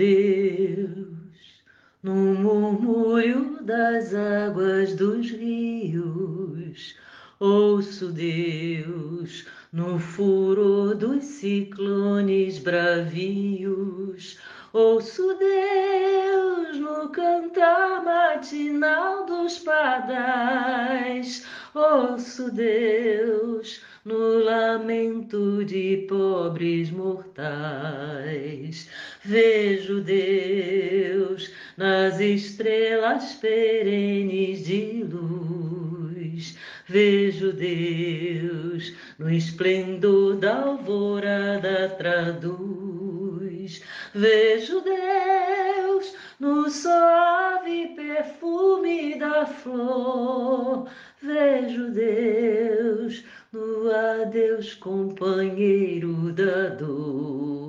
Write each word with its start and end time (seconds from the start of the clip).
Deus 0.00 1.60
no 2.02 2.14
murmúrio 2.14 3.62
das 3.62 4.14
águas 4.14 4.94
dos 4.94 5.30
rios. 5.30 6.96
Ouço 7.38 8.10
Deus 8.10 9.44
no 9.70 9.98
furor 9.98 10.94
dos 10.94 11.22
ciclones 11.24 12.58
bravios. 12.60 14.38
Ouço 14.72 15.34
Deus 15.34 16.78
no 16.78 17.10
cantar 17.10 18.02
matinal 18.02 19.26
dos 19.26 19.58
pardais. 19.58 21.44
Ouço 21.74 22.50
Deus 22.50 23.82
no 24.04 24.38
lamento 24.44 25.62
de 25.64 26.06
pobres 26.08 26.90
mortais. 26.90 28.88
Vejo 29.22 30.00
Deus 30.00 31.52
nas 31.76 32.18
estrelas 32.18 33.34
perenes 33.34 34.64
de 34.66 35.04
luz. 35.04 36.56
Vejo 36.88 37.52
Deus 37.52 38.94
no 39.18 39.28
esplendor 39.28 40.36
da 40.36 40.62
alvorada 40.62 41.90
traduz. 41.98 43.82
Vejo 44.14 44.80
Deus 44.80 46.14
no 46.40 46.70
suave 46.70 47.94
perfume 47.94 49.18
da 49.18 49.44
flor. 49.44 50.88
Vejo 51.22 51.90
Deus 51.90 53.22
no 53.52 53.90
adeus, 53.90 54.74
companheiro 54.74 56.32
da 56.32 56.70
dor. 56.70 57.59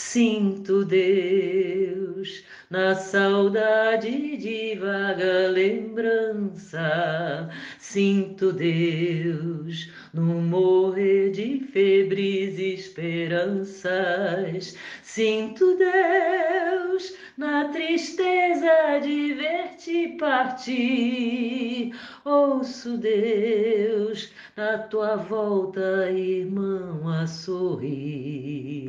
Sinto 0.00 0.84
Deus 0.84 2.44
na 2.70 2.94
saudade 2.94 4.36
de 4.36 4.76
vaga 4.76 5.48
lembrança. 5.48 7.50
Sinto 7.80 8.52
Deus 8.52 9.90
no 10.14 10.40
morrer 10.40 11.32
de 11.32 11.66
febres 11.72 12.60
esperanças. 12.60 14.76
Sinto 15.02 15.76
Deus 15.76 17.16
na 17.36 17.64
tristeza 17.68 19.00
de 19.02 19.34
ver-te 19.34 20.16
partir. 20.16 21.92
Ouço 22.24 22.96
Deus 22.96 24.32
na 24.56 24.78
tua 24.78 25.16
volta, 25.16 26.08
irmão, 26.12 27.08
a 27.08 27.26
sorrir. 27.26 28.87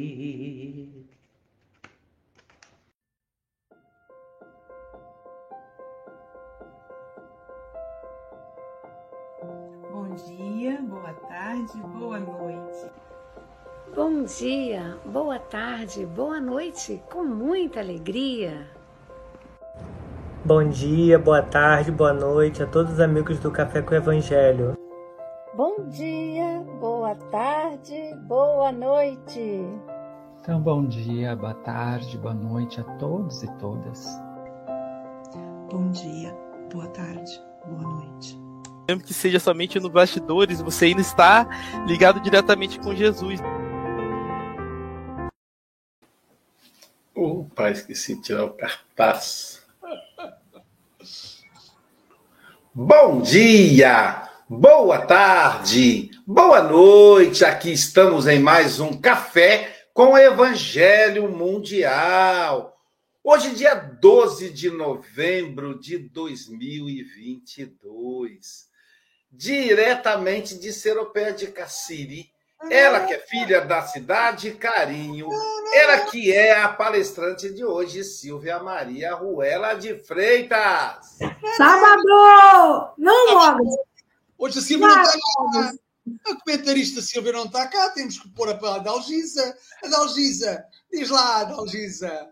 Tarde, 11.65 11.81
boa 11.97 12.19
noite. 12.19 12.91
Bom 13.95 14.23
dia, 14.23 14.97
boa 15.05 15.39
tarde, 15.39 16.05
boa 16.05 16.39
noite, 16.39 17.01
com 17.11 17.23
muita 17.23 17.79
alegria. 17.79 18.67
Bom 20.45 20.69
dia, 20.69 21.19
boa 21.19 21.41
tarde, 21.41 21.91
boa 21.91 22.13
noite 22.13 22.63
a 22.63 22.67
todos 22.67 22.93
os 22.93 22.99
amigos 22.99 23.39
do 23.39 23.51
Café 23.51 23.81
com 23.81 23.91
o 23.91 23.97
Evangelho. 23.97 24.77
Bom 25.55 25.87
dia, 25.89 26.63
boa 26.79 27.15
tarde, 27.15 28.15
boa 28.27 28.71
noite. 28.71 29.65
Então, 30.39 30.61
bom 30.61 30.85
dia, 30.85 31.35
boa 31.35 31.53
tarde, 31.55 32.17
boa 32.17 32.33
noite 32.33 32.79
a 32.79 32.83
todos 32.97 33.43
e 33.43 33.47
todas. 33.57 34.07
Bom 35.69 35.91
dia, 35.91 36.33
boa 36.71 36.87
tarde, 36.87 37.41
boa 37.67 37.81
noite. 37.81 38.48
Mesmo 38.89 39.03
que 39.03 39.13
seja 39.13 39.39
somente 39.39 39.79
no 39.79 39.87
bastidores, 39.87 40.63
você 40.63 40.85
ainda 40.85 41.01
está 41.01 41.47
ligado 41.85 42.19
diretamente 42.19 42.79
com 42.79 42.95
Jesus. 42.95 43.39
Opa, 47.13 47.69
esqueci 47.69 48.15
de 48.15 48.23
tirar 48.23 48.45
o 48.45 48.53
cartaz. 48.53 49.61
Bom 52.73 53.21
dia, 53.21 54.27
boa 54.49 55.05
tarde, 55.05 56.09
boa 56.25 56.63
noite. 56.63 57.45
Aqui 57.45 57.71
estamos 57.71 58.25
em 58.25 58.39
mais 58.39 58.79
um 58.79 58.99
café 58.99 59.85
com 59.93 60.17
Evangelho 60.17 61.29
Mundial. 61.29 62.75
Hoje, 63.23 63.53
dia 63.53 63.75
12 63.75 64.49
de 64.49 64.71
novembro 64.71 65.79
de 65.79 65.99
2022, 65.99 68.68
diretamente 69.31 70.57
de 70.57 70.73
Seropé 70.73 71.31
de 71.31 71.47
Cassiri, 71.47 72.31
ela 72.69 73.05
que 73.05 73.13
é 73.13 73.19
filha 73.19 73.61
da 73.61 73.83
cidade 73.83 74.51
Carinho, 74.51 75.29
ela 75.73 75.99
que 76.01 76.31
é 76.31 76.59
a 76.59 76.67
palestrante 76.67 77.53
de 77.53 77.63
hoje, 77.63 78.03
Silvia 78.03 78.59
Maria 78.59 79.15
Ruela 79.15 79.75
de 79.75 79.95
Freitas. 80.03 81.17
Sábado! 81.55 82.93
Não, 82.97 83.33
Mogas! 83.33 83.75
Hoje 84.37 84.59
a 84.59 84.61
Silvia 84.61 84.87
não 84.87 85.01
está 85.01 85.17
cá. 85.53 85.73
A 86.27 86.35
comentarista 86.35 87.01
Silvia 87.01 87.31
não 87.31 87.45
está 87.45 87.67
cá, 87.67 87.91
temos 87.91 88.19
que 88.19 88.29
pôr 88.29 88.49
a 88.49 88.75
Adalgisa. 88.75 89.57
Adalgisa, 89.83 90.65
diz 90.91 91.09
lá, 91.09 91.41
Adalgisa. 91.41 92.29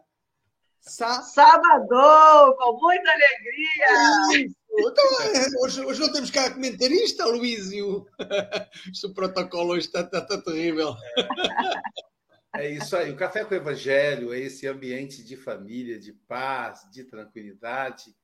Sá... 0.81 1.21
Sábado, 1.21 2.55
com 2.57 2.79
muita 2.81 3.11
alegria! 3.11 4.49
Então, 4.79 5.21
é, 5.21 5.63
hoje, 5.63 5.81
hoje 5.83 5.99
não 5.99 6.11
temos 6.11 6.29
cá 6.29 6.51
comentarista, 6.51 7.25
o 9.05 9.13
protocolo 9.13 9.73
hoje 9.73 9.87
está, 9.87 10.01
está, 10.01 10.19
está 10.19 10.39
terrível. 10.39 10.95
É 12.55 12.69
isso 12.69 12.95
aí. 12.95 13.11
O 13.11 13.15
Café 13.15 13.43
com 13.43 13.53
o 13.53 13.57
Evangelho 13.57 14.33
é 14.33 14.39
esse 14.39 14.67
ambiente 14.67 15.23
de 15.23 15.35
família, 15.35 15.99
de 15.99 16.13
paz, 16.13 16.87
de 16.91 17.03
tranquilidade, 17.03 18.15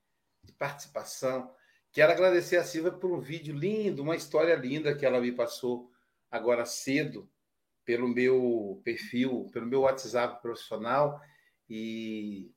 de 0.44 0.54
participação. 0.54 1.52
Quero 1.92 2.12
agradecer 2.12 2.58
a 2.58 2.64
Silvia 2.64 2.92
por 2.92 3.12
um 3.12 3.20
vídeo 3.20 3.56
lindo, 3.56 4.02
uma 4.02 4.16
história 4.16 4.56
linda 4.56 4.96
que 4.96 5.06
ela 5.06 5.22
me 5.22 5.32
passou 5.32 5.92
agora 6.30 6.66
cedo 6.66 7.30
pelo 7.86 8.08
meu 8.08 8.82
perfil, 8.84 9.50
pelo 9.52 9.68
meu 9.68 9.82
WhatsApp 9.82 10.42
profissional. 10.42 11.20
E 11.70 12.52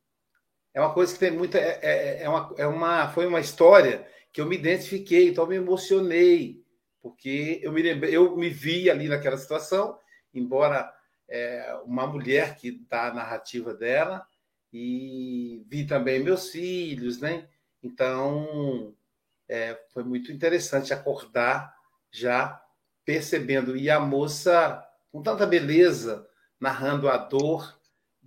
é 0.76 0.80
uma 0.80 0.92
coisa 0.92 1.10
que 1.14 1.18
tem 1.18 1.30
muita. 1.30 1.58
É, 1.58 1.78
é, 1.82 2.22
é, 2.24 2.28
uma, 2.28 2.54
é 2.58 2.66
uma, 2.66 3.08
foi 3.08 3.26
uma 3.26 3.40
história 3.40 4.06
que 4.30 4.42
eu 4.42 4.46
me 4.46 4.56
identifiquei, 4.56 5.30
então 5.30 5.46
me 5.46 5.56
emocionei, 5.56 6.62
porque 7.00 7.60
eu 7.62 7.72
me 7.72 7.80
lembrei, 7.80 8.14
eu 8.14 8.36
me 8.36 8.50
vi 8.50 8.90
ali 8.90 9.08
naquela 9.08 9.38
situação, 9.38 9.98
embora 10.34 10.92
é, 11.26 11.80
uma 11.86 12.06
mulher 12.06 12.56
que 12.56 12.72
dá 12.90 13.06
a 13.06 13.14
narrativa 13.14 13.72
dela, 13.72 14.26
e 14.70 15.64
vi 15.66 15.86
também 15.86 16.22
meus 16.22 16.50
filhos, 16.50 17.22
né? 17.22 17.48
Então 17.82 18.94
é, 19.48 19.80
foi 19.94 20.04
muito 20.04 20.30
interessante 20.30 20.92
acordar 20.92 21.74
já 22.10 22.62
percebendo, 23.02 23.74
e 23.78 23.88
a 23.88 23.98
moça 23.98 24.86
com 25.10 25.22
tanta 25.22 25.46
beleza, 25.46 26.28
narrando 26.60 27.08
a 27.08 27.16
dor 27.16 27.75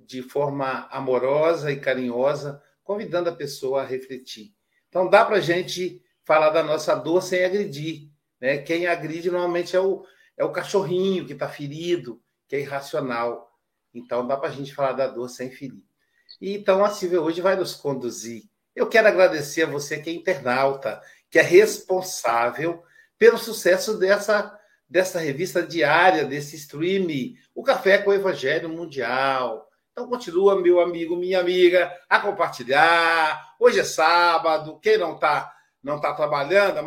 de 0.09 0.23
forma 0.23 0.87
amorosa 0.89 1.71
e 1.71 1.79
carinhosa, 1.79 2.59
convidando 2.83 3.29
a 3.29 3.35
pessoa 3.35 3.83
a 3.83 3.85
refletir. 3.85 4.55
Então, 4.87 5.07
dá 5.07 5.23
para 5.23 5.35
a 5.35 5.39
gente 5.39 6.03
falar 6.25 6.49
da 6.49 6.63
nossa 6.63 6.95
dor 6.95 7.21
sem 7.21 7.45
agredir. 7.45 8.09
Né? 8.41 8.57
Quem 8.57 8.87
agride 8.87 9.29
normalmente 9.29 9.75
é 9.75 9.79
o, 9.79 10.03
é 10.35 10.43
o 10.43 10.51
cachorrinho 10.51 11.27
que 11.27 11.33
está 11.33 11.47
ferido, 11.47 12.19
que 12.47 12.55
é 12.55 12.59
irracional. 12.59 13.55
Então, 13.93 14.25
dá 14.25 14.35
para 14.35 14.49
a 14.49 14.51
gente 14.51 14.73
falar 14.73 14.93
da 14.93 15.05
dor 15.05 15.29
sem 15.29 15.51
ferir. 15.51 15.83
E, 16.41 16.55
então, 16.55 16.83
a 16.83 16.89
Silvia 16.89 17.21
hoje 17.21 17.39
vai 17.39 17.55
nos 17.55 17.75
conduzir. 17.75 18.45
Eu 18.75 18.89
quero 18.89 19.07
agradecer 19.07 19.61
a 19.61 19.67
você 19.67 19.99
que 19.99 20.09
é 20.09 20.13
internauta, 20.13 20.99
que 21.29 21.37
é 21.37 21.43
responsável 21.43 22.83
pelo 23.15 23.37
sucesso 23.37 23.99
dessa, 23.99 24.59
dessa 24.89 25.19
revista 25.19 25.61
diária, 25.61 26.25
desse 26.25 26.55
stream, 26.55 27.35
o 27.53 27.61
Café 27.61 27.99
com 27.99 28.09
o 28.09 28.13
Evangelho 28.13 28.69
Mundial. 28.69 29.68
Então, 29.91 30.07
continua, 30.07 30.61
meu 30.61 30.79
amigo, 30.79 31.15
minha 31.15 31.39
amiga, 31.39 31.93
a 32.09 32.19
compartilhar. 32.19 33.55
Hoje 33.59 33.79
é 33.79 33.83
sábado, 33.83 34.79
quem 34.79 34.97
não 34.97 35.15
está 35.15 35.53
não 35.81 35.99
tá 35.99 36.13
trabalhando, 36.13 36.79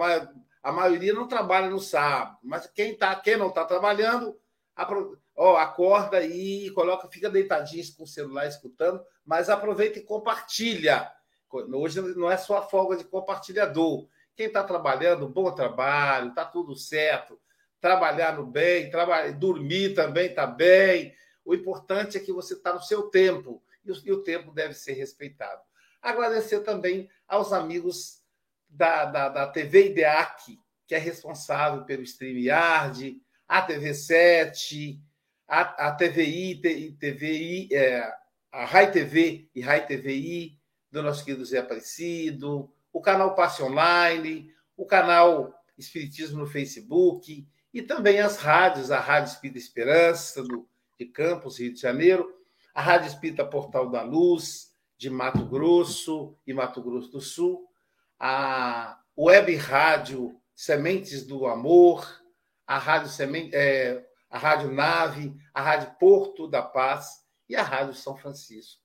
a 0.63 0.73
maioria 0.73 1.13
não 1.13 1.27
trabalha 1.27 1.69
no 1.69 1.81
sábado, 1.81 2.39
mas 2.43 2.67
quem, 2.67 2.97
tá, 2.97 3.15
quem 3.17 3.37
não 3.37 3.49
está 3.49 3.65
trabalhando, 3.65 4.39
ó, 5.35 5.57
acorda 5.57 6.23
e 6.23 6.71
coloca, 6.71 7.09
fica 7.09 7.31
deitadinho 7.31 7.85
com 7.97 8.05
o 8.05 8.07
celular 8.07 8.47
escutando, 8.47 9.03
mas 9.25 9.49
aproveita 9.49 9.99
e 9.99 10.05
compartilha. 10.05 11.11
Hoje 11.51 12.01
não 12.17 12.31
é 12.31 12.37
só 12.37 12.59
a 12.59 12.63
folga 12.63 12.97
de 12.97 13.05
compartilhador. 13.05 14.07
Quem 14.35 14.47
está 14.47 14.65
trabalhando, 14.65 15.29
bom 15.29 15.51
trabalho, 15.53 16.31
está 16.31 16.45
tudo 16.45 16.75
certo. 16.75 17.39
Trabalhar 17.81 18.37
no 18.37 18.47
bem, 18.47 18.91
trabalhar, 18.91 19.33
dormir 19.33 19.95
também 19.95 20.27
está 20.27 20.47
bem. 20.47 21.13
O 21.45 21.55
importante 21.55 22.17
é 22.17 22.21
que 22.21 22.33
você 22.33 22.55
está 22.55 22.73
no 22.73 22.83
seu 22.83 23.05
tempo 23.05 23.63
e 23.85 24.13
o, 24.13 24.23
tempo 24.23 24.53
deve 24.53 24.75
ser 24.75 24.93
respeitado. 24.93 25.61
Agradecer 26.01 26.61
também 26.61 27.09
aos 27.27 27.53
amigos 27.53 28.23
da, 28.69 29.05
da, 29.07 29.29
da 29.29 29.47
TV 29.49 29.91
IDEAC, 29.91 30.59
que 30.87 30.95
é 30.95 30.99
responsável 30.99 31.85
pelo 31.85 32.03
StreamYard, 32.03 33.21
a 33.49 33.67
TV7, 33.67 35.01
a, 35.49 35.89
a 35.89 35.93
TVI, 35.93 36.97
TVI 36.99 37.69
é, 37.73 38.13
a 38.53 38.65
Rai 38.67 38.91
TV 38.91 39.49
e 39.55 39.61
Rai 39.61 39.87
TVI, 39.87 40.59
do 40.91 41.03
nosso 41.03 41.25
querido 41.25 41.45
Zé 41.45 41.59
Aparecido, 41.59 42.71
o 42.93 43.01
canal 43.01 43.35
Passe 43.35 43.63
Online, 43.63 44.53
o 44.77 44.85
canal 44.85 45.55
Espiritismo 45.79 46.41
no 46.41 46.47
Facebook 46.47 47.49
e 47.73 47.83
também 47.83 48.21
as 48.21 48.37
rádios, 48.37 48.91
a 48.91 49.01
Rádio 49.01 49.33
Espírita 49.33 49.59
Esperança, 49.59 50.43
do, 50.43 50.69
de 51.07 51.13
Campos, 51.13 51.59
Rio 51.59 51.73
de 51.73 51.81
Janeiro, 51.81 52.33
a 52.75 52.81
Rádio 52.81 53.09
Espírita 53.09 53.45
Portal 53.45 53.91
da 53.91 54.03
Luz, 54.03 54.73
de 54.97 55.11
Mato 55.11 55.45
Grosso 55.45 56.37
e 56.47 56.53
Mato 56.53 56.83
Grosso 56.83 57.11
do 57.11 57.21
Sul, 57.21 57.69
a 58.19 58.99
Web 59.19 59.55
Rádio 59.57 60.41
Sementes 60.55 61.25
do 61.27 61.47
Amor, 61.47 62.23
a 62.67 62.79
Rádio, 62.79 63.09
Semente, 63.09 63.55
é, 63.55 64.07
a 64.31 64.39
Rádio 64.39 64.71
Nave, 64.73 65.35
a 65.53 65.61
Rádio 65.61 65.95
Porto 65.99 66.47
da 66.47 66.63
Paz 66.63 67.25
e 67.49 67.57
a 67.57 67.63
Rádio 67.63 67.95
São 67.95 68.17
Francisco 68.17 68.83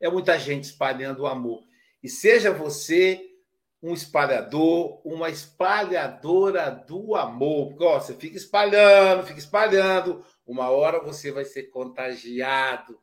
é 0.00 0.08
muita 0.08 0.38
gente 0.38 0.64
espalhando 0.64 1.20
o 1.22 1.26
amor. 1.26 1.62
E 2.02 2.08
seja 2.08 2.52
você 2.52 3.26
um 3.82 3.92
espalhador, 3.92 5.00
uma 5.06 5.28
espalhadora 5.28 6.70
do 6.70 7.14
amor. 7.14 7.68
Porque 7.68 7.84
ó, 7.84 8.00
você 8.00 8.14
fica 8.14 8.36
espalhando, 8.36 9.26
fica 9.26 9.38
espalhando. 9.38 10.24
Uma 10.50 10.68
hora 10.68 10.98
você 10.98 11.30
vai 11.30 11.44
ser 11.44 11.70
contagiado 11.70 13.00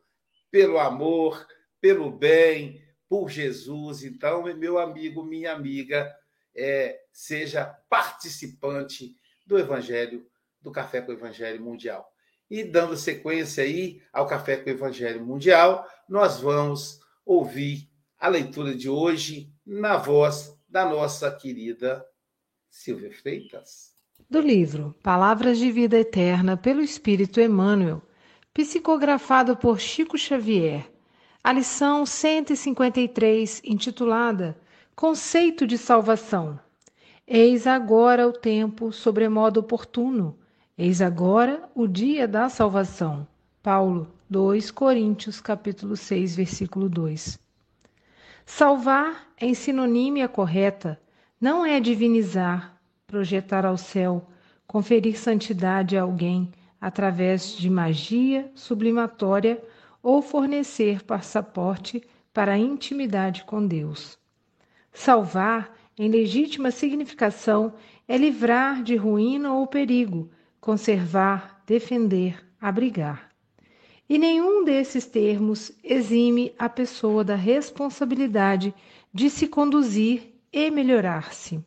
pelo 0.52 0.78
amor, 0.78 1.48
pelo 1.80 2.12
bem, 2.12 2.84
por 3.08 3.30
Jesus. 3.30 4.04
Então, 4.04 4.44
meu 4.54 4.78
amigo, 4.78 5.24
minha 5.24 5.54
amiga, 5.54 6.14
é, 6.54 7.00
seja 7.10 7.64
participante 7.90 9.16
do 9.46 9.58
Evangelho, 9.58 10.30
do 10.62 10.74
Café 10.74 11.00
com 11.00 11.14
o 11.14 11.16
Evangelho 11.16 11.64
Mundial. 11.64 12.06
E 12.50 12.66
dando 12.66 12.98
sequência 12.98 13.64
aí 13.64 14.02
ao 14.12 14.28
Café 14.28 14.58
com 14.58 14.70
o 14.70 14.74
Evangelho 14.74 15.26
Mundial, 15.26 15.88
nós 16.10 16.42
vamos 16.42 17.00
ouvir 17.26 17.90
a 18.20 18.28
leitura 18.28 18.76
de 18.76 18.90
hoje 18.90 19.50
na 19.66 19.96
voz 19.96 20.54
da 20.68 20.84
nossa 20.84 21.34
querida 21.34 22.06
Silvia 22.70 23.14
Freitas. 23.14 23.97
Do 24.30 24.42
livro 24.42 24.94
Palavras 25.02 25.58
de 25.58 25.72
Vida 25.72 25.98
Eterna 25.98 26.58
pelo 26.58 26.82
Espírito 26.82 27.40
Emmanuel, 27.40 28.02
psicografado 28.54 29.56
por 29.56 29.80
Chico 29.80 30.18
Xavier, 30.18 30.92
a 31.44 31.54
lição 31.54 32.06
153, 32.06 33.62
intitulada 33.64 34.58
Conceito 34.96 35.66
de 35.66 35.78
Salvação. 35.78 36.60
Eis 37.26 37.66
agora 37.66 38.28
o 38.28 38.34
tempo 38.34 38.92
sobremodo 38.92 39.62
oportuno 39.62 40.38
Eis 40.78 41.02
agora 41.02 41.68
o 41.74 41.88
dia 41.88 42.28
da 42.28 42.50
salvação. 42.50 43.28
Paulo, 43.64 44.14
2 44.30 44.70
Coríntios, 44.70 45.42
capítulo 45.42 45.98
6, 45.98 46.36
versículo 46.36 46.88
2. 46.88 47.40
Salvar 48.46 49.28
em 49.42 49.56
sinonímia 49.56 50.28
correta 50.28 51.02
não 51.42 51.66
é 51.66 51.80
divinizar, 51.80 52.77
projetar 53.08 53.66
ao 53.66 53.78
céu, 53.78 54.28
conferir 54.68 55.18
santidade 55.18 55.96
a 55.96 56.02
alguém 56.02 56.52
através 56.80 57.56
de 57.56 57.70
magia 57.70 58.52
sublimatória 58.54 59.64
ou 60.04 60.22
fornecer 60.22 61.02
passaporte 61.04 62.04
para 62.34 62.52
a 62.52 62.58
intimidade 62.58 63.46
com 63.46 63.66
Deus. 63.66 64.20
Salvar, 64.92 65.74
em 65.98 66.10
legítima 66.10 66.70
significação, 66.70 67.74
é 68.10 68.18
livrar 68.18 68.84
de 68.84 68.98
ruína 68.98 69.54
ou 69.54 69.66
perigo, 69.66 70.30
conservar, 70.60 71.64
defender, 71.66 72.46
abrigar. 72.60 73.30
E 74.10 74.18
nenhum 74.18 74.66
desses 74.66 75.06
termos 75.06 75.72
exime 75.82 76.54
a 76.60 76.68
pessoa 76.68 77.24
da 77.24 77.36
responsabilidade 77.36 78.74
de 79.14 79.30
se 79.30 79.48
conduzir 79.48 80.34
e 80.52 80.70
melhorar-se. 80.70 81.64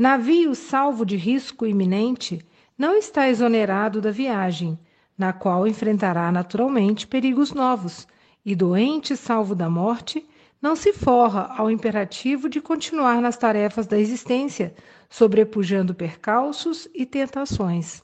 Navio 0.00 0.54
salvo 0.54 1.04
de 1.04 1.14
risco 1.14 1.66
iminente 1.66 2.42
não 2.78 2.96
está 2.96 3.28
exonerado 3.28 4.00
da 4.00 4.10
viagem, 4.10 4.78
na 5.18 5.30
qual 5.30 5.68
enfrentará 5.68 6.32
naturalmente 6.32 7.06
perigos 7.06 7.52
novos, 7.52 8.08
e 8.42 8.56
doente 8.56 9.14
salvo 9.14 9.54
da 9.54 9.68
morte 9.68 10.26
não 10.58 10.74
se 10.74 10.94
forra 10.94 11.54
ao 11.54 11.70
imperativo 11.70 12.48
de 12.48 12.62
continuar 12.62 13.20
nas 13.20 13.36
tarefas 13.36 13.86
da 13.86 13.98
existência, 13.98 14.74
sobrepujando 15.10 15.94
percalços 15.94 16.88
e 16.94 17.04
tentações. 17.04 18.02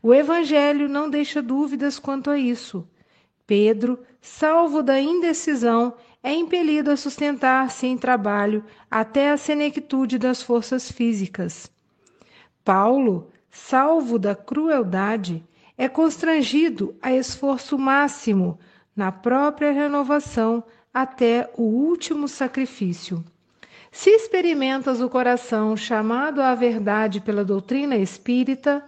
O 0.00 0.14
Evangelho 0.14 0.88
não 0.88 1.10
deixa 1.10 1.42
dúvidas 1.42 1.98
quanto 1.98 2.30
a 2.30 2.38
isso. 2.38 2.88
Pedro, 3.44 3.98
salvo 4.20 4.84
da 4.84 5.00
indecisão, 5.00 5.94
é 6.22 6.32
impelido 6.32 6.90
a 6.90 6.96
sustentar-se 6.96 7.86
em 7.86 7.98
trabalho 7.98 8.64
até 8.90 9.30
a 9.30 9.36
senectude 9.36 10.18
das 10.18 10.42
forças 10.42 10.90
físicas. 10.90 11.70
Paulo, 12.64 13.30
salvo 13.50 14.18
da 14.18 14.34
crueldade, 14.34 15.44
é 15.76 15.88
constrangido 15.88 16.94
a 17.02 17.12
esforço 17.12 17.76
máximo 17.76 18.58
na 18.94 19.10
própria 19.10 19.72
renovação 19.72 20.62
até 20.94 21.50
o 21.56 21.62
último 21.62 22.28
sacrifício. 22.28 23.24
Se 23.90 24.10
experimentas 24.10 25.00
o 25.00 25.10
coração 25.10 25.76
chamado 25.76 26.40
à 26.40 26.54
verdade 26.54 27.20
pela 27.20 27.44
doutrina 27.44 27.96
espírita, 27.96 28.84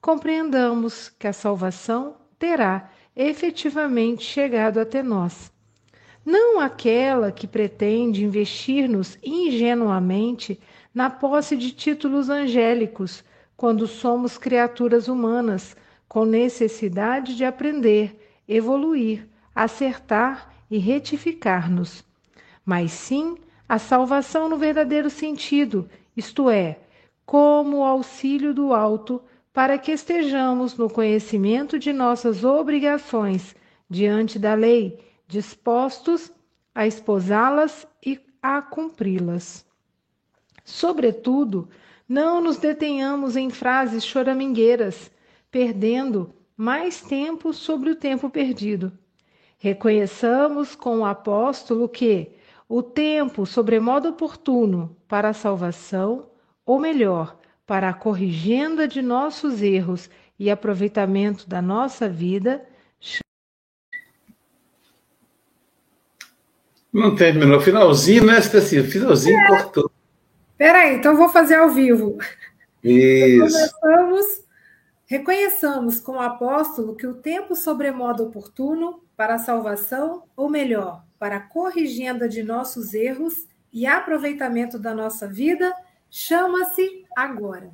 compreendamos 0.00 1.08
que 1.08 1.26
a 1.26 1.32
salvação 1.32 2.16
terá 2.38 2.90
efetivamente 3.16 4.22
chegado 4.22 4.78
até 4.78 5.02
nós. 5.02 5.53
Não 6.24 6.58
aquela 6.58 7.30
que 7.30 7.46
pretende 7.46 8.24
investir-nos 8.24 9.18
ingenuamente 9.22 10.58
na 10.94 11.10
posse 11.10 11.56
de 11.56 11.70
títulos 11.70 12.30
angélicos, 12.30 13.22
quando 13.56 13.86
somos 13.86 14.38
criaturas 14.38 15.06
humanas 15.06 15.76
com 16.08 16.24
necessidade 16.24 17.36
de 17.36 17.44
aprender, 17.44 18.16
evoluir, 18.48 19.28
acertar 19.54 20.54
e 20.70 20.78
retificar-nos, 20.78 22.04
mas 22.64 22.92
sim 22.92 23.36
a 23.68 23.78
salvação 23.78 24.48
no 24.48 24.56
verdadeiro 24.56 25.10
sentido, 25.10 25.88
isto 26.16 26.48
é, 26.48 26.78
como 27.26 27.78
o 27.78 27.84
auxílio 27.84 28.54
do 28.54 28.72
alto, 28.72 29.20
para 29.52 29.78
que 29.78 29.92
estejamos 29.92 30.76
no 30.76 30.90
conhecimento 30.90 31.78
de 31.78 31.92
nossas 31.92 32.44
obrigações 32.44 33.54
diante 33.88 34.38
da 34.38 34.54
lei, 34.54 34.98
dispostos 35.26 36.30
a 36.74 36.86
esposá-las 36.86 37.86
e 38.04 38.20
a 38.42 38.60
cumpri-las. 38.60 39.64
Sobretudo, 40.64 41.68
não 42.08 42.40
nos 42.40 42.58
detenhamos 42.58 43.36
em 43.36 43.50
frases 43.50 44.04
choramingueiras, 44.04 45.10
perdendo 45.50 46.34
mais 46.56 47.00
tempo 47.00 47.52
sobre 47.52 47.90
o 47.90 47.96
tempo 47.96 48.28
perdido. 48.28 48.92
Reconheçamos 49.58 50.74
com 50.74 50.98
o 50.98 51.04
apóstolo 51.04 51.88
que, 51.88 52.32
o 52.68 52.82
tempo 52.82 53.46
sobremodo 53.46 54.08
oportuno 54.08 54.96
para 55.06 55.30
a 55.30 55.34
salvação, 55.34 56.28
ou 56.66 56.78
melhor, 56.78 57.38
para 57.66 57.88
a 57.88 57.94
corrigenda 57.94 58.86
de 58.86 59.00
nossos 59.00 59.62
erros 59.62 60.10
e 60.38 60.50
aproveitamento 60.50 61.48
da 61.48 61.62
nossa 61.62 62.08
vida. 62.08 62.66
Não 66.94 67.16
terminou. 67.16 67.60
Finalzinho, 67.60 68.24
né, 68.24 68.38
Stacy? 68.38 68.84
Finalzinho 68.84 69.36
é. 69.36 69.48
cortou. 69.48 69.90
Peraí, 70.56 70.94
então 70.94 71.16
vou 71.16 71.28
fazer 71.28 71.56
ao 71.56 71.68
vivo. 71.68 72.16
Isso. 72.84 73.58
Começamos, 73.80 74.44
reconheçamos 75.04 75.98
com 75.98 76.12
o 76.12 76.20
apóstolo 76.20 76.94
que 76.94 77.06
o 77.06 77.14
tempo 77.14 77.56
sobremodo 77.56 78.22
oportuno 78.22 79.02
para 79.16 79.34
a 79.34 79.38
salvação, 79.38 80.22
ou 80.36 80.48
melhor, 80.48 81.02
para 81.18 81.36
a 81.36 81.40
corrigenda 81.40 82.28
de 82.28 82.44
nossos 82.44 82.94
erros 82.94 83.48
e 83.72 83.86
aproveitamento 83.86 84.78
da 84.78 84.94
nossa 84.94 85.26
vida, 85.26 85.74
chama-se 86.08 87.04
agora. 87.16 87.72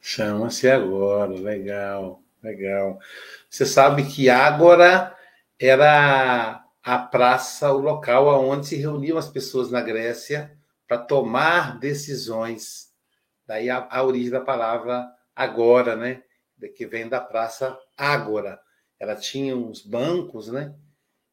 Chama-se 0.00 0.68
agora, 0.68 1.32
legal, 1.34 2.20
legal. 2.42 2.98
Você 3.48 3.64
sabe 3.64 4.06
que 4.06 4.28
Ágora 4.28 5.14
era 5.56 6.59
a 6.82 6.98
praça, 6.98 7.72
o 7.72 7.78
local 7.78 8.26
onde 8.44 8.66
se 8.66 8.76
reuniam 8.76 9.18
as 9.18 9.28
pessoas 9.28 9.70
na 9.70 9.80
Grécia 9.80 10.56
para 10.86 10.98
tomar 10.98 11.78
decisões. 11.78 12.88
Daí 13.46 13.68
a, 13.68 13.86
a, 13.90 14.02
origem 14.02 14.30
da 14.30 14.40
palavra 14.40 15.06
agora, 15.34 15.94
né? 15.94 16.22
Que 16.76 16.86
vem 16.86 17.08
da 17.08 17.20
praça 17.20 17.78
Ágora. 17.96 18.60
Ela 18.98 19.14
tinha 19.14 19.56
uns 19.56 19.82
bancos, 19.82 20.48
né? 20.48 20.74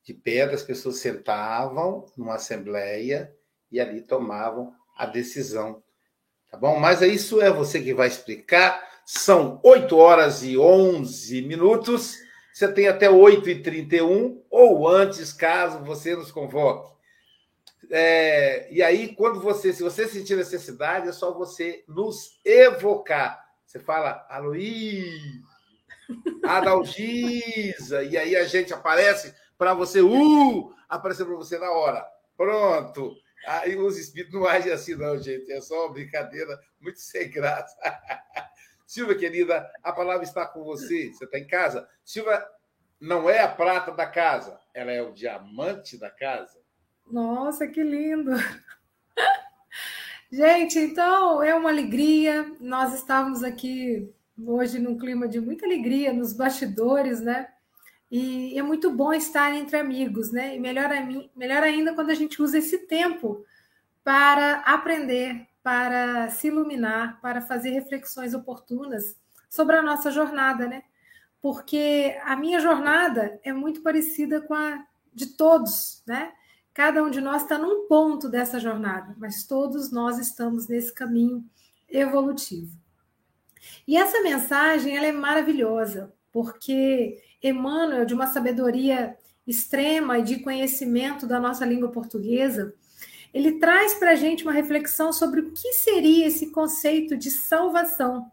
De 0.04 0.14
pedra, 0.14 0.56
as 0.56 0.64
pessoas 0.64 0.98
sentavam 0.98 2.06
numa 2.16 2.36
assembleia 2.36 3.34
e 3.72 3.80
ali 3.80 4.02
tomavam 4.02 4.74
a 4.96 5.06
decisão. 5.06 5.84
Tá 6.50 6.58
bom? 6.58 6.80
Mas 6.80 7.02
isso 7.02 7.42
é 7.42 7.52
você 7.52 7.82
que 7.82 7.94
vai 7.94 8.08
explicar. 8.08 8.82
São 9.06 9.60
8 9.64 9.98
horas 9.98 10.44
e 10.44 10.58
11 10.58 11.42
minutos. 11.44 12.18
Você 12.58 12.74
tem 12.74 12.88
até 12.88 13.08
8h31 13.08 14.42
ou 14.50 14.88
antes, 14.88 15.32
caso 15.32 15.86
você 15.86 16.16
nos 16.16 16.32
convoque. 16.32 16.92
É, 17.92 18.68
e 18.74 18.82
aí, 18.82 19.14
quando 19.14 19.40
você, 19.40 19.72
se 19.72 19.84
você 19.84 20.08
sentir 20.08 20.36
necessidade, 20.36 21.08
é 21.08 21.12
só 21.12 21.32
você 21.32 21.84
nos 21.88 22.40
evocar. 22.44 23.46
Você 23.64 23.78
fala, 23.80 24.26
Aloí, 24.28 25.06
Adalgisa, 26.44 28.02
e 28.02 28.18
aí 28.18 28.36
a 28.36 28.46
gente 28.46 28.74
aparece 28.74 29.36
para 29.56 29.76
você, 29.76 30.02
uh, 30.02 30.74
aparecer 30.90 31.26
para 31.26 31.36
você 31.36 31.60
na 31.60 31.70
hora. 31.70 32.04
Pronto. 32.36 33.16
Aí 33.46 33.78
os 33.78 34.00
espíritos 34.00 34.34
não 34.34 34.48
agem 34.48 34.72
assim, 34.72 34.96
não, 34.96 35.16
gente. 35.22 35.52
É 35.52 35.62
só 35.62 35.86
uma 35.86 35.94
brincadeira 35.94 36.60
muito 36.82 37.00
sem 37.00 37.30
graça. 37.30 37.78
Silvia, 38.88 39.18
querida, 39.18 39.70
a 39.84 39.92
palavra 39.92 40.24
está 40.24 40.48
com 40.48 40.64
você. 40.64 41.12
Você 41.12 41.26
está 41.26 41.38
em 41.38 41.46
casa? 41.46 41.88
Silvia 42.06 42.42
não 43.00 43.30
é 43.30 43.42
a 43.42 43.50
prata 43.50 43.92
da 43.92 44.08
casa, 44.08 44.58
ela 44.74 44.92
é 44.92 45.02
o 45.02 45.12
diamante 45.12 45.98
da 45.98 46.10
casa. 46.10 46.58
Nossa, 47.06 47.68
que 47.68 47.84
lindo! 47.84 48.32
Gente, 50.32 50.80
então 50.80 51.44
é 51.44 51.54
uma 51.54 51.70
alegria. 51.70 52.50
Nós 52.62 52.94
estávamos 52.94 53.44
aqui 53.44 54.10
hoje 54.42 54.80
num 54.80 54.98
clima 54.98 55.28
de 55.28 55.42
muita 55.42 55.66
alegria 55.66 56.14
nos 56.14 56.32
bastidores, 56.32 57.20
né? 57.20 57.50
E 58.10 58.58
é 58.58 58.64
muito 58.64 58.90
bom 58.90 59.14
estar 59.14 59.54
entre 59.54 59.78
amigos, 59.78 60.32
né? 60.32 60.56
E 60.56 60.60
melhor, 60.60 60.90
melhor 61.36 61.62
ainda 61.62 61.94
quando 61.94 62.10
a 62.10 62.16
gente 62.16 62.42
usa 62.42 62.58
esse 62.58 62.88
tempo 62.88 63.46
para 64.02 64.62
aprender, 64.62 65.46
para 65.68 66.30
se 66.30 66.48
iluminar, 66.48 67.20
para 67.20 67.42
fazer 67.42 67.72
reflexões 67.72 68.34
oportunas 68.34 69.18
sobre 69.50 69.76
a 69.76 69.82
nossa 69.82 70.10
jornada, 70.10 70.66
né? 70.66 70.84
Porque 71.42 72.18
a 72.24 72.38
minha 72.38 72.62
jornada 72.62 73.38
é 73.44 73.52
muito 73.52 73.82
parecida 73.82 74.40
com 74.40 74.54
a 74.54 74.82
de 75.14 75.26
todos, 75.26 76.02
né? 76.08 76.32
Cada 76.74 77.04
um 77.04 77.10
de 77.10 77.20
nós 77.20 77.42
está 77.42 77.58
num 77.58 77.86
ponto 77.86 78.30
dessa 78.30 78.62
jornada, 78.62 79.14
mas 79.18 79.44
todos 79.46 79.92
nós 79.92 80.18
estamos 80.18 80.70
nesse 80.70 80.94
caminho 80.94 81.44
evolutivo. 81.90 82.74
E 83.86 83.98
essa 83.98 84.22
mensagem 84.22 84.96
ela 84.96 85.08
é 85.08 85.12
maravilhosa, 85.12 86.14
porque 86.32 87.22
Emmanuel, 87.44 88.06
de 88.06 88.14
uma 88.14 88.28
sabedoria 88.28 89.18
extrema 89.46 90.18
e 90.18 90.24
de 90.24 90.40
conhecimento 90.40 91.28
da 91.28 91.42
nossa 91.42 91.66
língua 91.66 91.92
portuguesa, 91.92 92.74
ele 93.34 93.60
traz 93.60 93.94
para 93.94 94.12
a 94.12 94.16
gente 94.16 94.44
uma 94.44 94.52
reflexão 94.52 95.12
sobre 95.12 95.42
o 95.42 95.52
que 95.52 95.74
seria 95.74 96.28
esse 96.28 96.52
conceito 96.52 97.18
de 97.18 97.30
salvação, 97.30 98.32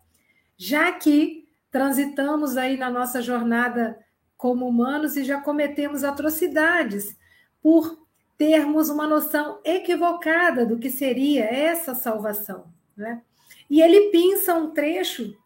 já 0.56 0.92
que 0.92 1.48
transitamos 1.70 2.56
aí 2.56 2.76
na 2.76 2.90
nossa 2.90 3.20
jornada 3.20 3.98
como 4.36 4.68
humanos 4.68 5.16
e 5.16 5.24
já 5.24 5.40
cometemos 5.40 6.04
atrocidades 6.04 7.16
por 7.62 7.98
termos 8.36 8.88
uma 8.88 9.06
noção 9.06 9.60
equivocada 9.64 10.66
do 10.66 10.78
que 10.78 10.90
seria 10.90 11.44
essa 11.44 11.94
salvação. 11.94 12.66
Né? 12.96 13.22
E 13.68 13.80
ele 13.80 14.10
pinça 14.10 14.54
um 14.54 14.70
trecho 14.70 15.36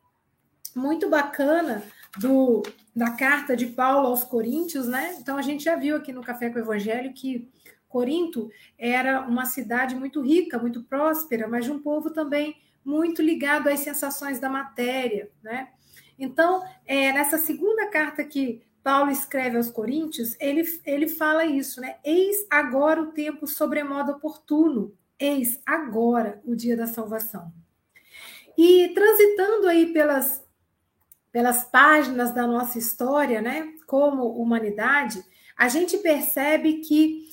muito 0.75 1.09
bacana 1.09 1.83
do, 2.19 2.62
da 2.95 3.11
carta 3.12 3.57
de 3.57 3.67
Paulo 3.67 4.09
aos 4.09 4.25
Coríntios, 4.25 4.87
né? 4.87 5.17
Então 5.19 5.37
a 5.37 5.43
gente 5.43 5.64
já 5.64 5.76
viu 5.76 5.97
aqui 5.97 6.12
no 6.12 6.23
Café 6.23 6.50
com 6.50 6.59
o 6.59 6.62
Evangelho 6.62 7.12
que 7.12 7.49
Corinto 7.88 8.50
era 8.78 9.21
uma 9.21 9.47
cidade 9.47 9.95
muito 9.95 10.21
rica, 10.21 10.59
muito 10.59 10.83
próspera, 10.85 11.49
mas 11.49 11.64
de 11.64 11.73
um 11.73 11.80
povo 11.80 12.11
também 12.11 12.57
muito 12.85 13.23
ligado 13.23 13.68
às 13.68 13.80
sensações 13.80 14.38
da 14.38 14.49
matéria, 14.49 15.30
né? 15.42 15.68
Então, 16.18 16.64
é, 16.87 17.12
nessa 17.12 17.38
segunda 17.38 17.87
carta 17.88 18.25
que 18.25 18.62
Paulo 18.83 19.11
escreve 19.11 19.57
aos 19.57 19.71
Coríntios, 19.71 20.37
ele, 20.40 20.62
ele 20.85 21.09
fala 21.09 21.45
isso, 21.45 21.80
né? 21.80 21.97
Eis 22.04 22.47
agora 22.50 23.00
o 23.02 23.12
tempo 23.12 23.47
sobremodo 23.47 24.12
oportuno, 24.12 24.95
eis 25.18 25.61
agora 25.66 26.40
o 26.45 26.54
dia 26.54 26.76
da 26.76 26.87
salvação. 26.87 27.52
E 28.57 28.88
transitando 28.95 29.68
aí 29.68 29.92
pelas 29.92 30.47
pelas 31.30 31.64
páginas 31.64 32.33
da 32.33 32.47
nossa 32.47 32.78
história, 32.78 33.40
né, 33.40 33.73
como 33.87 34.25
humanidade, 34.40 35.23
a 35.57 35.68
gente 35.68 35.99
percebe 35.99 36.78
que 36.78 37.27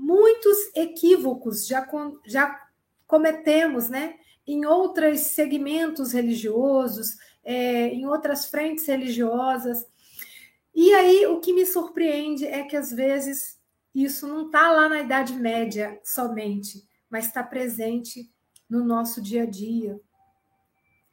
muitos 0.00 0.56
equívocos 0.74 1.66
já, 1.66 1.86
já 2.26 2.68
cometemos, 3.06 3.90
né, 3.90 4.16
em 4.46 4.64
outros 4.64 5.20
segmentos 5.20 6.12
religiosos, 6.12 7.18
é, 7.44 7.88
em 7.88 8.06
outras 8.06 8.46
frentes 8.46 8.86
religiosas. 8.86 9.86
E 10.74 10.94
aí 10.94 11.26
o 11.26 11.38
que 11.38 11.52
me 11.52 11.66
surpreende 11.66 12.46
é 12.46 12.64
que 12.64 12.76
às 12.76 12.90
vezes 12.90 13.60
isso 13.94 14.26
não 14.26 14.46
está 14.46 14.72
lá 14.72 14.88
na 14.88 15.00
Idade 15.00 15.34
Média 15.34 16.00
somente, 16.02 16.88
mas 17.10 17.26
está 17.26 17.42
presente 17.42 18.32
no 18.68 18.82
nosso 18.82 19.20
dia 19.20 19.42
a 19.42 19.46
dia. 19.46 20.00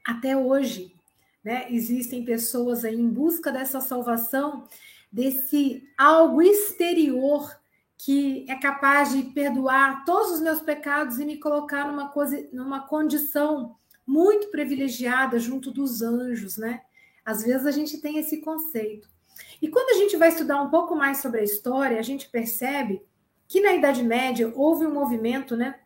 Até 0.05 0.37
hoje, 0.37 0.95
né? 1.43 1.67
Existem 1.69 2.23
pessoas 2.23 2.85
aí 2.85 2.95
em 2.95 3.09
busca 3.09 3.51
dessa 3.51 3.81
salvação, 3.81 4.65
desse 5.11 5.83
algo 5.97 6.41
exterior 6.41 7.53
que 7.97 8.45
é 8.47 8.55
capaz 8.55 9.11
de 9.11 9.23
perdoar 9.23 10.05
todos 10.05 10.33
os 10.33 10.41
meus 10.41 10.61
pecados 10.61 11.19
e 11.19 11.25
me 11.25 11.37
colocar 11.37 11.87
numa, 11.87 12.09
coisa, 12.09 12.47
numa 12.53 12.81
condição 12.81 13.75
muito 14.05 14.49
privilegiada 14.49 15.39
junto 15.39 15.71
dos 15.71 16.01
anjos, 16.01 16.57
né? 16.57 16.81
Às 17.25 17.43
vezes 17.43 17.65
a 17.65 17.71
gente 17.71 17.99
tem 17.99 18.19
esse 18.19 18.37
conceito. 18.41 19.09
E 19.61 19.67
quando 19.67 19.89
a 19.89 19.99
gente 19.99 20.15
vai 20.15 20.29
estudar 20.29 20.61
um 20.61 20.69
pouco 20.69 20.95
mais 20.95 21.17
sobre 21.17 21.41
a 21.41 21.43
história, 21.43 21.99
a 21.99 22.03
gente 22.03 22.29
percebe 22.29 23.01
que 23.47 23.59
na 23.59 23.73
Idade 23.73 24.03
Média 24.03 24.51
houve 24.55 24.85
um 24.85 24.93
movimento, 24.93 25.55
né? 25.55 25.79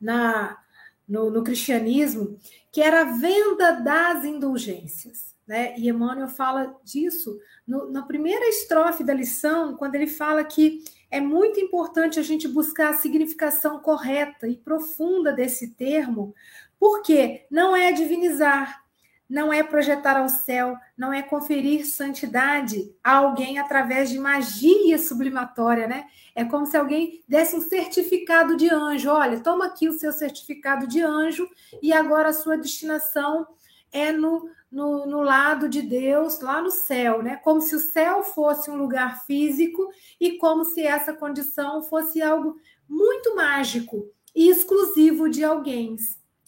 Na, 0.00 0.58
no, 1.06 1.30
no 1.30 1.44
cristianismo, 1.44 2.38
que 2.72 2.80
era 2.80 3.02
a 3.02 3.12
venda 3.12 3.72
das 3.72 4.24
indulgências. 4.24 5.32
Né? 5.46 5.78
E 5.78 5.88
Emmanuel 5.88 6.28
fala 6.28 6.74
disso 6.82 7.38
no, 7.66 7.90
na 7.90 8.02
primeira 8.02 8.48
estrofe 8.48 9.04
da 9.04 9.12
lição, 9.12 9.76
quando 9.76 9.94
ele 9.94 10.06
fala 10.06 10.42
que 10.44 10.82
é 11.12 11.20
muito 11.20 11.60
importante 11.60 12.18
a 12.18 12.22
gente 12.22 12.48
buscar 12.48 12.88
a 12.88 12.94
significação 12.94 13.78
correta 13.78 14.48
e 14.48 14.56
profunda 14.56 15.30
desse 15.30 15.74
termo, 15.74 16.34
porque 16.80 17.44
não 17.50 17.76
é 17.76 17.92
divinizar, 17.92 18.82
não 19.28 19.52
é 19.52 19.62
projetar 19.62 20.16
ao 20.16 20.28
céu, 20.30 20.74
não 20.96 21.12
é 21.12 21.20
conferir 21.20 21.86
santidade 21.86 22.90
a 23.04 23.16
alguém 23.16 23.58
através 23.58 24.08
de 24.08 24.18
magia 24.18 24.98
sublimatória, 24.98 25.86
né? 25.86 26.06
É 26.34 26.46
como 26.46 26.64
se 26.64 26.78
alguém 26.78 27.22
desse 27.28 27.54
um 27.54 27.60
certificado 27.60 28.56
de 28.56 28.70
anjo. 28.70 29.10
Olha, 29.10 29.38
toma 29.38 29.66
aqui 29.66 29.90
o 29.90 29.98
seu 29.98 30.12
certificado 30.12 30.86
de 30.86 31.02
anjo 31.02 31.46
e 31.82 31.92
agora 31.92 32.30
a 32.30 32.32
sua 32.32 32.56
destinação 32.56 33.46
é 33.92 34.10
no, 34.10 34.48
no, 34.70 35.06
no, 35.06 35.20
lado 35.20 35.68
de 35.68 35.82
Deus, 35.82 36.40
lá 36.40 36.60
no 36.60 36.70
céu, 36.70 37.22
né? 37.22 37.36
Como 37.36 37.60
se 37.60 37.76
o 37.76 37.80
céu 37.80 38.22
fosse 38.22 38.70
um 38.70 38.76
lugar 38.76 39.24
físico 39.26 39.88
e 40.18 40.38
como 40.38 40.64
se 40.64 40.82
essa 40.82 41.12
condição 41.12 41.82
fosse 41.82 42.22
algo 42.22 42.56
muito 42.88 43.36
mágico 43.36 44.10
e 44.34 44.48
exclusivo 44.48 45.28
de 45.28 45.44
alguém, 45.44 45.96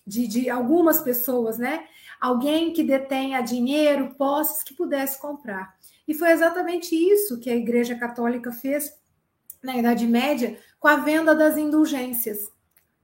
de, 0.06 0.26
de 0.26 0.48
algumas 0.48 1.00
pessoas, 1.00 1.58
né? 1.58 1.86
alguém 2.24 2.72
que 2.72 2.82
detenha 2.82 3.42
dinheiro, 3.42 4.14
posses 4.14 4.62
que 4.62 4.72
pudesse 4.72 5.20
comprar. 5.20 5.74
E 6.08 6.14
foi 6.14 6.30
exatamente 6.30 6.94
isso 6.94 7.38
que 7.38 7.50
a 7.50 7.54
Igreja 7.54 7.94
Católica 7.96 8.50
fez 8.50 8.90
na 9.62 9.76
Idade 9.76 10.06
Média 10.06 10.58
com 10.80 10.88
a 10.88 10.96
venda 10.96 11.34
das 11.34 11.58
indulgências. 11.58 12.50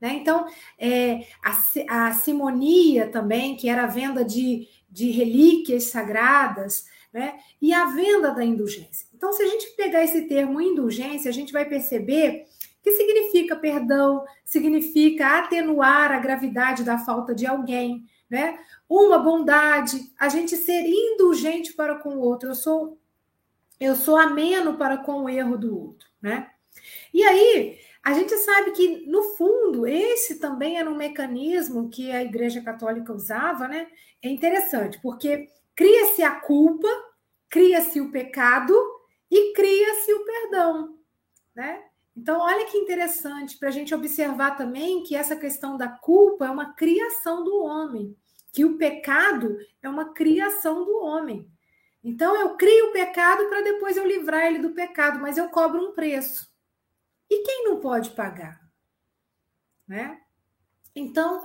Né? 0.01 0.15
Então, 0.15 0.47
é, 0.79 1.27
a, 1.43 2.07
a 2.07 2.13
simonia 2.13 3.07
também, 3.07 3.55
que 3.55 3.69
era 3.69 3.83
a 3.83 3.87
venda 3.87 4.25
de, 4.25 4.67
de 4.89 5.11
relíquias 5.11 5.85
sagradas, 5.85 6.85
né? 7.13 7.39
e 7.61 7.71
a 7.71 7.85
venda 7.85 8.31
da 8.31 8.43
indulgência. 8.43 9.07
Então, 9.13 9.31
se 9.31 9.43
a 9.43 9.47
gente 9.47 9.75
pegar 9.75 10.03
esse 10.03 10.23
termo 10.23 10.59
indulgência, 10.59 11.29
a 11.29 11.33
gente 11.33 11.53
vai 11.53 11.65
perceber 11.65 12.45
que 12.81 12.91
significa 12.93 13.55
perdão, 13.55 14.25
significa 14.43 15.37
atenuar 15.37 16.11
a 16.11 16.19
gravidade 16.19 16.83
da 16.83 16.97
falta 16.97 17.35
de 17.35 17.45
alguém, 17.45 18.03
né? 18.27 18.57
Uma 18.89 19.19
bondade, 19.19 20.11
a 20.19 20.27
gente 20.29 20.55
ser 20.55 20.83
indulgente 20.87 21.73
para 21.73 21.95
com 21.95 22.15
o 22.15 22.19
outro. 22.21 22.49
Eu 22.49 22.55
sou 22.55 22.97
eu 23.79 23.95
sou 23.95 24.15
ameno 24.15 24.77
para 24.77 24.97
com 24.97 25.23
o 25.23 25.29
erro 25.29 25.57
do 25.57 25.77
outro, 25.77 26.07
né? 26.21 26.49
E 27.13 27.23
aí, 27.23 27.79
a 28.03 28.13
gente 28.13 28.35
sabe 28.37 28.71
que, 28.71 29.05
no 29.07 29.21
fundo, 29.35 29.85
esse 29.85 30.39
também 30.39 30.77
era 30.77 30.89
um 30.89 30.97
mecanismo 30.97 31.89
que 31.89 32.11
a 32.11 32.23
Igreja 32.23 32.61
Católica 32.61 33.13
usava, 33.13 33.67
né? 33.67 33.87
É 34.23 34.29
interessante, 34.29 34.99
porque 35.01 35.47
cria-se 35.75 36.23
a 36.23 36.31
culpa, 36.39 36.87
cria-se 37.47 38.01
o 38.01 38.11
pecado 38.11 38.73
e 39.29 39.53
cria-se 39.53 40.13
o 40.13 40.25
perdão, 40.25 40.97
né? 41.55 41.83
Então, 42.17 42.39
olha 42.41 42.65
que 42.65 42.77
interessante 42.77 43.57
para 43.57 43.69
a 43.69 43.71
gente 43.71 43.95
observar 43.95 44.57
também 44.57 45.03
que 45.03 45.15
essa 45.15 45.35
questão 45.35 45.77
da 45.77 45.87
culpa 45.87 46.45
é 46.45 46.49
uma 46.49 46.73
criação 46.73 47.43
do 47.43 47.63
homem, 47.63 48.17
que 48.51 48.65
o 48.65 48.77
pecado 48.77 49.57
é 49.81 49.87
uma 49.87 50.11
criação 50.11 50.83
do 50.83 50.97
homem. 50.97 51.47
Então, 52.03 52.35
eu 52.35 52.57
crio 52.57 52.89
o 52.89 52.91
pecado 52.91 53.47
para 53.47 53.61
depois 53.61 53.95
eu 53.95 54.05
livrar 54.05 54.45
ele 54.45 54.59
do 54.59 54.71
pecado, 54.71 55.19
mas 55.21 55.37
eu 55.37 55.47
cobro 55.49 55.81
um 55.81 55.93
preço. 55.93 56.50
E 57.31 57.43
quem 57.43 57.63
não 57.63 57.79
pode 57.79 58.09
pagar? 58.09 58.59
Né? 59.87 60.19
Então, 60.93 61.41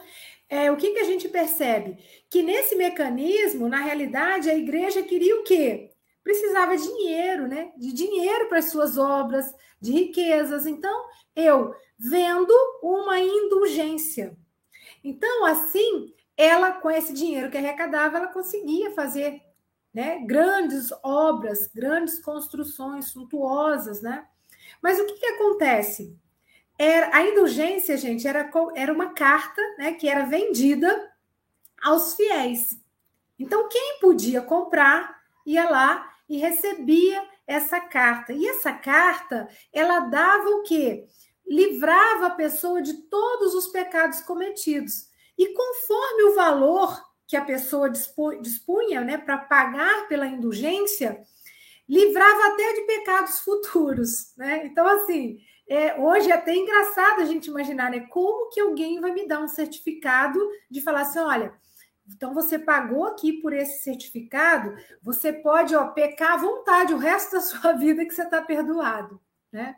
é, 0.48 0.68
o 0.72 0.76
que, 0.76 0.90
que 0.90 0.98
a 0.98 1.04
gente 1.04 1.28
percebe? 1.28 1.96
Que 2.28 2.42
nesse 2.42 2.74
mecanismo, 2.74 3.68
na 3.68 3.78
realidade, 3.78 4.50
a 4.50 4.56
igreja 4.56 5.04
queria 5.04 5.36
o 5.38 5.44
quê? 5.44 5.92
Precisava 6.24 6.76
de 6.76 6.82
dinheiro, 6.82 7.46
né? 7.46 7.72
De 7.76 7.92
dinheiro 7.92 8.48
para 8.48 8.58
as 8.58 8.64
suas 8.64 8.98
obras, 8.98 9.54
de 9.80 9.92
riquezas. 9.92 10.66
Então, 10.66 11.06
eu 11.36 11.72
vendo 11.96 12.52
uma 12.82 13.20
indulgência. 13.20 14.36
Então, 15.04 15.44
assim, 15.44 16.12
ela, 16.36 16.72
com 16.72 16.90
esse 16.90 17.12
dinheiro 17.12 17.48
que 17.48 17.56
arrecadava, 17.56 18.16
ela 18.16 18.32
conseguia 18.32 18.90
fazer 18.90 19.40
né, 19.94 20.18
grandes 20.26 20.90
obras, 21.04 21.68
grandes 21.68 22.20
construções 22.20 23.06
suntuosas, 23.12 24.02
né? 24.02 24.26
Mas 24.82 24.98
o 24.98 25.06
que, 25.06 25.14
que 25.14 25.26
acontece? 25.26 26.16
Era, 26.78 27.16
a 27.16 27.22
indulgência, 27.22 27.96
gente, 27.96 28.28
era, 28.28 28.50
era 28.74 28.92
uma 28.92 29.14
carta 29.14 29.62
né, 29.78 29.92
que 29.92 30.08
era 30.08 30.26
vendida 30.26 31.10
aos 31.82 32.14
fiéis. 32.14 32.78
Então, 33.38 33.68
quem 33.68 33.98
podia 34.00 34.42
comprar 34.42 35.16
ia 35.46 35.68
lá 35.68 36.10
e 36.28 36.38
recebia 36.38 37.22
essa 37.46 37.80
carta. 37.80 38.32
E 38.32 38.46
essa 38.46 38.72
carta, 38.72 39.48
ela 39.72 40.00
dava 40.00 40.48
o 40.50 40.62
quê? 40.62 41.06
Livrava 41.46 42.26
a 42.26 42.30
pessoa 42.30 42.82
de 42.82 42.94
todos 43.08 43.54
os 43.54 43.68
pecados 43.68 44.20
cometidos. 44.20 45.08
E 45.38 45.54
conforme 45.54 46.24
o 46.24 46.34
valor 46.34 47.00
que 47.26 47.36
a 47.36 47.44
pessoa 47.44 47.90
dispunha 47.90 49.00
né, 49.00 49.18
para 49.18 49.38
pagar 49.38 50.08
pela 50.08 50.26
indulgência, 50.26 51.20
livrava 51.88 52.48
até 52.52 52.72
de 52.74 52.80
pecados 52.82 53.40
futuros. 53.40 54.34
Né? 54.36 54.66
Então, 54.66 54.86
assim, 54.86 55.38
é, 55.68 56.00
hoje 56.00 56.30
é 56.30 56.34
até 56.34 56.54
engraçado 56.54 57.22
a 57.22 57.24
gente 57.24 57.46
imaginar 57.46 57.90
né, 57.90 58.00
como 58.08 58.48
que 58.50 58.60
alguém 58.60 59.00
vai 59.00 59.12
me 59.12 59.26
dar 59.26 59.40
um 59.40 59.48
certificado 59.48 60.38
de 60.70 60.80
falar 60.80 61.02
assim: 61.02 61.18
olha, 61.18 61.54
então 62.08 62.32
você 62.32 62.58
pagou 62.58 63.04
aqui 63.04 63.32
por 63.40 63.52
esse 63.52 63.82
certificado, 63.82 64.74
você 65.02 65.32
pode 65.32 65.74
ó, 65.74 65.88
pecar 65.88 66.34
à 66.34 66.36
vontade 66.36 66.94
o 66.94 66.98
resto 66.98 67.32
da 67.32 67.40
sua 67.40 67.72
vida 67.78 68.04
que 68.04 68.14
você 68.14 68.22
está 68.22 68.40
perdoado. 68.42 69.20
Né? 69.50 69.76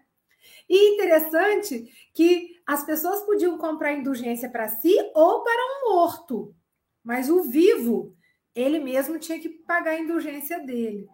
E 0.69 0.95
interessante 0.95 1.91
que 2.13 2.57
as 2.67 2.85
pessoas 2.85 3.23
podiam 3.23 3.57
comprar 3.57 3.93
indulgência 3.93 4.51
para 4.51 4.69
si 4.69 4.95
ou 5.15 5.43
para 5.43 5.55
um 5.55 5.95
morto, 5.95 6.55
mas 7.03 7.31
o 7.31 7.43
vivo, 7.43 8.15
ele 8.55 8.79
mesmo 8.79 9.19
tinha 9.19 9.39
que 9.41 9.49
pagar 9.49 9.93
a 9.93 9.99
indulgência 9.99 10.59
dele. 10.61 11.09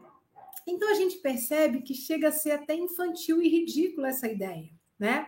Então 0.66 0.90
a 0.90 0.94
gente 0.94 1.18
percebe 1.18 1.82
que 1.82 1.94
chega 1.94 2.28
a 2.28 2.32
ser 2.32 2.52
até 2.52 2.74
infantil 2.74 3.42
e 3.42 3.48
ridículo 3.48 4.06
essa 4.06 4.28
ideia, 4.28 4.70
né? 4.98 5.26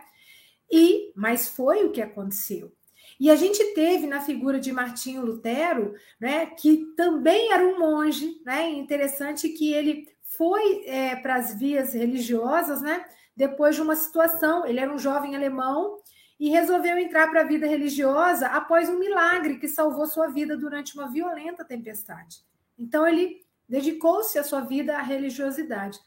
E, 0.71 1.11
mas 1.15 1.47
foi 1.49 1.85
o 1.85 1.91
que 1.91 2.01
aconteceu. 2.01 2.73
E 3.19 3.31
a 3.31 3.35
gente 3.35 3.63
teve 3.73 4.05
na 4.05 4.21
figura 4.21 4.59
de 4.59 4.71
Martinho 4.71 5.25
Lutero, 5.25 5.95
né, 6.19 6.45
que 6.47 6.93
também 6.95 7.51
era 7.51 7.65
um 7.65 7.79
monge, 7.79 8.41
né? 8.45 8.69
Interessante 8.69 9.49
que 9.49 9.73
ele 9.73 10.07
foi 10.37 10.83
é, 10.85 11.15
para 11.15 11.35
as 11.35 11.57
vias 11.57 11.93
religiosas, 11.93 12.81
né? 12.81 13.05
Depois 13.35 13.75
de 13.75 13.81
uma 13.81 13.95
situação, 13.95 14.65
ele 14.65 14.79
era 14.79 14.93
um 14.93 14.97
jovem 14.97 15.35
alemão 15.35 15.99
e 16.39 16.49
resolveu 16.49 16.97
entrar 16.97 17.29
para 17.29 17.41
a 17.41 17.45
vida 17.45 17.65
religiosa 17.65 18.47
após 18.47 18.89
um 18.89 18.99
milagre 18.99 19.57
que 19.57 19.67
salvou 19.67 20.05
sua 20.05 20.27
vida 20.27 20.55
durante 20.57 20.95
uma 20.95 21.11
violenta 21.11 21.65
tempestade. 21.65 22.37
Então 22.77 23.07
ele 23.07 23.46
dedicou-se 23.67 24.37
a 24.37 24.43
sua 24.43 24.61
vida 24.61 24.97
à 24.97 25.01
religiosidade. 25.01 25.99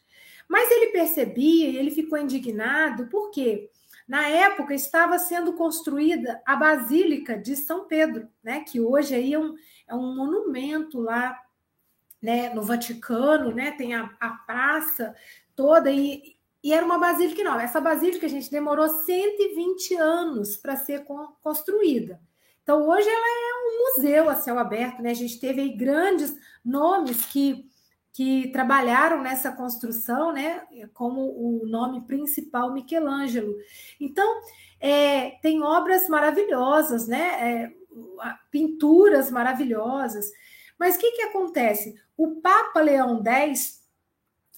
Mas 0.48 0.70
ele 0.70 0.88
percebia 0.88 1.68
e 1.68 1.76
ele 1.76 1.90
ficou 1.90 2.18
indignado 2.18 3.06
porque 3.06 3.70
na 4.08 4.26
época 4.26 4.74
estava 4.74 5.18
sendo 5.18 5.52
construída 5.52 6.42
a 6.44 6.56
Basílica 6.56 7.38
de 7.38 7.54
São 7.54 7.86
Pedro, 7.86 8.28
né, 8.42 8.64
que 8.66 8.80
hoje 8.80 9.14
aí 9.14 9.32
é 9.32 9.38
um, 9.38 9.54
é 9.86 9.94
um 9.94 10.16
monumento 10.16 11.00
lá 11.00 11.40
né, 12.20 12.52
no 12.52 12.62
Vaticano, 12.62 13.54
né, 13.54 13.70
tem 13.70 13.94
a, 13.94 14.10
a 14.18 14.30
praça 14.30 15.14
toda 15.54 15.92
e, 15.92 16.36
e 16.62 16.72
era 16.72 16.84
uma 16.84 16.98
basílica 16.98 17.44
não. 17.44 17.60
Essa 17.60 17.80
basílica, 17.80 18.28
gente, 18.28 18.50
demorou 18.50 18.88
120 18.88 19.94
anos 19.94 20.56
para 20.56 20.76
ser 20.76 21.04
construída. 21.40 22.20
Então, 22.70 22.88
hoje 22.88 23.08
ela 23.08 23.26
é 23.26 23.52
um 23.64 23.78
museu 23.82 24.30
a 24.30 24.36
céu 24.36 24.56
aberto, 24.56 25.02
né? 25.02 25.10
A 25.10 25.14
gente 25.14 25.40
teve 25.40 25.60
aí 25.60 25.76
grandes 25.76 26.38
nomes 26.64 27.26
que, 27.26 27.68
que 28.12 28.46
trabalharam 28.52 29.20
nessa 29.20 29.50
construção, 29.50 30.30
né? 30.30 30.62
Como 30.94 31.20
o 31.20 31.66
nome 31.66 32.02
principal, 32.02 32.72
Michelangelo. 32.72 33.52
Então, 34.00 34.40
é, 34.78 35.30
tem 35.42 35.60
obras 35.64 36.08
maravilhosas, 36.08 37.08
né? 37.08 37.18
É, 37.40 37.72
pinturas 38.52 39.32
maravilhosas. 39.32 40.30
Mas 40.78 40.94
o 40.94 41.00
que, 41.00 41.10
que 41.10 41.22
acontece? 41.22 42.00
O 42.16 42.40
Papa 42.40 42.80
Leão 42.80 43.20
X 43.26 43.82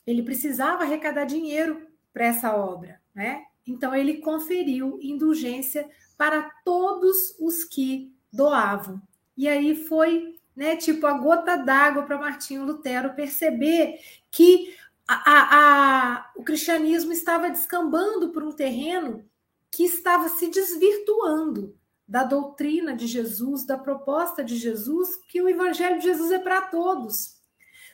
ele 0.07 0.22
precisava 0.22 0.83
arrecadar 0.83 1.25
dinheiro 1.25 1.87
para 2.12 2.27
essa 2.27 2.55
obra, 2.55 3.01
né? 3.14 3.46
Então 3.66 3.94
ele 3.94 4.18
conferiu 4.18 4.98
indulgência 5.01 5.88
para 6.16 6.51
todos 6.64 7.37
os 7.38 7.64
que 7.64 8.14
doavam. 8.33 9.01
E 9.37 9.48
aí 9.48 9.75
foi, 9.75 10.38
né, 10.55 10.77
tipo 10.77 11.07
a 11.07 11.12
gota 11.12 11.57
d'água 11.57 12.03
para 12.03 12.18
Martinho 12.18 12.64
Lutero 12.64 13.14
perceber 13.14 13.98
que 14.31 14.75
a, 15.07 15.14
a, 15.14 16.16
a, 16.16 16.33
o 16.37 16.42
cristianismo 16.42 17.12
estava 17.12 17.51
descambando 17.51 18.31
por 18.31 18.42
um 18.42 18.53
terreno 18.53 19.25
que 19.70 19.85
estava 19.85 20.29
se 20.29 20.48
desvirtuando 20.48 21.77
da 22.07 22.25
doutrina 22.25 22.94
de 22.94 23.07
Jesus, 23.07 23.64
da 23.64 23.79
proposta 23.79 24.44
de 24.44 24.57
Jesus, 24.57 25.16
que 25.29 25.40
o 25.40 25.48
evangelho 25.48 25.98
de 25.98 26.05
Jesus 26.05 26.31
é 26.31 26.38
para 26.38 26.62
todos. 26.62 27.38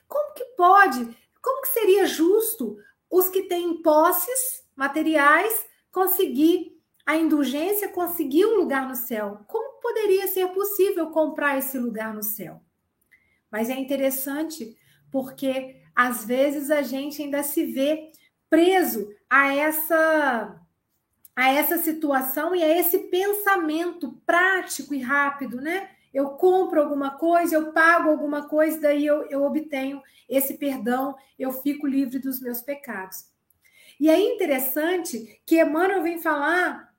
Como 0.08 0.34
que 0.34 0.44
pode? 0.56 1.16
Como 1.40 1.62
que 1.62 1.68
seria 1.68 2.04
justo 2.06 2.78
os 3.10 3.28
que 3.28 3.44
têm 3.44 3.80
posses 3.80 4.64
materiais 4.78 5.66
conseguir 5.90 6.78
a 7.04 7.16
indulgência, 7.16 7.88
conseguir 7.88 8.46
um 8.46 8.56
lugar 8.56 8.88
no 8.88 8.94
céu? 8.94 9.40
Como 9.48 9.80
poderia 9.80 10.28
ser 10.28 10.46
possível 10.48 11.10
comprar 11.10 11.58
esse 11.58 11.76
lugar 11.78 12.14
no 12.14 12.22
céu? 12.22 12.60
Mas 13.50 13.68
é 13.68 13.74
interessante 13.74 14.76
porque 15.10 15.82
às 15.94 16.24
vezes 16.24 16.70
a 16.70 16.82
gente 16.82 17.20
ainda 17.20 17.42
se 17.42 17.64
vê 17.64 18.12
preso 18.48 19.12
a 19.28 19.52
essa 19.52 20.64
a 21.34 21.52
essa 21.52 21.78
situação 21.78 22.54
e 22.54 22.62
a 22.62 22.78
esse 22.78 22.98
pensamento 23.10 24.20
prático 24.26 24.92
e 24.92 25.00
rápido, 25.00 25.60
né? 25.60 25.88
eu 26.12 26.30
compro 26.30 26.80
alguma 26.80 27.12
coisa, 27.12 27.54
eu 27.54 27.72
pago 27.72 28.10
alguma 28.10 28.48
coisa, 28.48 28.80
daí 28.80 29.06
eu, 29.06 29.24
eu 29.26 29.44
obtenho 29.44 30.02
esse 30.28 30.54
perdão, 30.54 31.14
eu 31.38 31.52
fico 31.52 31.86
livre 31.86 32.18
dos 32.18 32.40
meus 32.40 32.60
pecados. 32.60 33.26
E 33.98 34.08
é 34.08 34.18
interessante 34.20 35.40
que 35.44 35.60
Emmanuel 35.60 36.02
vem 36.02 36.18
falar 36.18 36.94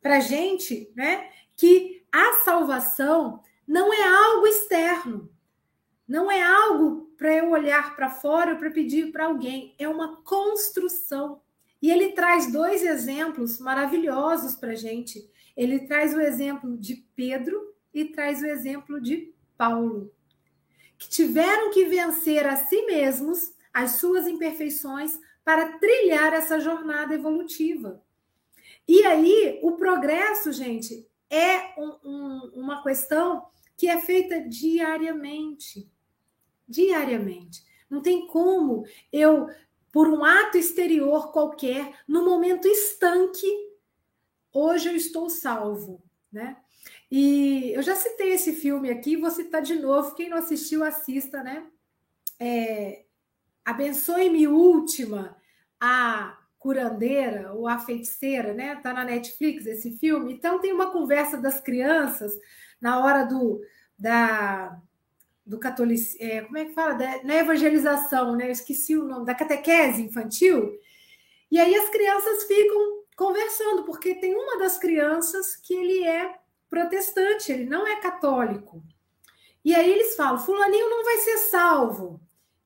para 0.00 0.20
gente, 0.20 0.90
né, 0.94 1.30
que 1.56 2.04
a 2.12 2.44
salvação 2.44 3.42
não 3.66 3.92
é 3.92 4.02
algo 4.02 4.46
externo, 4.46 5.30
não 6.06 6.30
é 6.30 6.42
algo 6.42 7.12
para 7.16 7.34
eu 7.34 7.50
olhar 7.50 7.96
para 7.96 8.10
fora 8.10 8.56
para 8.56 8.70
pedir 8.70 9.10
para 9.10 9.26
alguém, 9.26 9.74
é 9.78 9.88
uma 9.88 10.22
construção. 10.22 11.40
E 11.80 11.90
ele 11.90 12.12
traz 12.12 12.52
dois 12.52 12.82
exemplos 12.82 13.58
maravilhosos 13.58 14.54
para 14.54 14.74
gente. 14.74 15.28
Ele 15.56 15.80
traz 15.80 16.14
o 16.14 16.20
exemplo 16.20 16.76
de 16.76 16.96
Pedro 17.14 17.74
e 17.92 18.04
traz 18.04 18.42
o 18.42 18.46
exemplo 18.46 19.00
de 19.00 19.34
Paulo, 19.56 20.12
que 20.98 21.08
tiveram 21.08 21.70
que 21.70 21.86
vencer 21.86 22.46
a 22.46 22.56
si 22.56 22.82
mesmos, 22.82 23.54
as 23.72 23.92
suas 23.92 24.26
imperfeições, 24.26 25.18
para 25.46 25.78
trilhar 25.78 26.34
essa 26.34 26.58
jornada 26.58 27.14
evolutiva. 27.14 28.02
E 28.88 29.06
aí, 29.06 29.60
o 29.62 29.76
progresso, 29.76 30.52
gente, 30.52 31.08
é 31.30 31.80
um, 31.80 31.96
um, 32.04 32.50
uma 32.56 32.82
questão 32.82 33.46
que 33.76 33.88
é 33.88 34.00
feita 34.00 34.40
diariamente. 34.40 35.88
Diariamente. 36.66 37.64
Não 37.88 38.02
tem 38.02 38.26
como 38.26 38.84
eu, 39.12 39.46
por 39.92 40.08
um 40.08 40.24
ato 40.24 40.58
exterior 40.58 41.30
qualquer, 41.30 41.94
no 42.08 42.24
momento 42.24 42.66
estanque, 42.66 43.46
hoje 44.52 44.88
eu 44.88 44.96
estou 44.96 45.30
salvo, 45.30 46.02
né? 46.32 46.56
E 47.08 47.70
eu 47.72 47.82
já 47.82 47.94
citei 47.94 48.32
esse 48.32 48.52
filme 48.52 48.90
aqui, 48.90 49.16
vou 49.16 49.30
citar 49.30 49.62
de 49.62 49.76
novo. 49.76 50.16
Quem 50.16 50.28
não 50.28 50.38
assistiu, 50.38 50.82
assista, 50.82 51.40
né? 51.40 51.70
É, 52.36 53.05
Abençoe-me 53.66 54.46
Última, 54.46 55.36
a 55.80 56.38
curandeira 56.56 57.52
ou 57.52 57.66
a 57.66 57.78
feiticeira, 57.78 58.54
né? 58.54 58.76
Tá 58.76 58.92
na 58.92 59.04
Netflix 59.04 59.66
esse 59.66 59.98
filme. 59.98 60.32
Então 60.32 60.60
tem 60.60 60.72
uma 60.72 60.92
conversa 60.92 61.36
das 61.36 61.60
crianças 61.60 62.32
na 62.80 63.04
hora 63.04 63.24
do 63.24 63.60
da 63.98 64.80
do 65.44 65.60
catolicismo, 65.60 66.26
é, 66.26 66.40
como 66.42 66.58
é 66.58 66.64
que 66.64 66.74
fala? 66.74 66.94
Da, 66.94 67.22
na 67.22 67.36
evangelização, 67.36 68.34
né? 68.34 68.48
Eu 68.48 68.52
esqueci 68.52 68.96
o 68.96 69.04
nome, 69.04 69.26
da 69.26 69.34
catequese 69.34 70.02
infantil. 70.02 70.76
E 71.50 71.58
aí 71.58 71.74
as 71.74 71.88
crianças 71.88 72.44
ficam 72.44 73.04
conversando, 73.16 73.84
porque 73.84 74.16
tem 74.16 74.34
uma 74.34 74.58
das 74.58 74.76
crianças 74.76 75.54
que 75.56 75.72
ele 75.72 76.04
é 76.04 76.36
protestante, 76.68 77.52
ele 77.52 77.64
não 77.64 77.86
é 77.86 78.00
católico. 78.00 78.82
E 79.64 79.74
aí 79.74 79.90
eles 79.90 80.16
falam: 80.16 80.38
Fulaninho 80.38 80.90
não 80.90 81.04
vai 81.04 81.16
ser 81.18 81.38
salvo. 81.38 82.20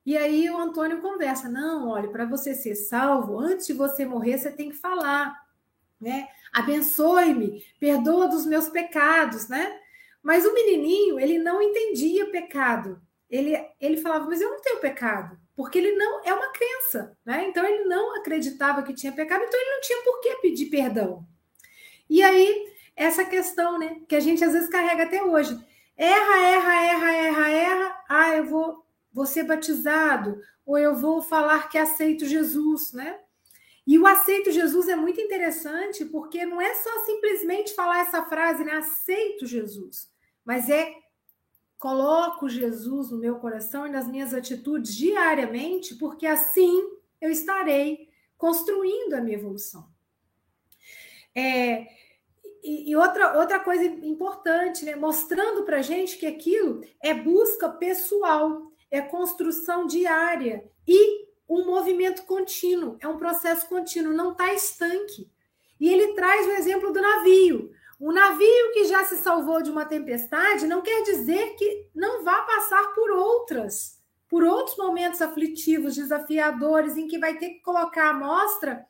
E 0.05 0.17
aí 0.17 0.49
o 0.49 0.57
Antônio 0.57 1.01
conversa: 1.01 1.49
não, 1.49 1.89
olha, 1.89 2.09
para 2.09 2.25
você 2.25 2.53
ser 2.53 2.75
salvo, 2.75 3.39
antes 3.39 3.67
de 3.67 3.73
você 3.73 4.05
morrer, 4.05 4.37
você 4.37 4.51
tem 4.51 4.69
que 4.69 4.75
falar, 4.75 5.35
né? 5.99 6.27
Abençoe-me, 6.53 7.63
perdoa 7.79 8.27
dos 8.27 8.45
meus 8.45 8.67
pecados, 8.69 9.47
né? 9.47 9.79
Mas 10.21 10.45
o 10.45 10.53
menininho, 10.53 11.19
ele 11.19 11.39
não 11.39 11.61
entendia 11.61 12.29
pecado. 12.29 13.01
Ele, 13.29 13.57
ele 13.79 13.97
falava, 13.97 14.25
mas 14.25 14.41
eu 14.41 14.49
não 14.49 14.61
tenho 14.61 14.81
pecado, 14.81 15.39
porque 15.55 15.77
ele 15.77 15.93
não 15.95 16.21
é 16.25 16.33
uma 16.33 16.51
crença, 16.51 17.17
né? 17.25 17.47
Então 17.47 17.65
ele 17.65 17.85
não 17.85 18.17
acreditava 18.17 18.83
que 18.83 18.93
tinha 18.93 19.13
pecado, 19.13 19.43
então 19.43 19.59
ele 19.59 19.69
não 19.71 19.81
tinha 19.81 20.03
por 20.03 20.19
que 20.19 20.35
pedir 20.41 20.65
perdão. 20.65 21.25
E 22.09 22.21
aí 22.21 22.71
essa 22.95 23.23
questão, 23.25 23.79
né? 23.79 24.01
Que 24.07 24.15
a 24.15 24.19
gente 24.19 24.43
às 24.43 24.53
vezes 24.53 24.69
carrega 24.69 25.03
até 25.03 25.23
hoje. 25.23 25.57
Erra, 25.95 26.37
erra, 26.39 26.85
erra, 26.85 27.11
erra, 27.13 27.49
erra. 27.51 28.03
Ah, 28.09 28.35
eu 28.35 28.45
vou, 28.45 28.85
vou 29.11 29.25
ser 29.25 29.43
batizado, 29.43 30.41
ou 30.65 30.77
eu 30.77 30.95
vou 30.95 31.21
falar 31.21 31.69
que 31.69 31.77
aceito 31.77 32.25
Jesus, 32.25 32.93
né? 32.93 33.19
E 33.85 33.97
o 33.97 34.05
aceito 34.05 34.51
Jesus 34.51 34.87
é 34.87 34.95
muito 34.95 35.19
interessante, 35.19 36.05
porque 36.05 36.45
não 36.45 36.61
é 36.61 36.73
só 36.75 37.05
simplesmente 37.05 37.73
falar 37.73 38.01
essa 38.01 38.23
frase, 38.23 38.63
né? 38.63 38.73
Aceito 38.73 39.45
Jesus, 39.45 40.09
mas 40.45 40.69
é 40.69 40.95
coloco 41.77 42.47
Jesus 42.47 43.09
no 43.09 43.17
meu 43.17 43.37
coração 43.37 43.87
e 43.87 43.89
nas 43.89 44.07
minhas 44.07 44.35
atitudes 44.35 44.95
diariamente, 44.95 45.95
porque 45.95 46.27
assim 46.27 46.79
eu 47.19 47.31
estarei 47.31 48.07
construindo 48.37 49.13
a 49.13 49.21
minha 49.21 49.37
evolução. 49.37 49.89
É, 51.33 51.87
e, 52.63 52.91
e, 52.91 52.95
outra, 52.95 53.39
outra 53.39 53.59
coisa 53.59 53.83
importante, 53.83 54.85
né? 54.85 54.95
mostrando 54.95 55.63
para 55.63 55.81
gente 55.81 56.17
que 56.17 56.27
aquilo 56.27 56.83
é 57.01 57.13
busca 57.13 57.67
pessoal, 57.67 58.70
é 58.91 59.01
construção 59.01 59.87
diária 59.87 60.69
e 60.87 61.25
um 61.49 61.65
movimento 61.65 62.23
contínuo, 62.23 62.97
é 62.99 63.07
um 63.07 63.17
processo 63.17 63.67
contínuo, 63.67 64.13
não 64.13 64.33
está 64.33 64.53
estanque. 64.53 65.29
E 65.79 65.89
ele 65.89 66.13
traz 66.13 66.45
o 66.45 66.51
exemplo 66.51 66.93
do 66.93 67.01
navio. 67.01 67.71
O 67.99 68.11
navio 68.11 68.71
que 68.73 68.85
já 68.85 69.03
se 69.05 69.17
salvou 69.17 69.61
de 69.61 69.71
uma 69.71 69.85
tempestade 69.85 70.67
não 70.67 70.81
quer 70.81 71.03
dizer 71.03 71.55
que 71.55 71.89
não 71.93 72.23
vá 72.23 72.41
passar 72.41 72.93
por 72.93 73.11
outras, 73.11 73.99
por 74.29 74.43
outros 74.43 74.77
momentos 74.77 75.21
aflitivos, 75.21 75.95
desafiadores, 75.95 76.97
em 76.97 77.07
que 77.07 77.19
vai 77.19 77.37
ter 77.37 77.49
que 77.49 77.61
colocar 77.61 78.09
à 78.09 78.13
mostra 78.13 78.85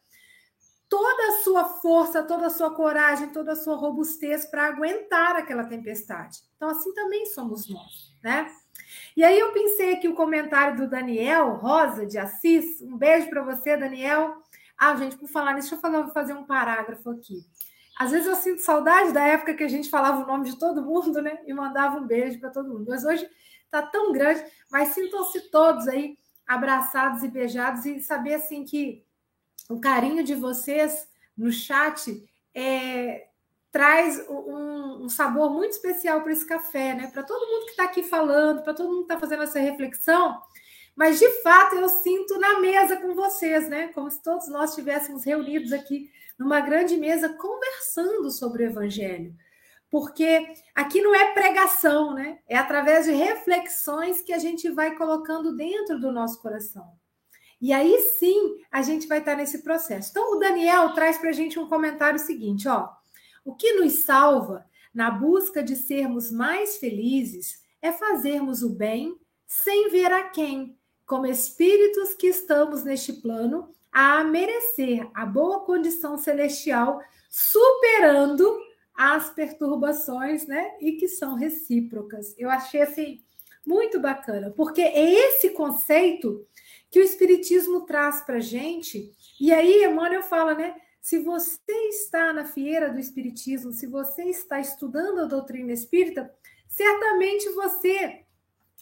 toda 0.88 1.30
a 1.30 1.42
sua 1.42 1.64
força, 1.66 2.22
toda 2.22 2.48
a 2.48 2.50
sua 2.50 2.76
coragem, 2.76 3.30
toda 3.30 3.54
a 3.54 3.56
sua 3.56 3.76
robustez 3.78 4.46
para 4.46 4.66
aguentar 4.68 5.38
aquela 5.38 5.64
tempestade. 5.64 6.40
Então, 6.58 6.70
assim 6.70 6.94
também 6.94 7.26
somos 7.28 7.70
nós, 7.70 8.14
né? 8.22 8.54
E 9.16 9.24
aí 9.24 9.40
eu 9.40 9.52
pensei 9.52 9.94
aqui 9.94 10.08
o 10.08 10.16
comentário 10.16 10.78
do 10.78 10.90
Daniel 10.90 11.56
Rosa 11.56 12.06
de 12.06 12.18
Assis. 12.18 12.82
Um 12.82 12.98
beijo 12.98 13.30
para 13.30 13.44
você, 13.44 13.78
Daniel. 13.78 14.42
Ah, 14.78 14.96
gente, 14.96 15.18
por 15.18 15.28
falar 15.28 15.54
nisso, 15.54 15.70
deixa 15.80 15.88
eu 15.88 16.08
fazer 16.10 16.34
um 16.34 16.44
parágrafo 16.44 17.10
aqui. 17.12 17.46
Às 18.00 18.12
vezes 18.12 18.28
eu 18.28 18.36
sinto 18.36 18.62
saudade 18.62 19.14
da 19.14 19.24
época 19.24 19.54
que 19.54 19.64
a 19.64 19.68
gente 19.68 19.90
falava 19.90 20.24
o 20.24 20.28
nome 20.28 20.50
de 20.50 20.58
todo 20.58 20.84
mundo, 20.84 21.22
né? 21.22 21.40
E 21.46 21.54
mandava 21.54 21.98
um 21.98 22.08
beijo 22.08 22.40
para 22.40 22.50
todo 22.50 22.70
mundo. 22.70 22.86
Mas 22.90 23.06
hoje 23.06 23.30
tá 23.70 23.82
tão 23.82 24.12
grande, 24.12 24.44
mas 24.72 24.90
sintam-se 24.90 25.52
todos 25.52 25.88
aí 25.88 26.18
abraçados 26.48 27.24
e 27.24 27.28
beijados 27.28 27.86
e 27.86 28.00
saber 28.00 28.34
assim 28.34 28.66
que 28.66 29.06
o 29.70 29.80
carinho 29.80 30.24
de 30.24 30.36
vocês 30.36 31.08
no 31.38 31.52
chat 31.52 32.28
é, 32.54 33.28
traz 33.72 34.28
um, 34.28 35.06
um, 35.06 35.10
sabor 35.10 35.50
muito 35.50 35.72
especial 35.72 36.22
para 36.22 36.34
esse 36.34 36.46
café, 36.46 36.94
né? 36.94 37.08
Para 37.08 37.24
todo 37.24 37.48
mundo 37.48 37.66
que 37.66 37.72
está 37.72 37.86
aqui 37.86 38.04
falando, 38.04 38.62
para 38.62 38.74
todo 38.74 38.90
mundo 38.90 39.06
que 39.06 39.14
está 39.14 39.20
fazendo 39.20 39.44
essa 39.44 39.60
reflexão. 39.60 40.40
Mas 40.96 41.20
de 41.20 41.30
fato 41.42 41.76
eu 41.76 41.88
sinto 41.88 42.38
na 42.38 42.60
mesa 42.60 42.98
com 42.98 43.16
vocês, 43.16 43.70
né? 43.70 43.88
Como 43.90 44.12
se 44.12 44.22
todos 44.22 44.50
nós 44.50 44.72
estivéssemos 44.72 45.24
reunidos 45.24 45.72
aqui 45.72 46.12
numa 46.38 46.60
grande 46.60 46.98
mesa 46.98 47.30
conversando 47.30 48.30
sobre 48.30 48.64
o 48.64 48.68
Evangelho. 48.68 49.34
Porque 49.90 50.48
aqui 50.76 51.02
não 51.02 51.16
é 51.16 51.34
pregação, 51.34 52.14
né? 52.14 52.40
É 52.48 52.58
através 52.58 53.06
de 53.06 53.12
reflexões 53.12 54.22
que 54.22 54.34
a 54.34 54.38
gente 54.38 54.70
vai 54.70 54.96
colocando 54.96 55.56
dentro 55.56 56.00
do 56.00 56.12
nosso 56.12 56.42
coração. 56.42 56.86
E 57.62 57.72
aí 57.72 57.98
sim 58.20 58.58
a 58.70 58.82
gente 58.82 59.08
vai 59.08 59.20
estar 59.20 59.36
nesse 59.36 59.62
processo. 59.64 60.10
Então, 60.10 60.34
o 60.34 60.40
Daniel 60.40 60.94
traz 60.94 61.18
para 61.18 61.30
a 61.30 61.34
gente 61.34 61.58
um 61.60 61.70
comentário 61.70 62.20
seguinte: 62.20 62.68
ó. 62.68 62.90
O 63.44 63.56
que 63.56 63.74
nos 63.74 64.04
salva 64.04 64.66
na 64.94 65.10
busca 65.10 65.64
de 65.64 65.76
sermos 65.76 66.32
mais 66.32 66.78
felizes 66.78 67.62
é 67.82 67.92
fazermos 67.92 68.62
o 68.62 68.70
bem 68.70 69.18
sem 69.48 69.90
ver 69.90 70.12
a 70.12 70.30
quem, 70.30 70.78
como 71.06 71.26
espíritos 71.26 72.14
que 72.14 72.28
estamos 72.28 72.84
neste 72.84 73.14
plano, 73.14 73.70
a 73.92 74.24
merecer 74.24 75.10
a 75.14 75.26
boa 75.26 75.66
condição 75.66 76.18
celestial, 76.18 77.02
superando 77.30 78.58
as 78.96 79.30
perturbações, 79.30 80.48
né? 80.48 80.78
E 80.80 80.94
que 80.94 81.08
são 81.10 81.36
recíprocas. 81.36 82.34
Eu 82.38 82.50
achei 82.50 82.82
assim 82.82 83.22
muito 83.66 84.00
bacana, 84.00 84.52
porque 84.52 84.82
é 84.82 85.14
esse 85.14 85.50
conceito 85.50 86.46
que 86.90 87.00
o 87.00 87.04
Espiritismo 87.04 87.82
traz 87.82 88.22
para 88.22 88.40
gente. 88.40 89.12
E 89.40 89.52
aí, 89.52 89.84
Emmanuel 89.84 90.24
fala, 90.24 90.54
né? 90.54 90.76
Se 91.02 91.18
você 91.18 91.74
está 91.90 92.32
na 92.32 92.46
fieira 92.46 92.92
do 92.92 93.00
Espiritismo, 93.00 93.72
se 93.72 93.88
você 93.88 94.24
está 94.26 94.60
estudando 94.60 95.22
a 95.22 95.26
doutrina 95.26 95.74
espírita, 95.74 96.32
certamente 96.68 97.50
você 97.50 98.24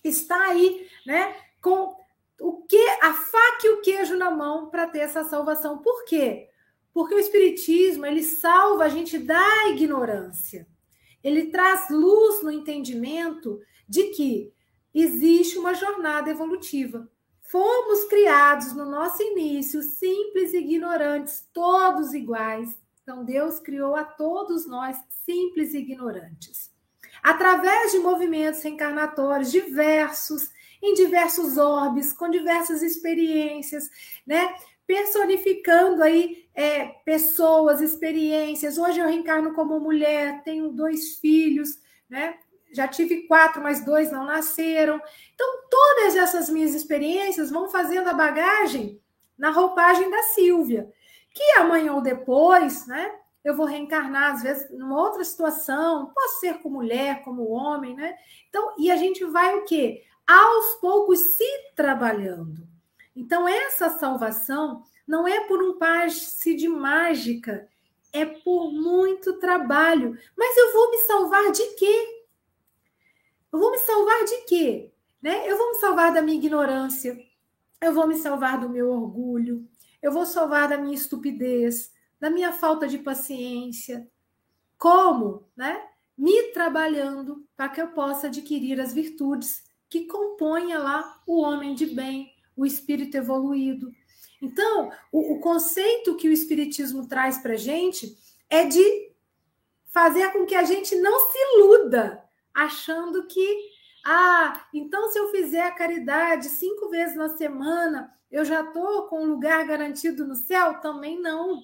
está 0.04 0.50
aí, 0.50 0.88
né? 1.06 1.34
Com 1.62 1.96
o 2.40 2.62
que 2.64 2.88
a 3.02 3.14
faca 3.14 3.68
e 3.68 3.70
o 3.70 3.82
queijo 3.82 4.18
na 4.18 4.30
mão 4.30 4.70
para 4.70 4.88
ter 4.88 5.00
essa 5.00 5.24
salvação. 5.24 5.78
Por 5.80 6.04
quê? 6.06 6.50
Porque 6.94 7.16
o 7.16 7.20
espiritismo, 7.20 8.06
ele 8.06 8.24
salva 8.24 8.84
a 8.86 8.90
gente 8.90 9.18
da 9.18 9.70
ignorância. 9.70 10.68
Ele 11.24 11.48
traz 11.48 11.90
luz 11.90 12.44
no 12.44 12.52
entendimento 12.52 13.62
de 13.88 14.06
que 14.10 14.54
existe 14.94 15.58
uma 15.58 15.74
jornada 15.74 16.30
evolutiva. 16.30 17.10
Fomos 17.50 18.04
criados 18.04 18.74
no 18.74 18.86
nosso 18.86 19.24
início 19.24 19.82
simples 19.82 20.54
e 20.54 20.58
ignorantes, 20.58 21.50
todos 21.52 22.14
iguais. 22.14 22.78
Então, 23.02 23.26
Deus 23.26 23.60
criou 23.60 23.96
a 23.96 24.04
todos 24.04 24.68
nós 24.68 24.96
simples 25.26 25.74
e 25.74 25.80
ignorantes. 25.80 26.72
Através 27.24 27.92
de 27.92 27.98
movimentos 27.98 28.62
reencarnatórios 28.62 29.52
diversos, 29.52 30.52
em 30.80 30.94
diversos 30.94 31.58
orbes, 31.58 32.14
com 32.14 32.30
diversas 32.30 32.84
experiências, 32.84 33.90
né? 34.28 34.56
Personificando 34.86 36.04
aí 36.04 36.48
é, 36.54 36.86
pessoas, 37.04 37.82
experiências. 37.82 38.78
Hoje 38.78 39.00
eu 39.00 39.08
reencarno 39.08 39.56
como 39.56 39.80
mulher, 39.80 40.44
tenho 40.44 40.70
dois 40.70 41.18
filhos, 41.18 41.80
né? 42.08 42.38
Já 42.72 42.88
tive 42.88 43.28
quatro, 43.28 43.62
mas 43.62 43.84
dois 43.84 44.12
não 44.12 44.26
nasceram. 44.26 45.02
Então, 45.34 45.48
todas 45.70 46.16
essas 46.16 46.50
minhas 46.50 46.74
experiências 46.74 47.50
vão 47.50 47.70
fazendo 47.70 48.08
a 48.10 48.14
bagagem 48.14 49.02
na 49.38 49.52
roupagem 49.52 50.10
da 50.10 50.22
Silvia, 50.24 50.92
que 51.34 51.44
amanhã 51.60 51.94
ou 51.94 52.02
depois, 52.02 52.86
né, 52.88 53.12
eu 53.44 53.56
vou 53.56 53.66
reencarnar, 53.66 54.34
às 54.34 54.44
vezes, 54.44 54.70
numa 54.72 55.02
outra 55.02 55.24
situação, 55.24 56.12
posso 56.14 56.40
ser 56.42 56.60
como 56.60 56.76
mulher, 56.78 57.24
como 57.24 57.50
homem, 57.50 57.96
né? 57.96 58.16
Então, 58.50 58.74
e 58.78 58.92
a 58.92 58.98
gente 58.98 59.24
vai 59.26 59.58
o 59.58 59.66
quê? 59.66 60.04
Aos 60.28 60.76
poucos 60.76 61.20
se 61.20 61.46
trabalhando. 61.76 62.68
Então, 63.16 63.48
essa 63.48 63.90
salvação 63.90 64.84
não 65.08 65.28
é 65.28 65.42
por 65.48 65.64
um 65.64 65.78
passe 65.78 66.54
de 66.54 66.68
mágica, 66.68 67.68
é 68.12 68.26
por 68.26 68.72
muito 68.72 69.40
trabalho. 69.40 70.18
Mas 70.38 70.58
eu 70.58 70.74
vou 70.74 70.92
me 70.92 70.98
salvar 71.00 71.52
de 71.52 71.66
quê? 71.76 72.19
Eu 73.52 73.60
vou 73.60 73.72
me 73.72 73.78
salvar 73.80 74.26
de 74.26 74.38
quê? 74.46 74.92
Né? 75.22 75.50
Eu 75.50 75.58
vou 75.58 75.70
me 75.70 75.76
salvar 75.80 76.14
da 76.14 76.22
minha 76.22 76.38
ignorância, 76.38 77.18
eu 77.82 77.94
vou 77.94 78.08
me 78.08 78.16
salvar 78.16 78.60
do 78.60 78.70
meu 78.70 78.90
orgulho, 78.90 79.68
eu 80.02 80.12
vou 80.12 80.26
salvar 80.26 80.68
da 80.68 80.78
minha 80.78 80.96
estupidez, 80.96 81.92
da 82.20 82.30
minha 82.30 82.54
falta 82.54 82.88
de 82.88 82.98
paciência. 82.98 84.10
Como? 84.78 85.50
Né? 85.56 85.82
Me 86.18 86.52
trabalhando 86.54 87.46
para 87.56 87.70
que 87.70 87.82
eu 87.82 87.88
possa 87.90 88.28
adquirir 88.28 88.80
as 88.80 88.94
virtudes 88.94 89.64
que 89.90 90.06
compõem 90.06 90.76
lá 90.78 91.22
o 91.26 91.42
homem 91.42 91.74
de 91.74 91.88
bem, 91.88 92.32
o 92.56 92.66
espírito 92.66 93.18
evoluído. 93.18 93.92
Então, 94.42 94.92
o, 95.12 95.34
o 95.34 95.40
conceito 95.40 96.16
que 96.16 96.30
o 96.30 96.32
Espiritismo 96.32 97.08
traz 97.08 97.40
para 97.40 97.54
a 97.54 97.58
gente 97.58 98.16
é 98.50 98.66
de 98.66 99.12
fazer 99.88 100.32
com 100.32 100.46
que 100.46 100.56
a 100.56 100.64
gente 100.64 100.96
não 100.96 101.20
se 101.32 101.38
iluda, 101.56 102.24
achando 102.54 103.28
que, 103.28 103.72
ah, 104.06 104.66
então 104.74 105.10
se 105.10 105.20
eu 105.20 105.30
fizer 105.30 105.64
a 105.64 105.72
caridade 105.72 106.50
cinco 106.50 106.90
vezes 106.90 107.16
na 107.16 107.30
semana, 107.30 108.14
eu 108.32 108.46
já 108.46 108.62
estou 108.62 109.08
com 109.08 109.24
um 109.24 109.32
lugar 109.32 109.66
garantido 109.66 110.26
no 110.26 110.36
céu? 110.36 110.80
Também 110.82 111.20
não. 111.20 111.62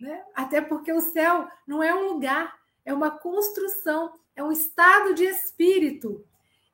Né? 0.00 0.24
Até 0.34 0.60
porque 0.60 0.92
o 0.92 1.00
céu 1.00 1.46
não 1.66 1.82
é 1.82 1.94
um 1.94 2.12
lugar, 2.12 2.58
é 2.84 2.94
uma 2.94 3.10
construção, 3.10 4.18
é 4.34 4.42
um 4.42 4.50
estado 4.50 5.14
de 5.14 5.24
espírito. 5.24 6.24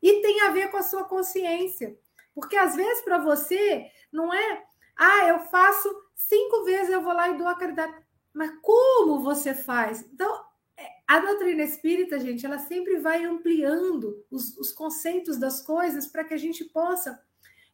E 0.01 0.23
tem 0.23 0.43
a 0.43 0.51
ver 0.51 0.71
com 0.71 0.77
a 0.77 0.83
sua 0.83 1.05
consciência. 1.05 1.99
Porque 2.35 2.57
às 2.57 2.77
vezes 2.77 3.03
para 3.03 3.19
você 3.19 3.91
não 4.13 4.33
é, 4.33 4.65
ah, 4.97 5.27
eu 5.27 5.41
faço 5.41 5.89
cinco 6.15 6.65
vezes, 6.65 6.91
eu 6.91 7.03
vou 7.03 7.13
lá 7.13 7.29
e 7.29 7.37
dou 7.37 7.49
a 7.49 7.57
caridade. 7.57 7.95
Mas 8.33 8.53
como 8.61 9.21
você 9.21 9.55
faz? 9.55 10.03
Então, 10.03 10.46
a 11.17 11.21
doutrina 11.21 11.63
espírita, 11.63 12.19
gente, 12.21 12.45
ela 12.45 12.59
sempre 12.59 12.99
vai 12.99 13.25
ampliando 13.25 14.25
os, 14.31 14.57
os 14.59 14.73
conceitos 14.73 15.37
das 15.37 15.63
coisas 15.63 16.07
para 16.07 16.25
que 16.25 16.35
a 16.35 16.39
gente 16.39 16.65
possa, 16.65 17.21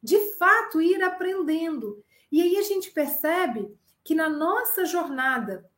de 0.02 0.18
fato, 0.36 0.80
ir 0.80 1.02
aprendendo. 1.02 2.04
E 2.30 2.40
aí 2.40 2.56
a 2.56 2.62
gente 2.62 2.90
percebe 2.90 3.74
que 4.04 4.14
na 4.14 4.28
nossa 4.28 4.84
jornada, 4.84 5.70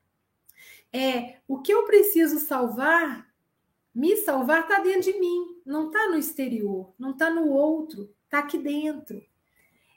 é 0.92 1.38
o 1.48 1.61
que 1.61 1.74
eu 1.74 1.85
preciso 1.85 2.38
salvar, 2.38 3.29
me 3.92 4.16
salvar 4.18 4.62
está 4.62 4.79
dentro 4.79 5.12
de 5.12 5.18
mim, 5.18 5.61
não 5.66 5.88
está 5.88 6.09
no 6.09 6.16
exterior, 6.16 6.94
não 6.96 7.11
está 7.11 7.29
no 7.31 7.48
outro, 7.48 8.14
está 8.24 8.38
aqui 8.38 8.59
dentro. 8.59 9.20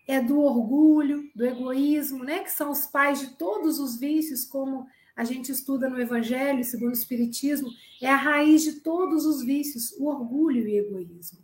É 0.08 0.22
do 0.22 0.40
orgulho, 0.40 1.30
do 1.36 1.46
egoísmo, 1.46 2.24
né? 2.24 2.40
Que 2.40 2.52
são 2.52 2.72
os 2.72 2.86
pais 2.86 3.20
de 3.20 3.36
todos 3.36 3.78
os 3.78 4.00
vícios, 4.00 4.46
como 4.46 4.88
a 5.18 5.24
gente 5.24 5.52
estuda 5.52 5.90
no 5.90 6.00
Evangelho, 6.00 6.64
segundo 6.64 6.92
o 6.92 6.94
Espiritismo, 6.94 7.70
é 8.00 8.08
a 8.08 8.16
raiz 8.16 8.62
de 8.62 8.82
todos 8.82 9.26
os 9.26 9.44
vícios, 9.44 9.92
o 9.94 10.06
orgulho 10.06 10.68
e 10.68 10.80
o 10.80 10.86
egoísmo. 10.86 11.40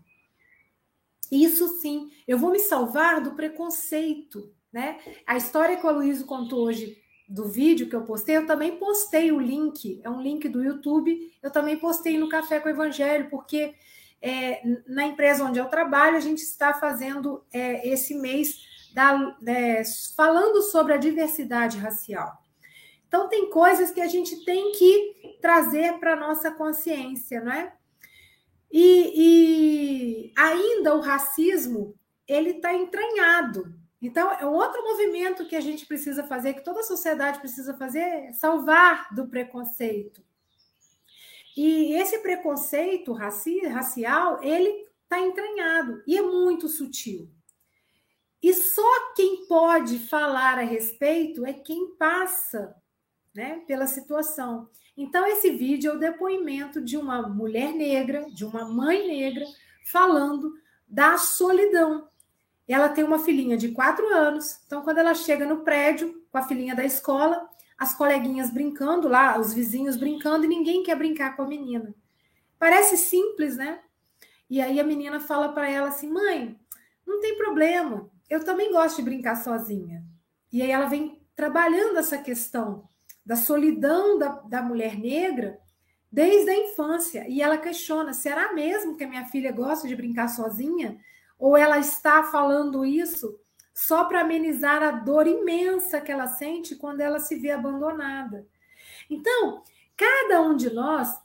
Isso 1.31 1.67
sim, 1.81 2.11
eu 2.27 2.37
vou 2.37 2.51
me 2.51 2.59
salvar 2.59 3.19
do 3.19 3.31
preconceito, 3.31 4.53
né? 4.71 4.99
A 5.25 5.35
história 5.35 5.75
que 5.75 5.83
o 5.83 5.89
Aloysio 5.89 6.27
contou 6.27 6.59
hoje 6.59 7.01
do 7.27 7.49
vídeo 7.49 7.89
que 7.89 7.95
eu 7.95 8.03
postei, 8.03 8.37
eu 8.37 8.45
também 8.45 8.77
postei 8.77 9.31
o 9.31 9.39
link, 9.39 9.99
é 10.03 10.09
um 10.09 10.21
link 10.21 10.47
do 10.47 10.63
YouTube, 10.63 11.31
eu 11.41 11.49
também 11.49 11.75
postei 11.75 12.15
no 12.19 12.29
Café 12.29 12.59
com 12.59 12.67
o 12.67 12.71
Evangelho, 12.71 13.27
porque 13.31 13.73
é, 14.21 14.61
na 14.85 15.07
empresa 15.07 15.43
onde 15.43 15.57
eu 15.57 15.65
trabalho, 15.65 16.15
a 16.15 16.19
gente 16.19 16.43
está 16.43 16.75
fazendo 16.75 17.43
é, 17.51 17.87
esse 17.89 18.13
mês 18.13 18.55
da, 18.93 19.35
é, 19.47 19.81
falando 20.15 20.61
sobre 20.61 20.93
a 20.93 20.97
diversidade 20.97 21.79
racial. 21.79 22.42
Então, 23.13 23.29
tem 23.29 23.47
coisas 23.47 23.91
que 23.91 24.01
a 24.01 24.07
gente 24.07 24.43
tem 24.43 24.71
que 24.71 25.37
trazer 25.39 25.99
para 25.99 26.13
a 26.13 26.19
nossa 26.19 26.49
consciência, 26.49 27.41
não 27.41 27.51
é? 27.51 27.71
E, 28.71 29.13
e 29.15 30.33
ainda 30.35 30.95
o 30.95 30.99
racismo, 30.99 31.95
ele 32.27 32.51
está 32.51 32.73
entranhado 32.73 33.71
então, 34.03 34.29
é 34.33 34.45
outro 34.45 34.83
movimento 34.83 35.45
que 35.45 35.55
a 35.55 35.61
gente 35.61 35.85
precisa 35.85 36.25
fazer, 36.25 36.55
que 36.55 36.63
toda 36.65 36.81
a 36.81 36.83
sociedade 36.83 37.39
precisa 37.39 37.73
fazer, 37.73 37.99
é 37.99 38.33
salvar 38.33 39.07
do 39.15 39.29
preconceito. 39.29 40.21
E 41.55 41.93
esse 41.93 42.19
preconceito 42.19 43.13
raci 43.13 43.65
racial, 43.65 44.43
ele 44.43 44.89
está 45.03 45.21
entranhado 45.21 46.03
e 46.05 46.17
é 46.17 46.21
muito 46.21 46.67
sutil. 46.67 47.31
E 48.41 48.53
só 48.53 49.13
quem 49.15 49.45
pode 49.47 49.97
falar 49.99 50.59
a 50.59 50.63
respeito 50.63 51.45
é 51.45 51.53
quem 51.53 51.95
passa 51.95 52.75
né, 53.33 53.61
pela 53.67 53.87
situação. 53.87 54.69
Então, 54.95 55.25
esse 55.25 55.49
vídeo 55.51 55.91
é 55.91 55.95
o 55.95 55.99
depoimento 55.99 56.81
de 56.81 56.97
uma 56.97 57.27
mulher 57.27 57.73
negra, 57.73 58.25
de 58.31 58.45
uma 58.45 58.65
mãe 58.65 59.07
negra, 59.07 59.45
falando 59.91 60.53
da 60.87 61.17
solidão, 61.17 62.07
ela 62.67 62.89
tem 62.89 63.03
uma 63.03 63.19
filhinha 63.19 63.57
de 63.57 63.69
quatro 63.69 64.07
anos. 64.13 64.59
Então, 64.65 64.81
quando 64.83 64.99
ela 64.99 65.13
chega 65.13 65.45
no 65.45 65.63
prédio 65.63 66.23
com 66.31 66.37
a 66.37 66.43
filhinha 66.43 66.75
da 66.75 66.85
escola, 66.85 67.49
as 67.77 67.93
coleguinhas 67.93 68.49
brincando 68.49 69.07
lá, 69.07 69.39
os 69.39 69.53
vizinhos 69.53 69.97
brincando, 69.97 70.45
e 70.45 70.47
ninguém 70.47 70.83
quer 70.83 70.95
brincar 70.95 71.35
com 71.35 71.43
a 71.43 71.47
menina. 71.47 71.93
Parece 72.57 72.95
simples, 72.97 73.57
né? 73.57 73.81
E 74.49 74.61
aí 74.61 74.79
a 74.79 74.83
menina 74.83 75.19
fala 75.19 75.49
para 75.49 75.69
ela 75.69 75.89
assim: 75.89 76.09
mãe, 76.09 76.57
não 77.05 77.19
tem 77.19 77.37
problema, 77.37 78.09
eu 78.29 78.43
também 78.43 78.71
gosto 78.71 78.97
de 78.97 79.03
brincar 79.03 79.35
sozinha. 79.35 80.03
E 80.51 80.61
aí 80.61 80.71
ela 80.71 80.85
vem 80.85 81.21
trabalhando 81.35 81.97
essa 81.97 82.17
questão 82.17 82.87
da 83.25 83.35
solidão 83.35 84.17
da, 84.17 84.29
da 84.29 84.61
mulher 84.61 84.97
negra 84.97 85.59
desde 86.11 86.51
a 86.51 86.55
infância. 86.55 87.27
E 87.27 87.41
ela 87.41 87.57
questiona: 87.57 88.13
será 88.13 88.53
mesmo 88.53 88.95
que 88.95 89.03
a 89.03 89.07
minha 89.07 89.25
filha 89.25 89.51
gosta 89.51 89.87
de 89.87 89.95
brincar 89.95 90.27
sozinha? 90.27 90.99
Ou 91.39 91.57
ela 91.57 91.79
está 91.79 92.23
falando 92.23 92.85
isso 92.85 93.39
só 93.73 94.05
para 94.05 94.21
amenizar 94.21 94.83
a 94.83 94.91
dor 94.91 95.25
imensa 95.25 95.99
que 95.99 96.11
ela 96.11 96.27
sente 96.27 96.75
quando 96.75 97.01
ela 97.01 97.19
se 97.19 97.35
vê 97.35 97.49
abandonada? 97.49 98.47
Então, 99.09 99.63
cada 99.97 100.41
um 100.41 100.55
de 100.55 100.71
nós 100.71 101.17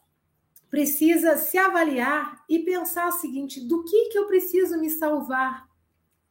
precisa 0.71 1.37
se 1.37 1.59
avaliar 1.59 2.43
e 2.49 2.61
pensar 2.61 3.09
o 3.09 3.13
seguinte: 3.13 3.61
do 3.61 3.85
que, 3.85 4.09
que 4.09 4.19
eu 4.19 4.27
preciso 4.27 4.79
me 4.79 4.89
salvar? 4.89 5.69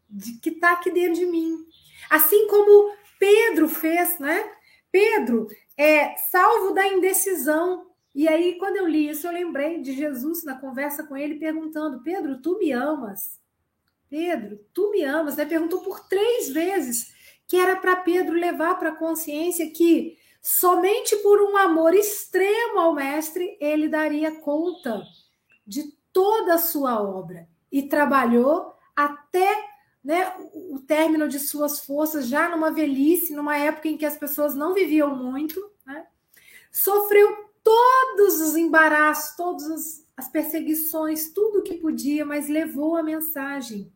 De 0.10 0.40
que 0.40 0.50
está 0.50 0.72
aqui 0.72 0.90
dentro 0.90 1.20
de 1.20 1.26
mim. 1.26 1.64
Assim 2.10 2.48
como 2.48 2.96
Pedro 3.20 3.68
fez, 3.68 4.18
né? 4.20 4.57
Pedro 4.92 5.48
é 5.78 6.16
salvo 6.18 6.74
da 6.74 6.88
indecisão. 6.88 7.88
E 8.14 8.28
aí, 8.28 8.58
quando 8.58 8.78
eu 8.78 8.88
li 8.88 9.10
isso, 9.10 9.28
eu 9.28 9.32
lembrei 9.32 9.82
de 9.82 9.94
Jesus 9.94 10.44
na 10.44 10.60
conversa 10.60 11.04
com 11.04 11.16
ele, 11.16 11.36
perguntando: 11.36 12.02
Pedro, 12.02 12.42
tu 12.42 12.58
me 12.58 12.72
amas? 12.72 13.40
Pedro, 14.10 14.60
tu 14.74 14.92
me 14.92 15.04
amas, 15.04 15.36
né? 15.36 15.46
Perguntou 15.46 15.82
por 15.82 16.08
três 16.08 16.50
vezes, 16.50 17.14
que 17.48 17.58
era 17.58 17.76
para 17.76 17.96
Pedro 17.98 18.34
levar 18.34 18.80
para 18.80 18.90
a 18.90 18.96
consciência 18.96 19.70
que 19.72 20.18
somente 20.42 21.16
por 21.18 21.42
um 21.42 21.58
amor 21.58 21.94
extremo 21.94 22.80
ao 22.80 22.94
mestre 22.94 23.58
ele 23.60 23.90
daria 23.90 24.40
conta 24.40 25.04
de 25.66 25.94
toda 26.14 26.56
a 26.56 26.58
sua 26.58 27.02
obra 27.02 27.48
e 27.72 27.84
trabalhou 27.84 28.74
até 28.96 29.77
né, 30.08 30.34
o 30.54 30.80
término 30.80 31.28
de 31.28 31.38
suas 31.38 31.82
forças, 31.82 32.30
já 32.30 32.48
numa 32.48 32.72
velhice, 32.72 33.36
numa 33.36 33.58
época 33.58 33.90
em 33.90 33.98
que 33.98 34.06
as 34.06 34.16
pessoas 34.16 34.56
não 34.56 34.74
viviam 34.74 35.14
muito, 35.14 35.62
né? 35.86 36.08
sofreu 36.72 37.50
todos 37.62 38.40
os 38.40 38.56
embaraços, 38.56 39.36
todas 39.36 40.08
as 40.16 40.30
perseguições, 40.30 41.34
tudo 41.34 41.62
que 41.62 41.74
podia, 41.74 42.24
mas 42.26 42.48
levou 42.48 42.96
a 42.96 43.04
mensagem. 43.04 43.92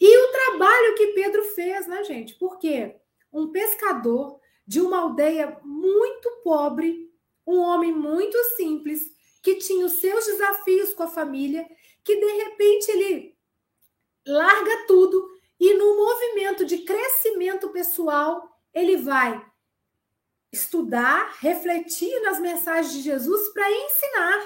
E 0.00 0.18
o 0.18 0.32
trabalho 0.32 0.96
que 0.96 1.12
Pedro 1.12 1.44
fez, 1.54 1.86
né, 1.86 2.02
gente? 2.02 2.34
Porque 2.34 2.96
um 3.32 3.52
pescador 3.52 4.40
de 4.66 4.80
uma 4.80 4.98
aldeia 4.98 5.60
muito 5.62 6.28
pobre, 6.42 7.08
um 7.46 7.58
homem 7.58 7.92
muito 7.92 8.36
simples, 8.56 9.08
que 9.40 9.54
tinha 9.58 9.86
os 9.86 10.00
seus 10.00 10.26
desafios 10.26 10.92
com 10.92 11.04
a 11.04 11.08
família, 11.08 11.64
que 12.02 12.16
de 12.16 12.32
repente 12.42 12.90
ele 12.90 13.29
larga 14.26 14.86
tudo 14.86 15.28
e 15.58 15.74
no 15.74 15.96
movimento 15.96 16.64
de 16.64 16.78
crescimento 16.78 17.68
pessoal, 17.68 18.42
ele 18.72 18.96
vai 18.96 19.44
estudar, 20.52 21.36
refletir 21.40 22.20
nas 22.22 22.40
mensagens 22.40 22.92
de 22.92 23.02
Jesus 23.02 23.52
para 23.52 23.70
ensinar. 23.70 24.40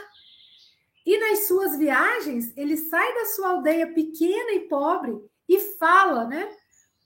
E 1.07 1.19
nas 1.19 1.47
suas 1.47 1.79
viagens, 1.79 2.53
ele 2.57 2.77
sai 2.77 3.15
da 3.15 3.27
sua 3.27 3.51
aldeia 3.51 3.93
pequena 3.93 4.53
e 4.53 4.69
pobre 4.69 5.15
e 5.49 5.59
fala, 5.79 6.27
né, 6.27 6.51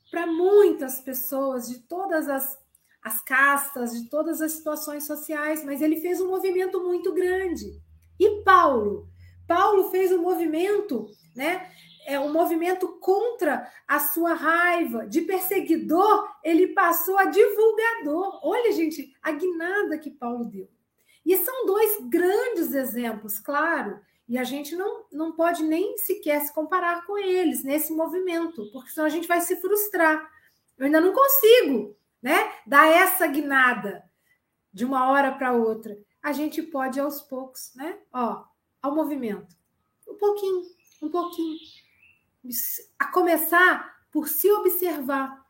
para 0.09 0.25
muitas 0.25 1.01
pessoas 1.01 1.67
de 1.67 1.79
todas 1.79 2.27
as, 2.29 2.57
as 3.03 3.21
castas, 3.21 3.91
de 3.91 4.09
todas 4.09 4.41
as 4.41 4.53
situações 4.53 5.05
sociais, 5.05 5.63
mas 5.63 5.81
ele 5.81 6.01
fez 6.01 6.19
um 6.19 6.27
movimento 6.27 6.81
muito 6.81 7.13
grande. 7.13 7.79
E 8.19 8.41
Paulo? 8.43 9.07
Paulo 9.47 9.91
fez 9.91 10.11
um 10.11 10.21
movimento, 10.21 11.07
né? 11.35 11.71
É 12.09 12.19
um 12.19 12.33
movimento 12.33 12.87
contra 12.99 13.71
a 13.87 13.99
sua 13.99 14.33
raiva. 14.33 15.05
De 15.05 15.21
perseguidor, 15.21 16.27
ele 16.43 16.69
passou 16.69 17.17
a 17.17 17.25
divulgador. 17.25 18.39
Olha, 18.43 18.71
gente, 18.71 19.15
a 19.21 19.31
guinada 19.31 19.97
que 19.99 20.09
Paulo 20.09 20.45
deu. 20.45 20.67
E 21.23 21.37
são 21.37 21.67
dois 21.67 21.99
grandes 22.09 22.73
exemplos, 22.73 23.39
claro, 23.39 23.99
e 24.27 24.37
a 24.37 24.43
gente 24.43 24.75
não, 24.75 25.05
não 25.11 25.31
pode 25.31 25.61
nem 25.63 25.97
sequer 25.97 26.41
se 26.41 26.51
comparar 26.51 27.05
com 27.05 27.15
eles 27.15 27.63
nesse 27.63 27.93
movimento, 27.93 28.67
porque 28.71 28.89
senão 28.89 29.05
a 29.05 29.09
gente 29.09 29.27
vai 29.27 29.41
se 29.41 29.55
frustrar. 29.57 30.27
Eu 30.77 30.85
ainda 30.85 30.99
não 30.99 31.13
consigo 31.13 31.95
né, 32.19 32.51
dar 32.65 32.87
essa 32.87 33.27
guinada 33.27 34.03
de 34.73 34.83
uma 34.83 35.11
hora 35.11 35.31
para 35.31 35.53
outra. 35.53 35.95
A 36.23 36.31
gente 36.31 36.63
pode 36.63 36.99
aos 36.99 37.21
poucos, 37.21 37.71
né? 37.75 37.99
Ó, 38.11 38.43
ao 38.81 38.95
movimento. 38.95 39.55
Um 40.07 40.15
pouquinho, 40.15 40.63
um 41.03 41.09
pouquinho. 41.09 41.57
A 42.97 43.07
começar 43.07 43.99
por 44.11 44.27
se 44.27 44.49
observar. 44.51 45.45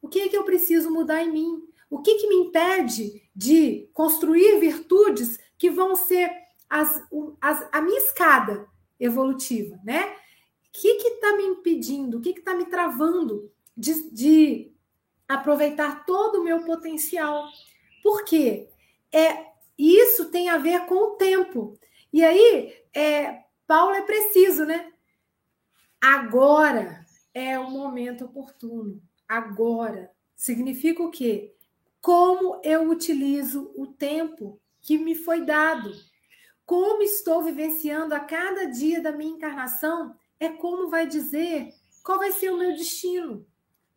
O 0.00 0.08
que 0.08 0.20
é 0.20 0.28
que 0.28 0.36
eu 0.36 0.44
preciso 0.44 0.90
mudar 0.90 1.22
em 1.22 1.32
mim? 1.32 1.62
O 1.90 2.02
que, 2.02 2.14
que 2.16 2.26
me 2.26 2.36
impede 2.36 3.22
de 3.34 3.88
construir 3.92 4.58
virtudes 4.60 5.38
que 5.56 5.70
vão 5.70 5.96
ser 5.96 6.30
as, 6.68 7.02
as, 7.40 7.68
a 7.72 7.80
minha 7.80 7.98
escada 7.98 8.66
evolutiva, 8.98 9.78
né? 9.84 10.12
O 10.68 10.72
que 10.72 10.88
está 10.88 11.36
me 11.36 11.44
impedindo? 11.44 12.18
O 12.18 12.20
que 12.20 12.30
está 12.30 12.54
me 12.54 12.66
travando 12.66 13.50
de, 13.76 14.10
de 14.10 14.72
aproveitar 15.28 16.04
todo 16.04 16.40
o 16.40 16.44
meu 16.44 16.64
potencial? 16.64 17.48
Por 18.02 18.24
quê? 18.24 18.68
É, 19.12 19.46
isso 19.78 20.30
tem 20.30 20.48
a 20.48 20.58
ver 20.58 20.86
com 20.86 20.94
o 20.94 21.10
tempo. 21.16 21.78
E 22.12 22.24
aí, 22.24 22.74
é, 22.92 23.44
Paulo 23.66 23.94
é 23.94 24.02
preciso, 24.02 24.64
né? 24.64 24.92
Agora 26.04 27.02
é 27.32 27.58
o 27.58 27.70
momento 27.70 28.26
oportuno. 28.26 29.00
Agora. 29.26 30.12
Significa 30.36 31.02
o 31.02 31.10
quê? 31.10 31.54
Como 31.98 32.60
eu 32.62 32.90
utilizo 32.90 33.72
o 33.74 33.86
tempo 33.86 34.60
que 34.82 34.98
me 34.98 35.14
foi 35.14 35.46
dado. 35.46 35.90
Como 36.66 37.02
estou 37.02 37.42
vivenciando 37.42 38.14
a 38.14 38.20
cada 38.20 38.66
dia 38.66 39.00
da 39.00 39.12
minha 39.12 39.34
encarnação 39.34 40.14
é 40.38 40.50
como 40.50 40.90
vai 40.90 41.06
dizer 41.06 41.72
qual 42.02 42.18
vai 42.18 42.32
ser 42.32 42.52
o 42.52 42.58
meu 42.58 42.72
destino. 42.72 43.46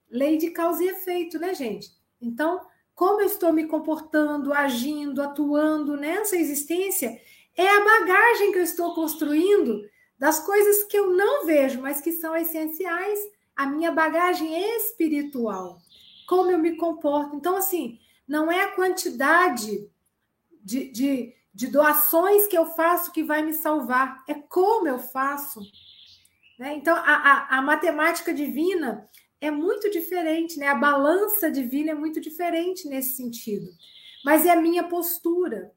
Lei 0.09 0.37
de 0.37 0.51
causa 0.51 0.81
e 0.85 0.87
efeito, 0.87 1.37
né, 1.37 1.53
gente? 1.53 1.91
Então, 2.21 2.61
como 2.95 3.19
eu 3.19 3.27
estou 3.27 3.51
me 3.51 3.67
comportando, 3.67 4.53
agindo, 4.53 5.21
atuando 5.21 5.97
nessa 5.97 6.37
existência, 6.37 7.19
é 7.53 7.67
a 7.67 7.83
bagagem 7.83 8.53
que 8.53 8.59
eu 8.59 8.63
estou 8.63 8.95
construindo 8.95 9.83
das 10.17 10.39
coisas 10.39 10.83
que 10.83 10.97
eu 10.97 11.11
não 11.11 11.45
vejo, 11.45 11.81
mas 11.81 12.01
que 12.01 12.11
são 12.11 12.35
essenciais, 12.35 13.19
a 13.55 13.65
minha 13.65 13.91
bagagem 13.91 14.57
espiritual. 14.77 15.79
Como 16.27 16.51
eu 16.51 16.57
me 16.57 16.75
comporto. 16.75 17.35
Então, 17.35 17.55
assim, 17.55 17.99
não 18.27 18.51
é 18.51 18.63
a 18.63 18.71
quantidade 18.71 19.89
de, 20.61 20.91
de, 20.91 21.33
de 21.53 21.67
doações 21.67 22.47
que 22.47 22.57
eu 22.57 22.65
faço 22.65 23.11
que 23.11 23.23
vai 23.23 23.41
me 23.41 23.53
salvar, 23.53 24.23
é 24.27 24.33
como 24.33 24.87
eu 24.87 24.99
faço. 24.99 25.61
Né? 26.59 26.75
Então, 26.75 26.95
a, 26.95 27.01
a, 27.01 27.57
a 27.59 27.61
matemática 27.61 28.33
divina 28.33 29.07
é 29.39 29.51
muito 29.51 29.89
diferente, 29.91 30.57
né? 30.57 30.67
A 30.67 30.75
balança 30.75 31.51
divina 31.51 31.91
é 31.91 31.95
muito 31.95 32.19
diferente 32.19 32.87
nesse 32.87 33.15
sentido. 33.15 33.67
Mas 34.25 34.45
é 34.47 34.49
a 34.49 34.59
minha 34.59 34.83
postura. 34.83 35.71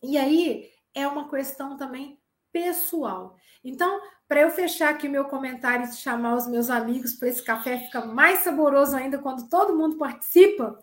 E 0.00 0.16
aí 0.16 0.70
é 0.94 1.06
uma 1.06 1.28
questão 1.28 1.76
também 1.76 2.21
pessoal. 2.52 3.36
Então, 3.64 4.00
para 4.28 4.40
eu 4.40 4.50
fechar 4.50 4.90
aqui 4.90 5.08
meu 5.08 5.24
comentário 5.26 5.86
e 5.86 5.92
chamar 5.92 6.36
os 6.36 6.46
meus 6.46 6.70
amigos 6.70 7.14
para 7.14 7.28
esse 7.28 7.42
café 7.42 7.78
ficar 7.78 8.06
mais 8.06 8.40
saboroso 8.40 8.96
ainda 8.96 9.18
quando 9.18 9.48
todo 9.48 9.76
mundo 9.76 9.96
participa, 9.96 10.78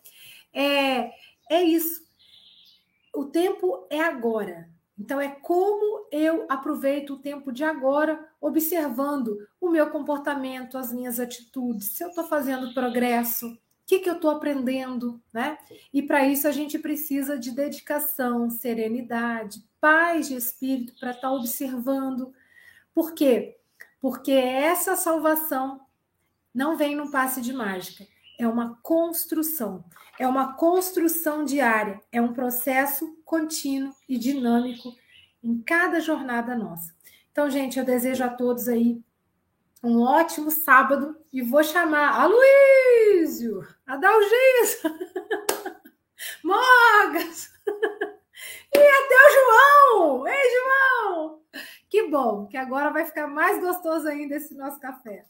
é, 0.54 1.12
é 1.50 1.62
isso. 1.64 2.02
O 3.14 3.26
tempo 3.26 3.88
é 3.90 4.00
agora. 4.02 4.70
Então, 4.98 5.20
é 5.20 5.30
como 5.30 6.08
eu 6.12 6.46
aproveito 6.50 7.12
o 7.14 7.20
tempo 7.20 7.54
de 7.54 7.64
agora, 7.64 8.24
observando 8.42 9.38
o 9.60 9.70
meu 9.70 9.90
comportamento, 9.90 10.78
as 10.78 10.92
minhas 10.92 11.20
atitudes, 11.20 11.94
se 11.94 12.04
eu 12.04 12.10
estou 12.10 12.26
fazendo 12.26 12.74
progresso, 12.74 13.48
o 13.48 13.58
que, 13.88 14.00
que 14.00 14.10
eu 14.10 14.16
estou 14.16 14.30
aprendendo, 14.30 15.22
né? 15.34 15.58
E 15.94 16.04
para 16.04 16.28
isso 16.28 16.48
a 16.48 16.52
gente 16.52 16.78
precisa 16.78 17.40
de 17.40 17.52
dedicação, 17.52 18.50
serenidade, 18.50 19.64
paz 19.80 20.28
de 20.28 20.36
espírito 20.36 20.94
para 21.00 21.12
estar 21.12 21.30
tá 21.30 21.32
observando. 21.32 22.34
Por 22.94 23.14
quê? 23.14 23.58
Porque 24.00 24.32
essa 24.32 24.96
salvação 24.96 25.82
não 26.54 26.78
vem 26.78 26.96
num 26.96 27.12
passe 27.12 27.42
de 27.42 27.54
mágica, 27.54 28.06
é 28.40 28.48
uma 28.48 28.80
construção. 28.82 29.84
É 30.18 30.28
uma 30.28 30.54
construção 30.54 31.46
diária, 31.46 32.02
é 32.12 32.22
um 32.22 32.34
processo 32.34 33.18
contínuo 33.24 33.96
e 34.08 34.18
dinâmico 34.18 34.94
em 35.42 35.62
cada 35.62 36.02
jornada 36.02 36.56
nossa. 36.56 36.94
Então, 37.32 37.50
gente, 37.50 37.80
eu 37.80 37.86
desejo 37.86 38.24
a 38.24 38.30
todos 38.30 38.68
aí 38.68 39.02
um 39.82 40.02
ótimo 40.02 40.52
sábado 40.52 41.16
e 41.32 41.42
vou 41.42 41.64
chamar 41.64 42.20
a 42.20 42.26
Luísio, 42.26 43.66
a 43.88 43.96
Dalgis, 43.96 44.84
Mogas 46.44 47.50
até 48.88 49.16
o 49.16 49.34
João. 49.34 50.28
Ei, 50.28 50.50
João! 50.52 51.42
Que 51.90 52.08
bom, 52.10 52.46
que 52.48 52.58
agora 52.58 52.92
vai 52.92 53.06
ficar 53.06 53.28
mais 53.28 53.60
gostoso 53.60 54.08
ainda 54.08 54.36
esse 54.36 54.56
nosso 54.56 54.80
café. 54.80 55.26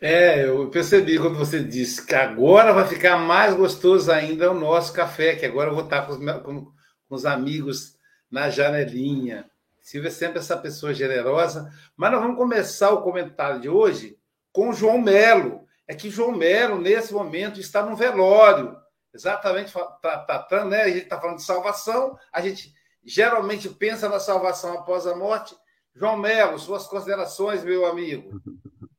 É, 0.00 0.46
eu 0.46 0.68
percebi 0.70 1.18
quando 1.18 1.38
você 1.38 1.62
disse 1.62 2.04
que 2.04 2.14
agora 2.14 2.72
vai 2.72 2.86
ficar 2.86 3.16
mais 3.16 3.54
gostoso 3.54 4.12
ainda 4.12 4.50
o 4.50 4.54
nosso 4.54 4.92
café, 4.92 5.34
que 5.36 5.46
agora 5.46 5.70
eu 5.70 5.74
vou 5.74 5.84
estar 5.84 6.06
com 6.06 6.12
os, 6.12 6.18
com, 6.42 6.64
com 6.64 7.14
os 7.14 7.24
amigos 7.24 7.96
na 8.30 8.50
janelinha. 8.50 9.50
Silvia 9.80 10.08
é 10.08 10.10
sempre 10.10 10.40
essa 10.40 10.56
pessoa 10.56 10.92
generosa. 10.92 11.72
Mas 11.96 12.10
nós 12.10 12.20
vamos 12.20 12.36
começar 12.36 12.90
o 12.90 13.02
comentário 13.02 13.60
de 13.60 13.68
hoje 13.68 14.18
com 14.52 14.72
João 14.72 14.98
Melo. 14.98 15.64
É 15.86 15.94
que 15.94 16.10
João 16.10 16.32
Melo, 16.32 16.80
nesse 16.80 17.14
momento, 17.14 17.60
está 17.60 17.86
no 17.86 17.94
velório. 17.94 18.76
Exatamente, 19.16 19.72
tratando, 20.02 20.68
né? 20.68 20.82
A 20.82 20.88
gente 20.88 21.04
está 21.04 21.18
falando 21.18 21.36
de 21.36 21.42
salvação, 21.42 22.18
a 22.30 22.42
gente 22.42 22.70
geralmente 23.02 23.66
pensa 23.66 24.10
na 24.10 24.20
salvação 24.20 24.74
após 24.74 25.06
a 25.06 25.16
morte. 25.16 25.56
João 25.94 26.18
Melo, 26.18 26.58
suas 26.58 26.86
considerações, 26.86 27.64
meu 27.64 27.86
amigo. 27.86 28.38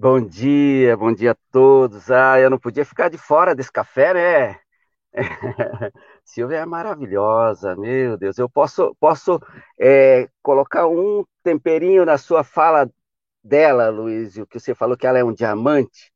Bom 0.00 0.20
dia, 0.20 0.96
bom 0.96 1.12
dia 1.12 1.32
a 1.32 1.36
todos. 1.50 2.08
Ah, 2.08 2.38
eu 2.38 2.48
não 2.48 2.56
podia 2.60 2.84
ficar 2.84 3.08
de 3.08 3.18
fora 3.18 3.52
desse 3.52 3.72
café, 3.72 4.14
né? 4.14 4.60
Silvia 6.24 6.58
é 6.58 6.64
maravilhosa, 6.64 7.74
meu 7.74 8.16
Deus. 8.16 8.38
Eu 8.38 8.48
posso, 8.48 8.94
posso 9.00 9.42
é, 9.76 10.28
colocar 10.40 10.86
um 10.86 11.24
temperinho 11.42 12.04
na 12.04 12.16
sua 12.16 12.44
fala 12.44 12.88
dela, 13.42 13.88
Luiz, 13.88 14.36
o 14.36 14.46
que 14.46 14.60
você 14.60 14.72
falou 14.72 14.96
que 14.96 15.04
ela 15.04 15.18
é 15.18 15.24
um 15.24 15.34
diamante. 15.34 16.12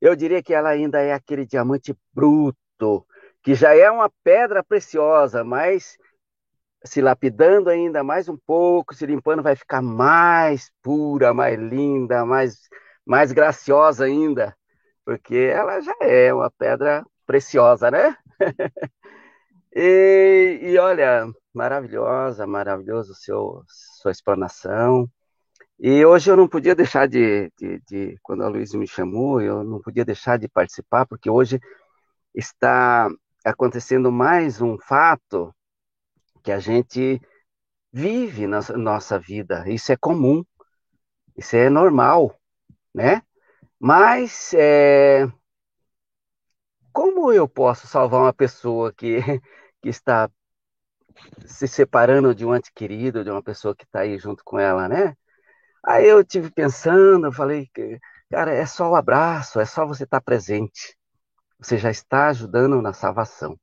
Eu 0.00 0.14
diria 0.16 0.42
que 0.42 0.54
ela 0.54 0.70
ainda 0.70 1.00
é 1.00 1.12
aquele 1.12 1.46
diamante 1.46 1.96
bruto, 2.12 3.06
que 3.42 3.54
já 3.54 3.74
é 3.74 3.90
uma 3.90 4.10
pedra 4.22 4.62
preciosa, 4.62 5.44
mas 5.44 5.96
se 6.84 7.00
lapidando 7.00 7.70
ainda 7.70 8.04
mais 8.04 8.28
um 8.28 8.36
pouco, 8.36 8.94
se 8.94 9.06
limpando, 9.06 9.42
vai 9.42 9.56
ficar 9.56 9.82
mais 9.82 10.70
pura, 10.82 11.34
mais 11.34 11.58
linda, 11.58 12.24
mais 12.24 12.68
mais 13.06 13.30
graciosa 13.32 14.04
ainda, 14.04 14.56
porque 15.04 15.36
ela 15.36 15.80
já 15.80 15.94
é 16.00 16.34
uma 16.34 16.50
pedra 16.50 17.04
preciosa, 17.24 17.90
né? 17.90 18.16
e, 19.74 20.58
e, 20.62 20.78
olha, 20.78 21.26
maravilhosa, 21.54 22.46
maravilhoso 22.46 23.14
seu 23.14 23.62
sua 23.68 24.10
explanação. 24.10 25.08
E 25.78 26.04
hoje 26.04 26.30
eu 26.30 26.36
não 26.36 26.48
podia 26.48 26.74
deixar 26.74 27.06
de, 27.06 27.50
de, 27.58 27.80
de, 27.88 28.18
quando 28.22 28.42
a 28.44 28.48
Luísa 28.48 28.78
me 28.78 28.86
chamou, 28.86 29.40
eu 29.40 29.62
não 29.62 29.80
podia 29.80 30.04
deixar 30.04 30.38
de 30.38 30.48
participar, 30.48 31.06
porque 31.06 31.28
hoje 31.28 31.60
está 32.34 33.08
acontecendo 33.44 34.10
mais 34.10 34.60
um 34.60 34.78
fato 34.78 35.54
que 36.42 36.52
a 36.52 36.58
gente 36.58 37.20
vive 37.92 38.46
na 38.46 38.60
nossa 38.76 39.18
vida. 39.18 39.68
Isso 39.68 39.92
é 39.92 39.96
comum, 39.96 40.44
isso 41.36 41.56
é 41.56 41.68
normal 41.68 42.38
né? 42.96 43.22
Mas 43.78 44.54
é, 44.54 45.26
como 46.92 47.32
eu 47.32 47.48
posso 47.48 47.86
salvar 47.86 48.22
uma 48.22 48.32
pessoa 48.32 48.92
que, 48.92 49.18
que 49.82 49.88
está 49.90 50.30
se 51.46 51.68
separando 51.68 52.34
de 52.34 52.44
um 52.44 52.54
ente 52.54 52.72
querido, 52.72 53.22
de 53.24 53.30
uma 53.30 53.42
pessoa 53.42 53.74
que 53.74 53.84
está 53.84 54.00
aí 54.00 54.18
junto 54.18 54.42
com 54.44 54.58
ela, 54.58 54.88
né? 54.88 55.16
Aí 55.86 56.06
eu 56.06 56.24
tive 56.24 56.50
pensando, 56.50 57.28
eu 57.28 57.32
falei, 57.32 57.70
Cara, 58.30 58.52
é 58.52 58.66
só 58.66 58.90
o 58.90 58.96
abraço, 58.96 59.60
é 59.60 59.64
só 59.64 59.86
você 59.86 60.04
estar 60.04 60.20
presente. 60.20 60.96
Você 61.58 61.78
já 61.78 61.90
está 61.90 62.28
ajudando 62.28 62.82
na 62.82 62.92
salvação. 62.92 63.58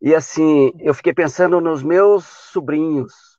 E 0.00 0.14
assim, 0.14 0.72
eu 0.80 0.94
fiquei 0.94 1.14
pensando 1.14 1.60
nos 1.60 1.82
meus 1.82 2.24
sobrinhos, 2.24 3.38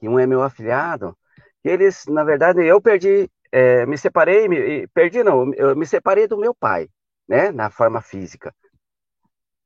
que 0.00 0.08
um 0.08 0.18
é 0.18 0.26
meu 0.26 0.42
afilhado, 0.42 1.16
eles, 1.62 2.04
na 2.06 2.24
verdade, 2.24 2.64
eu 2.64 2.80
perdi, 2.80 3.30
é, 3.52 3.86
me 3.86 3.98
separei, 3.98 4.48
me, 4.48 4.86
perdi 4.88 5.22
não, 5.22 5.52
eu 5.54 5.76
me 5.76 5.86
separei 5.86 6.26
do 6.26 6.38
meu 6.38 6.54
pai, 6.54 6.88
né, 7.28 7.50
na 7.50 7.70
forma 7.70 8.00
física. 8.00 8.54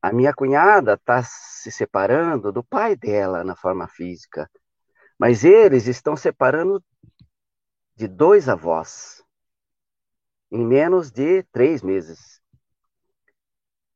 A 0.01 0.11
minha 0.13 0.33
cunhada 0.33 0.93
está 0.93 1.23
se 1.23 1.71
separando 1.71 2.51
do 2.51 2.63
pai 2.63 2.95
dela 2.95 3.43
na 3.43 3.55
forma 3.55 3.87
física, 3.87 4.49
mas 5.17 5.43
eles 5.43 5.87
estão 5.87 6.15
separando 6.15 6.83
de 7.99 8.07
dois 8.07 8.47
avós 8.47 9.21
em 10.49 10.65
menos 10.65 11.11
de 11.11 11.43
três 11.51 11.81
meses. 11.81 12.39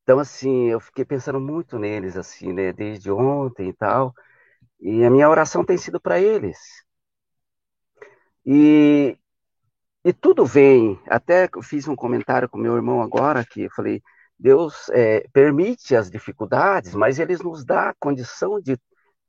Então, 0.04 0.20
assim, 0.20 0.66
eu 0.66 0.82
fiquei 0.82 1.06
pensando 1.06 1.39
muito 1.39 1.80
neles, 1.80 2.18
assim, 2.18 2.51
né, 2.51 2.74
desde 2.74 3.10
ontem 3.10 3.70
e 3.70 3.74
tal, 3.74 4.14
e 4.82 5.06
a 5.06 5.10
minha 5.10 5.30
oração 5.30 5.64
tem 5.64 5.78
sido 5.78 6.01
para 6.01 6.20
eles. 6.20 6.58
E, 8.45 9.18
e 10.04 10.12
tudo 10.12 10.45
vem, 10.45 10.99
até 11.08 11.49
fiz 11.64 11.88
um 11.88 11.95
comentário 11.95 12.49
com 12.49 12.58
meu 12.58 12.76
irmão 12.76 13.01
agora, 13.01 13.45
que 13.45 13.62
eu 13.62 13.72
falei, 13.72 14.04
Deus 14.38 14.89
é, 14.89 15.26
permite 15.32 15.95
as 15.95 16.12
dificuldades, 16.12 16.93
mas 16.93 17.20
Ele 17.20 17.38
nos 17.38 17.64
dá 17.64 17.91
a 17.91 17.95
condição 17.97 18.60
de, 18.60 18.78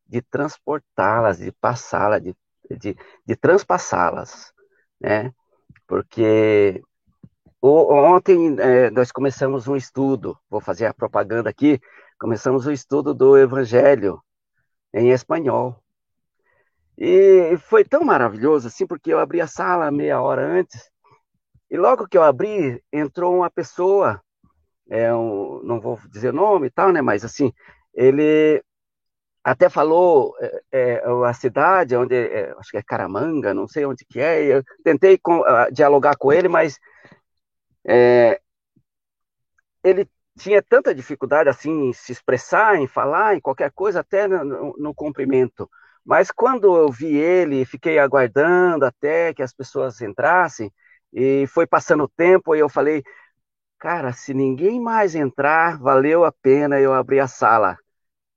de 0.05 0.21
transportá-las, 0.21 1.39
de 1.39 1.53
passá-las, 1.53 2.21
de, 2.21 2.37
de, 2.69 2.97
de 3.25 3.37
transpassá-las, 3.37 4.53
né? 5.05 5.33
Porque 5.87 6.83
ontem 7.63 8.57
é, 8.59 8.91
nós 8.91 9.13
começamos 9.13 9.69
um 9.69 9.77
estudo, 9.77 10.39
vou 10.49 10.61
fazer 10.61 10.87
a 10.87 10.95
propaganda 10.95 11.51
aqui, 11.51 11.81
começamos 12.19 12.67
o 12.67 12.71
um 12.71 12.73
estudo 12.73 13.13
do 13.13 13.37
Evangelho 13.37 14.23
em 14.93 15.11
espanhol. 15.11 15.79
E 16.97 17.57
foi 17.59 17.85
tão 17.85 18.05
maravilhoso 18.05 18.69
assim, 18.69 18.87
porque 18.87 19.13
eu 19.13 19.19
abri 19.19 19.41
a 19.41 19.47
sala 19.47 19.91
meia 19.91 20.21
hora 20.21 20.47
antes, 20.47 20.91
e 21.71 21.77
logo 21.77 22.07
que 22.09 22.17
eu 22.17 22.23
abri, 22.23 22.83
entrou 22.93 23.35
uma 23.35 23.51
pessoa 23.51 24.23
é 24.89 25.15
um, 25.15 25.63
não 25.65 25.81
vou 25.81 25.99
dizer 26.11 26.33
nome 26.33 26.67
e 26.67 26.71
tal, 26.71 26.93
né? 26.93 27.01
Mas 27.01 27.25
assim, 27.25 27.53
ele 27.95 28.63
até 29.45 29.69
falou 29.69 30.35
é, 30.41 30.63
é, 30.73 31.03
a 31.27 31.35
cidade 31.35 31.95
onde, 31.95 32.15
é, 32.15 32.55
acho 32.59 32.71
que 32.71 32.79
é 32.79 32.83
Caramanga, 32.83 33.53
não 33.53 33.69
sei 33.69 33.85
onde 33.85 34.05
que 34.07 34.19
é. 34.19 34.43
Eu 34.43 34.65
tentei 34.83 35.19
com, 35.19 35.41
uh, 35.41 35.71
dialogar 35.73 36.17
com 36.17 36.33
ele, 36.33 36.49
mas 36.49 36.79
ele 39.83 40.09
tinha 40.39 40.63
tanta 40.63 40.95
dificuldade 40.95 41.49
assim 41.49 41.89
em 41.89 41.93
se 41.93 42.13
expressar, 42.13 42.77
em 42.77 42.87
falar, 42.87 43.37
em 43.37 43.41
qualquer 43.41 43.71
coisa, 43.73 44.01
até 44.01 44.27
no, 44.27 44.75
no 44.79 44.95
cumprimento. 44.95 45.69
Mas 46.05 46.31
quando 46.31 46.77
eu 46.77 46.91
vi 46.91 47.15
ele, 47.17 47.65
fiquei 47.67 47.99
aguardando 47.99 48.87
até 48.87 49.35
que 49.35 49.43
as 49.43 49.53
pessoas 49.53 50.01
entrassem, 50.01 50.73
e 51.13 51.47
foi 51.49 51.67
passando 51.67 52.05
o 52.05 52.09
tempo, 52.09 52.55
e 52.57 52.61
eu 52.61 52.69
falei, 52.69 53.05
Cara, 53.79 54.13
se 54.15 54.33
ninguém 54.33 54.81
mais 54.81 55.15
entrar, 55.15 55.79
valeu 55.79 56.25
a 56.25 56.33
pena 56.33 56.81
eu 56.81 56.95
abrir 56.95 57.21
a 57.21 57.29
sala 57.29 57.77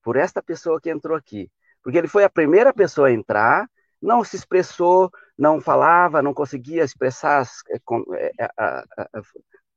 por 0.08 0.16
esta 0.16 0.42
pessoa 0.42 0.80
que 0.80 0.90
entrou 0.90 1.18
aqui. 1.18 1.52
Porque 1.84 1.98
ele 1.98 2.08
foi 2.08 2.24
a 2.24 2.30
primeira 2.30 2.74
pessoa 2.74 3.10
a 3.10 3.12
entrar, 3.12 3.70
não 4.02 4.24
se 4.24 4.38
expressou, 4.38 5.12
não 5.38 5.60
falava, 5.60 6.22
não 6.22 6.34
conseguia 6.34 6.82
expressar, 6.82 7.40
as, 7.40 7.62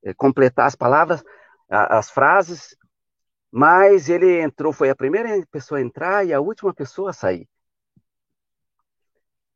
é, 0.05 0.15
completar 0.15 0.69
as 0.69 0.77
palavras, 0.77 1.21
as 1.69 2.11
frases, 2.11 2.77
mas 3.51 4.09
ele 4.09 4.41
entrou, 4.41 4.73
foi 4.73 4.89
a 4.89 4.95
primeira 4.95 5.45
pessoa 5.51 5.79
a 5.79 5.83
entrar 5.83 6.25
e 6.25 6.33
a 6.33 6.39
última 6.39 6.73
pessoa 6.73 7.11
a 7.11 7.13
sair. 7.13 7.49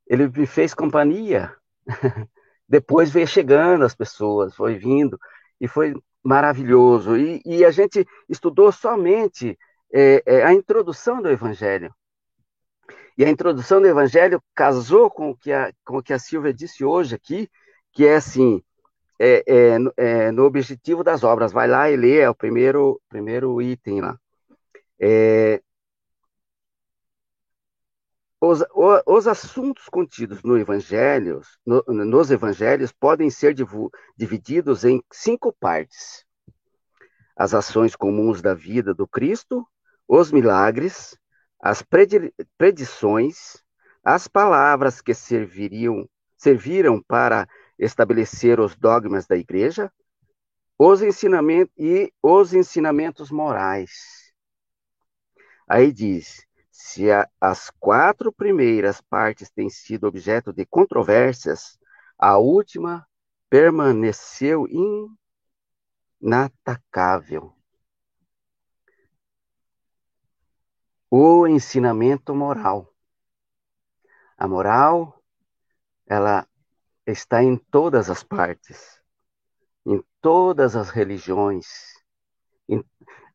Ele 0.09 0.27
me 0.27 0.45
fez 0.45 0.75
companhia. 0.75 1.55
Depois 2.69 3.13
veio 3.13 3.29
chegando 3.29 3.85
as 3.85 3.95
pessoas, 3.95 4.57
foi 4.57 4.75
vindo 4.75 5.17
e 5.61 5.69
foi 5.69 5.95
maravilhoso. 6.21 7.17
E, 7.17 7.41
e 7.47 7.65
a 7.65 7.71
gente 7.71 8.05
estudou 8.29 8.73
somente 8.73 9.57
é, 9.95 10.23
é, 10.27 10.43
a 10.43 10.53
introdução 10.53 11.23
do 11.23 11.31
Evangelho. 11.31 11.95
E 13.17 13.25
a 13.25 13.31
introdução 13.31 13.81
do 13.81 13.87
Evangelho 13.87 14.43
casou 14.53 15.09
com 15.09 15.31
o 15.31 15.37
que 15.37 15.53
a, 15.53 15.73
com 15.85 15.99
o 15.99 16.03
que 16.03 16.13
a 16.13 16.19
Silvia 16.19 16.53
disse 16.53 16.85
hoje 16.85 17.15
aqui, 17.15 17.49
que 17.93 18.05
é 18.05 18.17
assim, 18.17 18.61
é, 19.21 19.45
é, 19.47 19.77
é, 19.97 20.31
no 20.33 20.43
objetivo 20.43 21.05
das 21.05 21.23
obras. 21.23 21.53
Vai 21.53 21.69
lá 21.69 21.89
e 21.89 21.97
lê, 21.97 22.19
é 22.19 22.29
o 22.29 22.35
primeiro, 22.35 23.01
primeiro 23.09 23.63
item 23.63 24.01
lá. 24.01 24.19
É, 24.99 25.63
os, 28.41 28.65
os 29.07 29.29
assuntos 29.29 29.89
contidos 29.89 30.43
no 30.43 30.59
evangelho, 30.59 31.41
no, 31.65 31.85
nos 31.87 32.33
evangelhos 32.33 32.91
podem 32.91 33.31
ser 33.31 33.55
divididos 34.17 34.85
em 34.85 35.01
cinco 35.13 35.53
partes: 35.53 36.27
as 37.37 37.55
ações 37.55 37.95
comuns 37.95 38.43
da 38.43 38.55
vida 38.55 38.93
do 38.93 39.07
Cristo, 39.07 39.65
os 40.09 40.31
milagres, 40.31 41.17
as 41.61 41.83
predições, 42.59 43.63
as 44.03 44.29
palavras 44.29 45.01
que 45.01 45.15
serviriam, 45.15 46.09
serviram 46.37 47.03
para 47.03 47.49
estabelecer 47.79 48.61
os 48.61 48.77
dogmas 48.77 49.27
da 49.27 49.37
igreja, 49.37 49.91
os 50.79 51.03
ensinamentos 51.03 51.73
e 51.79 52.13
os 52.23 52.53
ensinamentos 52.53 53.31
morais. 53.31 54.33
Aí 55.67 55.93
diz: 55.93 56.47
se 56.71 57.11
a, 57.11 57.29
as 57.41 57.71
quatro 57.71 58.33
primeiras 58.33 59.01
partes 59.01 59.51
têm 59.51 59.71
sido 59.71 60.07
objeto 60.07 60.53
de 60.53 60.67
controvérsias, 60.67 61.79
a 62.19 62.37
última 62.37 63.07
permaneceu 63.49 64.67
inatacável. 66.21 67.54
O 71.17 71.47
ensinamento 71.47 72.35
moral. 72.35 72.93
A 74.37 74.49
moral, 74.49 75.23
ela 76.09 76.45
está 77.07 77.41
em 77.41 77.57
todas 77.57 78.11
as 78.11 78.25
partes, 78.25 79.01
em 79.87 80.03
todas 80.21 80.75
as 80.75 80.91
religiões, 80.91 81.69
em, 82.69 82.85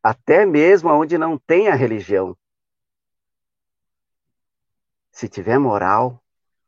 até 0.04 0.46
mesmo 0.46 0.90
onde 0.90 1.18
não 1.18 1.38
tem 1.38 1.70
a 1.70 1.74
religião. 1.74 2.38
Se 5.10 5.30
tiver 5.30 5.58
moral, 5.58 6.22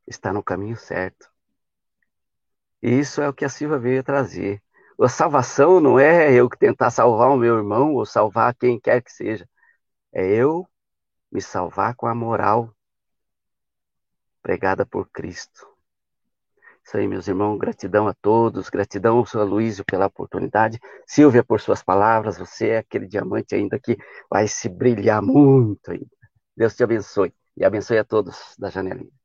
está 0.08 0.32
no 0.32 0.42
caminho 0.42 0.78
certo. 0.78 1.30
E 2.82 2.90
isso 2.90 3.22
é 3.22 3.28
o 3.28 3.34
que 3.34 3.44
a 3.44 3.50
Silva 3.50 3.78
veio 3.78 4.02
trazer. 4.02 4.64
A 4.98 5.10
salvação 5.10 5.82
não 5.82 6.00
é 6.00 6.34
eu 6.34 6.48
tentar 6.48 6.90
salvar 6.90 7.32
o 7.32 7.38
meu 7.38 7.58
irmão 7.58 7.96
ou 7.96 8.06
salvar 8.06 8.56
quem 8.56 8.80
quer 8.80 9.04
que 9.04 9.12
seja. 9.12 9.46
É 10.14 10.26
eu 10.26 10.71
me 11.32 11.42
salvar 11.42 11.96
com 11.96 12.08
a 12.08 12.16
moral 12.16 12.74
pregada 14.42 14.86
por 14.86 15.10
Cristo. 15.10 15.68
Isso 16.84 16.98
aí, 16.98 17.08
meus 17.08 17.28
irmãos, 17.28 17.58
gratidão 17.58 18.08
a 18.08 18.14
todos, 18.14 18.70
gratidão 18.70 19.18
ao 19.18 19.26
seu 19.26 19.46
Luísio 19.46 19.86
pela 19.86 20.08
oportunidade, 20.08 20.80
Silvia 21.06 21.44
por 21.44 21.62
suas 21.62 21.84
palavras, 21.84 22.38
você 22.38 22.70
é 22.70 22.78
aquele 22.80 23.08
diamante 23.08 23.54
ainda 23.56 23.80
que 23.80 23.98
vai 24.30 24.48
se 24.48 24.68
brilhar 24.68 25.22
muito 25.22 25.92
ainda. 25.92 26.10
Deus 26.58 26.76
te 26.76 26.84
abençoe. 26.84 27.34
E 27.56 27.64
abençoe 27.64 27.98
a 27.98 28.04
todos 28.04 28.56
da 28.58 28.70
janelinha. 28.70 29.21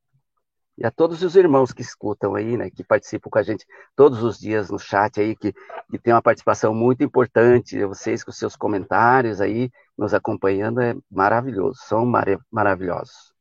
E 0.77 0.85
a 0.85 0.91
todos 0.91 1.23
os 1.23 1.35
irmãos 1.35 1.73
que 1.73 1.81
escutam 1.81 2.35
aí, 2.35 2.55
né, 2.55 2.69
que 2.69 2.83
participam 2.83 3.31
com 3.31 3.39
a 3.39 3.43
gente 3.43 3.65
todos 3.95 4.21
os 4.21 4.37
dias 4.37 4.69
no 4.69 4.77
chat 4.77 5.19
aí, 5.19 5.35
que, 5.35 5.51
que 5.89 5.97
tem 5.97 6.13
uma 6.13 6.21
participação 6.21 6.73
muito 6.73 7.03
importante, 7.03 7.83
vocês 7.83 8.23
com 8.23 8.31
seus 8.31 8.55
comentários 8.55 9.41
aí, 9.41 9.71
nos 9.97 10.13
acompanhando, 10.13 10.79
é 10.79 10.95
maravilhoso, 11.09 11.79
são 11.83 12.05
mar 12.05 12.27
maravilhosos. 12.51 13.33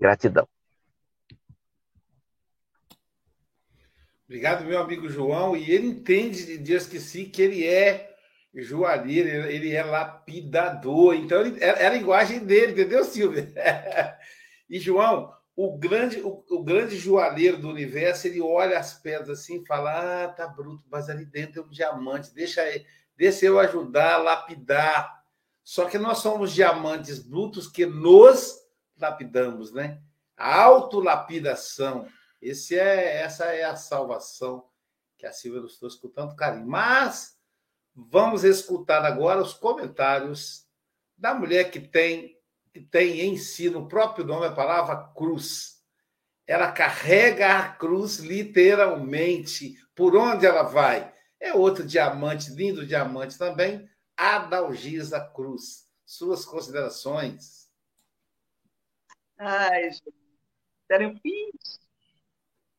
Gratidão. 0.00 0.48
Obrigado, 4.24 4.64
meu 4.64 4.78
amigo 4.80 5.08
João. 5.08 5.56
E 5.56 5.70
ele 5.70 5.88
entende 5.88 6.46
de 6.46 6.56
Deus 6.56 6.86
que 6.86 6.98
sim, 6.98 7.28
que 7.28 7.42
ele 7.42 7.66
é 7.66 8.14
joalheiro, 8.54 9.28
ele 9.50 9.72
é 9.72 9.82
lapidador. 9.82 11.14
Então, 11.14 11.40
ele, 11.40 11.62
é, 11.62 11.82
é 11.82 11.86
a 11.88 11.90
linguagem 11.90 12.38
dele, 12.38 12.72
entendeu, 12.72 13.04
Silvia? 13.04 13.52
e, 14.70 14.78
João, 14.78 15.32
o 15.66 15.76
grande, 15.76 16.20
o, 16.20 16.42
o, 16.48 16.62
grande 16.62 16.96
joalheiro 16.96 17.58
do 17.58 17.68
universo, 17.68 18.26
ele 18.26 18.40
olha 18.40 18.78
as 18.78 18.94
pedras 18.94 19.40
assim 19.40 19.60
e 19.60 19.66
fala: 19.66 20.24
Ah, 20.24 20.28
tá 20.28 20.46
bruto, 20.46 20.84
mas 20.90 21.10
ali 21.10 21.26
dentro 21.26 21.60
é 21.60 21.64
um 21.64 21.68
diamante, 21.68 22.32
deixa, 22.32 22.62
deixa 23.16 23.44
eu 23.44 23.58
ajudar 23.58 24.14
a 24.14 24.18
lapidar. 24.18 25.22
Só 25.62 25.84
que 25.84 25.98
nós 25.98 26.18
somos 26.18 26.52
diamantes 26.52 27.18
brutos 27.18 27.68
que 27.68 27.84
nos 27.84 28.58
lapidamos, 28.98 29.70
né? 29.72 30.00
A 30.34 30.62
autolapidação. 30.62 32.06
Esse 32.40 32.78
é, 32.78 33.20
essa 33.20 33.44
é 33.44 33.64
a 33.64 33.76
salvação 33.76 34.64
que 35.18 35.26
a 35.26 35.32
Silvia 35.32 35.60
nos 35.60 35.78
trouxe 35.78 36.00
com 36.00 36.08
tanto 36.08 36.34
carinho. 36.34 36.66
Mas 36.66 37.38
vamos 37.94 38.44
escutar 38.44 39.04
agora 39.04 39.42
os 39.42 39.52
comentários 39.52 40.66
da 41.18 41.34
mulher 41.34 41.70
que 41.70 41.80
tem, 41.80 42.39
tem 42.78 43.20
em 43.20 43.36
si, 43.36 43.68
no 43.68 43.88
próprio 43.88 44.24
nome, 44.24 44.46
a 44.46 44.52
palavra 44.52 45.12
cruz. 45.14 45.82
Ela 46.46 46.70
carrega 46.70 47.58
a 47.58 47.68
cruz 47.68 48.18
literalmente, 48.18 49.76
por 49.94 50.14
onde 50.16 50.46
ela 50.46 50.62
vai. 50.62 51.12
É 51.38 51.54
outro 51.54 51.84
diamante, 51.84 52.52
lindo 52.52 52.86
diamante 52.86 53.38
também, 53.38 53.88
Adalgisa 54.16 55.20
Cruz. 55.20 55.88
Suas 56.04 56.44
considerações. 56.44 57.70
Ai, 59.38 59.90
gente. 59.90 61.20
Fim? 61.22 61.50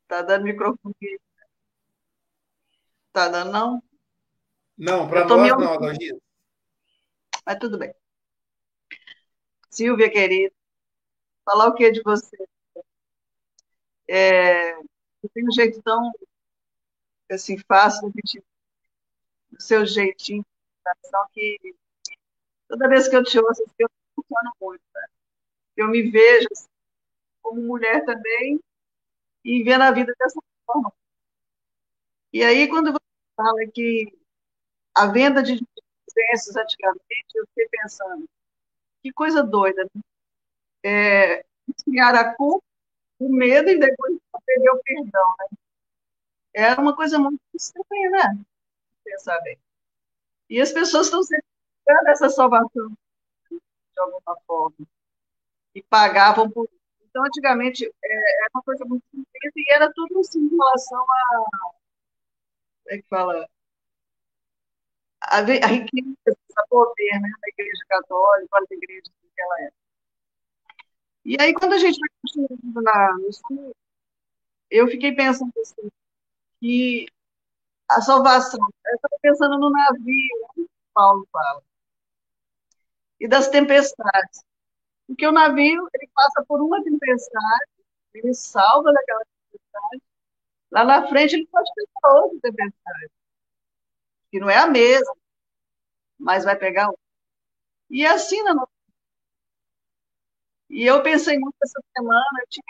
Tá 0.08 0.22
dando 0.22 0.44
microfone. 0.44 0.94
Tá 3.12 3.30
dando, 3.30 3.52
não? 3.52 3.84
Não, 4.78 5.08
para 5.08 5.26
nós 5.26 5.50
não, 5.50 5.74
Adalgisa. 5.74 6.22
Mas 7.46 7.58
tudo 7.58 7.78
bem. 7.78 7.94
Silvia, 9.72 10.12
querida, 10.12 10.54
falar 11.46 11.68
o 11.70 11.74
que 11.74 11.90
de 11.92 12.02
você? 12.04 12.38
É, 14.08 14.76
você 14.76 15.30
tem 15.34 15.48
um 15.48 15.52
jeito 15.52 15.82
tão 15.82 16.12
assim, 17.32 17.58
fácil 17.60 18.12
do 18.12 19.62
seu 19.62 19.86
jeitinho 19.86 20.46
que 21.34 21.58
toda 22.68 22.90
vez 22.90 23.08
que 23.08 23.16
eu 23.16 23.24
te 23.24 23.40
ouço, 23.40 23.64
eu 23.80 23.90
funciono 24.16 24.52
muito. 24.60 24.84
Né? 24.94 25.08
Eu 25.78 25.88
me 25.88 26.10
vejo 26.10 26.48
assim, 26.52 26.68
como 27.42 27.62
mulher 27.62 28.04
também 28.06 28.60
e 29.44 29.64
vendo 29.64 29.84
a 29.84 29.92
vida 29.92 30.14
dessa 30.20 30.40
forma. 30.66 30.92
E 32.34 32.44
aí, 32.44 32.68
quando 32.68 32.92
você 32.92 33.00
fala 33.36 33.66
que 33.74 34.18
a 34.96 35.08
venda 35.08 35.42
de 35.42 35.54
licenças 35.54 36.56
antigamente, 36.56 37.36
eu 37.36 37.46
fiquei 37.48 37.68
pensando, 37.70 38.28
que 39.02 39.12
coisa 39.12 39.44
doida, 39.44 39.84
né? 39.84 40.02
É, 40.84 41.46
criar 41.84 42.16
a 42.16 42.36
culpa, 42.36 42.64
o 43.20 43.30
medo 43.30 43.70
e 43.70 43.80
depois 43.80 44.18
perder 44.46 44.70
o 44.72 44.82
perdão, 44.84 45.36
né? 45.40 45.58
É 46.54 46.74
uma 46.76 46.96
coisa 46.96 47.18
muito 47.18 47.40
estranha, 47.54 48.10
né? 48.12 48.44
Pensar 49.04 49.40
bem. 49.42 49.58
E 50.50 50.60
as 50.60 50.72
pessoas 50.72 51.08
estão 51.08 51.20
buscando 51.20 52.08
essa 52.10 52.30
salvação, 52.30 52.92
de 53.50 54.00
alguma 54.00 54.38
forma. 54.46 54.88
E 55.74 55.82
pagavam 55.84 56.50
por 56.50 56.66
isso. 56.66 56.82
Então, 57.10 57.24
antigamente, 57.26 57.86
é, 57.86 58.44
era 58.44 58.50
uma 58.54 58.64
coisa 58.64 58.86
muito 58.86 59.04
simples 59.12 59.54
e 59.56 59.74
era 59.74 59.92
tudo 59.94 60.20
assim 60.20 60.40
em 60.40 60.50
relação 60.50 61.06
a. 61.10 61.46
Como 62.84 62.90
é 62.90 62.98
que 62.98 63.08
fala? 63.10 63.48
A, 65.22 65.38
a 65.38 65.68
riqueza, 65.68 66.38
a 66.58 66.68
poder 66.68 67.20
né, 67.20 67.30
da 67.42 67.48
Igreja 67.50 67.84
Católica, 67.88 68.60
as 68.60 68.72
igrejas 68.72 69.12
que 69.36 69.42
ela 69.42 69.62
era. 69.62 69.74
E 71.24 71.38
aí, 71.40 71.54
quando 71.54 71.74
a 71.74 71.78
gente 71.78 72.00
vai 72.00 72.10
construindo 72.22 72.82
na, 72.82 73.14
no 73.18 73.32
sul, 73.32 73.76
eu 74.70 74.88
fiquei 74.88 75.14
pensando 75.14 75.52
assim, 75.62 75.92
que 76.60 77.08
a 77.90 78.02
salvação, 78.02 78.60
eu 78.86 78.96
estava 78.96 79.18
pensando 79.22 79.60
no 79.60 79.70
navio, 79.70 80.48
que 80.56 80.68
Paulo 80.94 81.28
fala, 81.32 81.62
e 83.20 83.28
das 83.28 83.50
tempestades. 83.50 84.44
Porque 85.08 85.28
o 85.28 85.32
navio, 85.32 85.88
ele 85.94 86.10
passa 86.14 86.44
por 86.48 86.62
uma 86.62 86.84
tempestade, 86.84 87.72
ele 88.14 88.34
salva 88.34 88.92
daquela 88.94 89.22
tempestade, 89.52 90.02
lá 90.72 90.84
na 90.86 91.08
frente 91.08 91.36
ele 91.36 91.48
pode 91.48 91.70
pegar 91.76 92.22
outra 92.22 92.40
tempestade, 92.42 93.12
que 94.32 94.40
não 94.40 94.50
é 94.50 94.58
a 94.58 94.68
mesma, 94.68 95.14
mas 96.20 96.44
vai 96.46 96.56
pegar 96.58 96.88
outra. 96.88 97.02
E 97.90 98.04
é 98.06 98.10
assim 98.10 98.44
na 98.44 98.56
nossa 98.56 98.72
e 100.70 100.86
eu 100.86 101.04
pensei 101.04 101.38
muito 101.38 101.56
essa 101.62 101.80
semana, 101.96 102.40
eu 102.42 102.48
tive 102.50 102.66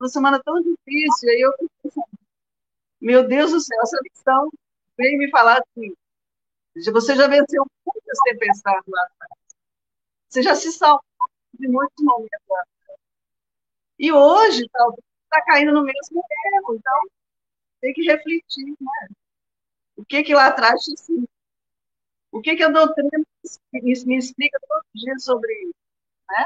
uma 0.00 0.08
semana 0.08 0.42
tão 0.44 0.56
difícil, 0.62 1.30
aí 1.30 1.40
eu 1.40 1.52
pensei, 1.82 2.02
meu 3.00 3.26
Deus 3.26 3.52
do 3.52 3.60
céu, 3.60 3.78
essa 3.82 3.98
lição 4.02 4.50
veio 4.98 5.18
me 5.18 5.30
falar 5.30 5.60
assim, 5.60 5.94
você 6.92 7.16
já 7.16 7.28
venceu 7.28 7.64
muitas 7.86 8.18
tempestades 8.24 8.84
lá 8.88 9.02
atrás. 9.02 9.40
Você 10.28 10.42
já 10.42 10.54
se 10.54 10.72
salvou 10.72 11.02
de 11.54 11.68
muitos 11.68 12.04
momentos 12.04 12.40
lá 12.48 12.60
atrás. 12.60 13.00
E 13.98 14.12
hoje, 14.12 14.68
talvez, 14.72 15.04
está 15.24 15.42
caindo 15.44 15.72
no 15.72 15.82
mesmo 15.84 16.24
erro. 16.56 16.74
Então, 16.76 17.00
tem 17.80 17.92
que 17.94 18.02
refletir, 18.02 18.66
né? 18.80 19.08
Que 20.10 20.24
que 20.24 20.34
lá 20.34 20.48
atrás 20.48 20.82
te 20.82 20.92
ensina? 20.92 21.26
O 22.32 22.40
que 22.40 22.56
que 22.56 22.64
a 22.64 22.68
doutrina 22.68 23.10
me, 23.72 24.16
explica 24.18 24.58
todos 24.68 24.84
os 24.92 25.00
dias 25.00 25.24
sobre 25.24 25.52
isso, 25.62 25.74
né? 26.28 26.44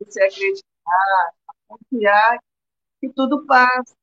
Você 0.00 0.22
acreditar, 0.24 1.32
confiar 1.68 2.38
que 3.00 3.08
tudo 3.10 3.46
passa. 3.46 3.94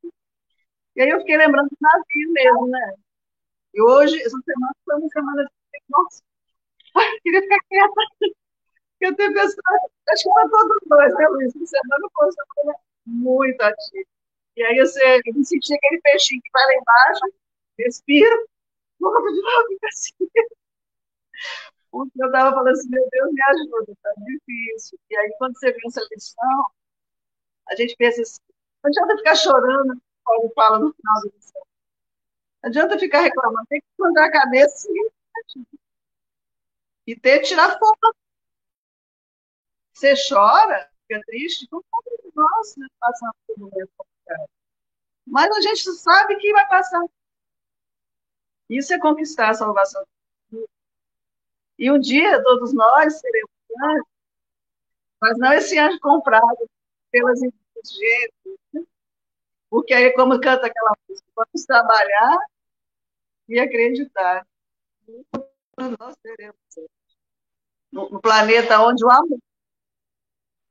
E 0.96 1.02
aí 1.02 1.10
eu 1.10 1.20
fiquei 1.20 1.38
lembrando 1.38 1.70
do 1.70 1.78
navio 1.82 2.32
mesmo, 2.32 2.68
né? 2.68 2.94
E 3.74 3.82
hoje, 3.82 4.22
essa 4.22 4.38
semana 4.46 4.74
foi 4.86 4.96
uma 4.96 5.10
semana 5.10 5.44
de. 5.44 5.50
Nossa, 5.90 6.24
queria 7.24 7.42
ficar 7.42 7.60
quieta. 7.68 8.36
Eu 9.02 9.16
tenho 9.18 9.34
pessoas, 9.34 9.82
acho 10.10 10.24
que 10.24 10.34
para 10.34 10.50
todos 10.50 10.78
nós, 10.88 11.14
né, 11.16 11.28
Luiz? 11.28 11.56
Essa 11.56 11.66
semana 11.66 12.10
foi 12.14 12.26
uma 12.26 12.32
semana 12.32 12.80
muito 13.06 13.62
ativa. 13.62 14.10
E 14.56 14.64
aí 14.64 14.78
você, 14.80 15.22
eu 15.26 15.34
me 15.36 15.46
senti 15.46 15.74
aquele 15.74 16.00
peixinho 16.02 16.42
que 16.42 16.52
vai 16.54 16.66
lá 16.66 16.74
embaixo, 16.76 17.22
respiro, 17.78 18.48
assim. 19.88 20.14
Eu 21.94 22.26
estava 22.26 22.52
falando 22.52 22.70
assim, 22.70 22.90
meu 22.90 23.08
Deus, 23.10 23.32
me 23.32 23.42
ajuda, 23.44 23.94
tá 24.02 24.12
difícil. 24.18 25.00
E 25.10 25.18
aí, 25.18 25.36
quando 25.38 25.58
você 25.58 25.72
vê 25.72 25.80
essa 25.86 26.02
lição, 26.12 26.66
a 27.70 27.76
gente 27.76 27.96
pensa 27.96 28.22
assim, 28.22 28.42
não 28.84 28.90
adianta 28.90 29.18
ficar 29.18 29.36
chorando, 29.36 30.02
como 30.24 30.52
fala 30.54 30.80
no 30.80 30.94
final 30.94 31.22
da 31.22 31.30
lição. 31.36 31.62
Não 32.64 32.70
adianta 32.70 33.00
ficar 33.00 33.22
reclamando, 33.22 33.68
tem 33.68 33.80
que 33.82 33.88
levantar 34.00 34.26
a 34.26 34.32
cabeça 34.32 34.88
e 37.06 37.16
ter 37.16 37.42
tirar 37.42 37.78
foto. 37.78 38.16
Você 39.94 40.14
chora, 40.28 40.90
fica 41.08 41.22
triste, 41.26 41.68
nós 42.36 42.76
né, 42.78 42.88
passamos 43.00 43.36
por 43.46 43.56
um 43.58 43.60
momento 43.62 43.92
complicado. 43.96 44.50
Mas 45.26 45.56
a 45.56 45.62
gente 45.62 45.84
sabe 45.94 46.36
que 46.38 46.52
vai 46.52 46.68
passar. 46.68 47.02
Isso 48.70 48.94
é 48.94 49.00
conquistar 49.00 49.50
a 49.50 49.54
salvação. 49.54 50.06
E 51.78 51.92
um 51.92 52.00
dia 52.00 52.42
todos 52.44 52.74
nós 52.74 53.20
seremos 53.20 53.52
anjos, 53.84 54.08
mas 55.20 55.38
não 55.38 55.54
esse 55.54 55.78
anjo 55.78 56.00
comprado 56.00 56.70
pelas 57.12 57.42
inteligências, 57.42 58.88
porque 59.70 59.94
aí, 59.94 60.14
como 60.14 60.40
canta 60.40 60.68
aquela 60.68 60.96
música, 61.10 61.28
vamos 61.36 61.66
trabalhar 61.66 62.38
e 63.50 63.60
acreditar. 63.60 64.46
Nós 66.00 66.16
teremos 66.22 66.56
no, 67.92 68.10
no 68.10 68.22
planeta 68.22 68.80
onde 68.82 69.04
o 69.04 69.10
amor, 69.10 69.40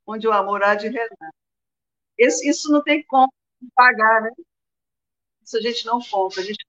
onde 0.06 0.28
o 0.28 0.32
amor 0.32 0.62
há 0.62 0.76
de 0.76 0.86
reinar. 0.86 1.34
Esse, 2.16 2.48
isso 2.48 2.70
não 2.70 2.82
tem 2.82 3.04
como 3.04 3.32
pagar, 3.74 4.22
né? 4.22 4.30
Isso 5.42 5.56
a 5.56 5.60
gente 5.60 5.84
não 5.84 6.00
compra, 6.00 6.40
a 6.40 6.44
gente 6.44 6.64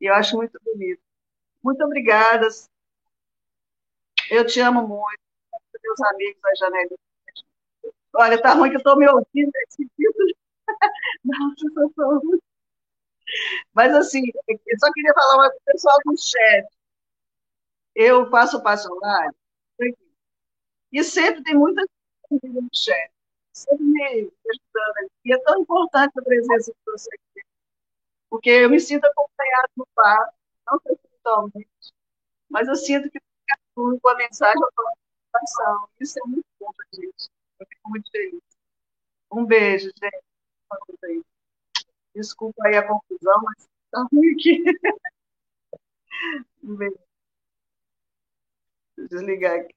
E 0.00 0.06
eu 0.06 0.14
acho 0.14 0.36
muito 0.36 0.58
bonito. 0.64 1.02
Muito 1.62 1.84
obrigada. 1.84 2.46
Eu 4.30 4.46
te 4.46 4.60
amo 4.60 4.86
muito. 4.86 5.20
Meus 5.82 6.00
amigos 6.00 6.40
da 6.42 6.54
janela. 6.54 6.90
Olha, 8.14 8.40
tá 8.40 8.54
ruim 8.54 8.70
que 8.70 8.76
eu 8.76 8.78
estou 8.78 8.96
me 8.96 9.06
ouvindo 9.08 9.52
mas, 13.74 13.94
assim, 13.94 14.22
eu 14.48 14.78
só 14.78 14.90
queria 14.92 15.12
falar 15.14 15.34
uma 15.36 15.50
coisa 15.50 15.62
pessoal 15.66 15.98
do 16.04 16.16
chat. 16.16 16.66
Eu 17.94 18.28
faço 18.30 18.62
passo 18.62 18.92
online 18.92 19.34
e 20.92 21.02
sempre 21.04 21.42
tem 21.42 21.54
muita 21.54 21.82
gente 22.30 22.48
no 22.48 22.68
chat, 22.72 23.10
sempre 23.52 23.84
me 23.84 24.02
ajudando. 24.04 25.10
E 25.24 25.34
é 25.34 25.38
tão 25.40 25.60
importante 25.60 26.12
a 26.18 26.22
presença 26.22 26.72
de 26.72 26.78
você 26.86 27.10
aqui, 27.14 27.46
porque 28.36 28.50
eu 28.50 28.68
me 28.68 28.78
sinto 28.78 29.06
acompanhado 29.06 29.68
no 29.78 29.86
passo, 29.94 30.36
não 30.66 30.78
sei 30.80 30.92
espiritualmente, 30.92 31.94
mas 32.50 32.68
eu 32.68 32.76
sinto 32.76 33.10
que 33.10 33.18
com 33.74 34.08
a 34.08 34.14
mensagem 34.14 34.62
estou 34.62 34.84
participação. 35.32 35.88
Isso 35.98 36.18
é 36.18 36.22
muito 36.28 36.46
bom 36.60 36.70
para 36.70 36.86
gente. 36.92 37.30
Eu 37.58 37.66
fico 37.66 37.88
muito 37.88 38.10
feliz. 38.10 38.42
Um 39.32 39.46
beijo, 39.46 39.90
gente. 39.98 40.22
Desculpa 42.14 42.66
aí 42.66 42.76
a 42.76 42.86
confusão, 42.86 43.42
mas 43.42 43.66
está 43.86 44.06
ruim 44.12 44.34
aqui. 44.34 44.64
Desligar 48.98 49.60
aqui. 49.60 49.74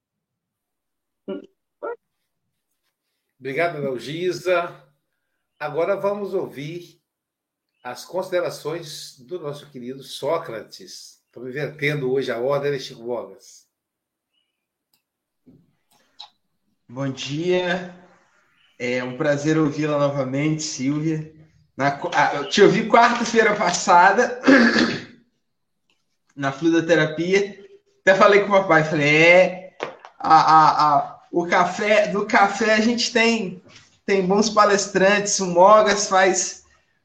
Obrigado, 3.39 3.79
Nelgisa. 3.79 4.85
Agora 5.57 5.95
vamos 5.95 6.33
ouvir 6.33 6.98
as 7.83 8.03
considerações 8.05 9.15
do 9.19 9.39
nosso 9.39 9.69
querido 9.69 10.03
Sócrates. 10.03 11.19
Estamos 11.25 11.49
invertendo 11.49 12.11
hoje 12.11 12.31
a 12.31 12.37
ordem, 12.37 12.71
de 12.71 12.79
Chico 12.79 13.03
Bogas? 13.03 13.67
Bom 16.87 17.09
dia. 17.09 17.95
É 18.77 19.03
um 19.03 19.17
prazer 19.17 19.57
ouvi-la 19.57 19.97
novamente, 19.97 20.63
Silvia. 20.63 21.33
Na, 21.75 21.99
ah, 22.13 22.35
eu 22.35 22.49
te 22.49 22.61
ouvi 22.61 22.89
quarta-feira 22.89 23.55
passada 23.55 24.41
na 26.35 26.51
fluidoterapia. 26.51 27.59
Até 28.01 28.15
falei 28.15 28.41
com 28.41 28.47
o 28.47 28.51
papai, 28.61 28.83
falei, 28.83 29.15
é, 29.15 29.77
a, 30.17 30.39
a, 30.39 30.95
a, 30.95 31.21
o 31.31 31.45
café, 31.45 32.07
do 32.07 32.25
café 32.25 32.73
a 32.73 32.81
gente 32.81 33.13
tem 33.13 33.61
tem 34.09 34.25
bons 34.25 34.49
palestrantes, 34.49 35.39
o 35.39 35.45
Mogas 35.45 36.09
faz 36.09 36.58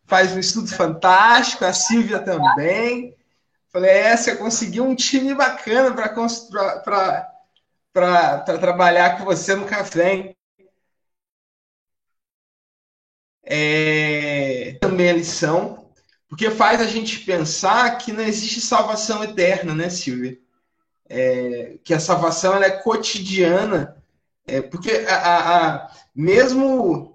faz 0.07 0.33
um 0.33 0.39
estudo 0.39 0.69
fantástico, 0.69 1.65
a 1.65 1.73
Silvia 1.73 2.19
também. 2.21 3.17
Falei, 3.71 3.91
é, 3.91 4.17
você 4.17 4.37
conseguiu 4.37 4.85
um 4.85 4.95
time 4.95 5.35
bacana 5.35 5.93
para 7.93 8.39
trabalhar 8.41 9.19
com 9.19 9.25
você 9.25 9.55
no 9.55 9.67
café, 9.67 10.15
hein? 10.15 10.37
É, 13.47 14.79
também 14.81 15.11
a 15.11 15.13
lição, 15.13 15.91
porque 16.29 16.51
faz 16.51 16.81
a 16.81 16.87
gente 16.87 17.21
pensar 17.21 17.99
que 17.99 18.13
não 18.13 18.23
existe 18.23 18.61
salvação 18.61 19.23
eterna, 19.23 19.75
né, 19.75 19.91
Silvia? 19.91 20.39
É, 21.09 21.79
que 21.85 21.93
a 21.93 22.01
salvação 22.01 22.63
é 22.63 22.71
cotidiana, 22.71 24.03
é, 24.47 24.63
porque 24.63 24.91
a, 25.09 25.17
a, 25.17 25.75
a 25.85 25.91
mesmo 26.15 27.14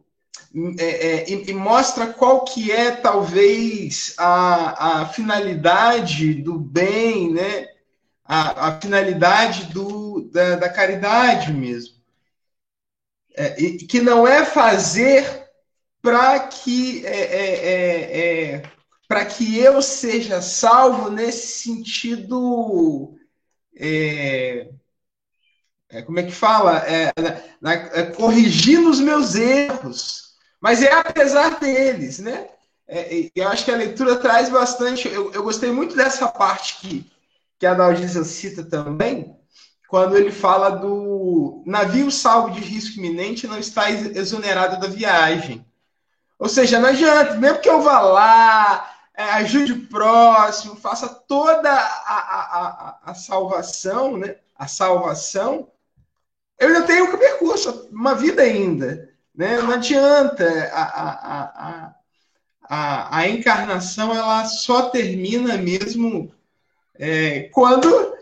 é, 0.80 0.86
é, 0.86 1.30
e, 1.30 1.54
mostra 1.54 2.08
qual 2.08 2.44
que 2.44 2.72
é 2.72 2.92
talvez 2.92 4.16
a, 4.18 5.02
a 5.02 5.06
finalidade 5.08 6.34
do 6.34 6.58
bem, 6.58 7.32
né? 7.34 7.68
A, 8.26 8.68
a 8.68 8.82
finalidade 8.82 9.66
do, 9.74 10.30
da, 10.32 10.56
da 10.56 10.70
caridade 10.70 11.54
mesmo. 11.54 11.96
É, 13.36 13.62
e, 13.62 13.78
que 13.86 14.02
não 14.02 14.28
é 14.28 14.44
fazer 14.44 15.48
para 16.02 16.40
que 16.40 17.06
é, 17.06 17.22
é, 17.22 18.54
é 18.54 18.64
para 19.08 19.26
que 19.26 19.58
eu 19.58 19.82
seja 19.82 20.42
salvo 20.42 21.10
nesse 21.10 21.64
sentido 21.64 23.16
como 26.06 26.20
é 26.20 26.24
que 26.24 26.32
fala? 26.32 26.84
corrigindo 28.16 28.90
os 28.90 29.00
meus 29.00 29.36
erros 29.36 30.30
mas 30.60 30.84
é 30.84 30.92
apesar 30.92 31.60
deles, 31.60 32.20
né? 32.20 32.48
É, 32.88 33.30
eu 33.36 33.48
acho 33.48 33.64
que 33.64 33.72
a 33.72 33.78
leitura 33.78 34.18
traz 34.18 34.50
bastante. 34.50 35.08
Eu, 35.08 35.32
eu 35.32 35.44
gostei 35.44 35.72
muito 35.72 35.96
dessa 35.96 36.28
parte 36.28 36.80
que, 36.80 37.10
que 37.58 37.66
a 37.66 37.74
Dalgisa 37.74 38.24
cita 38.24 38.64
também, 38.64 39.38
quando 39.88 40.18
ele 40.18 40.32
fala 40.32 40.70
do 40.70 41.64
navio 41.66 42.12
salvo 42.12 42.52
de 42.52 42.60
risco 42.60 43.00
iminente 43.00 43.48
não 43.48 43.58
está 43.58 43.90
exonerado 43.90 44.80
da 44.80 44.88
viagem. 44.88 45.66
Ou 46.38 46.50
seja, 46.50 46.80
não 46.80 46.90
adianta, 46.90 47.36
mesmo 47.36 47.60
que 47.60 47.70
eu 47.70 47.82
vá 47.82 48.00
lá, 48.00 48.96
é, 49.16 49.24
ajude 49.24 49.74
o 49.74 49.88
próximo, 49.88 50.76
faça 50.76 51.08
toda 51.08 51.70
a, 51.70 51.76
a, 51.76 52.68
a, 53.06 53.12
a 53.12 53.14
salvação, 53.14 54.18
né? 54.18 54.36
A 54.58 54.68
salvação, 54.68 55.70
eu 56.60 56.68
ainda 56.68 56.82
tenho 56.84 57.18
percurso, 57.18 57.88
uma 57.92 58.16
vida 58.16 58.42
ainda. 58.42 59.10
Né? 59.34 59.62
Não 59.62 59.72
adianta. 59.72 60.70
A, 60.74 60.84
a, 60.84 61.44
a, 61.44 61.96
a, 62.70 63.18
a 63.18 63.28
encarnação 63.30 64.14
ela 64.14 64.46
só 64.46 64.90
termina 64.90 65.58
mesmo 65.58 66.34
é, 66.96 67.44
quando, 67.54 68.14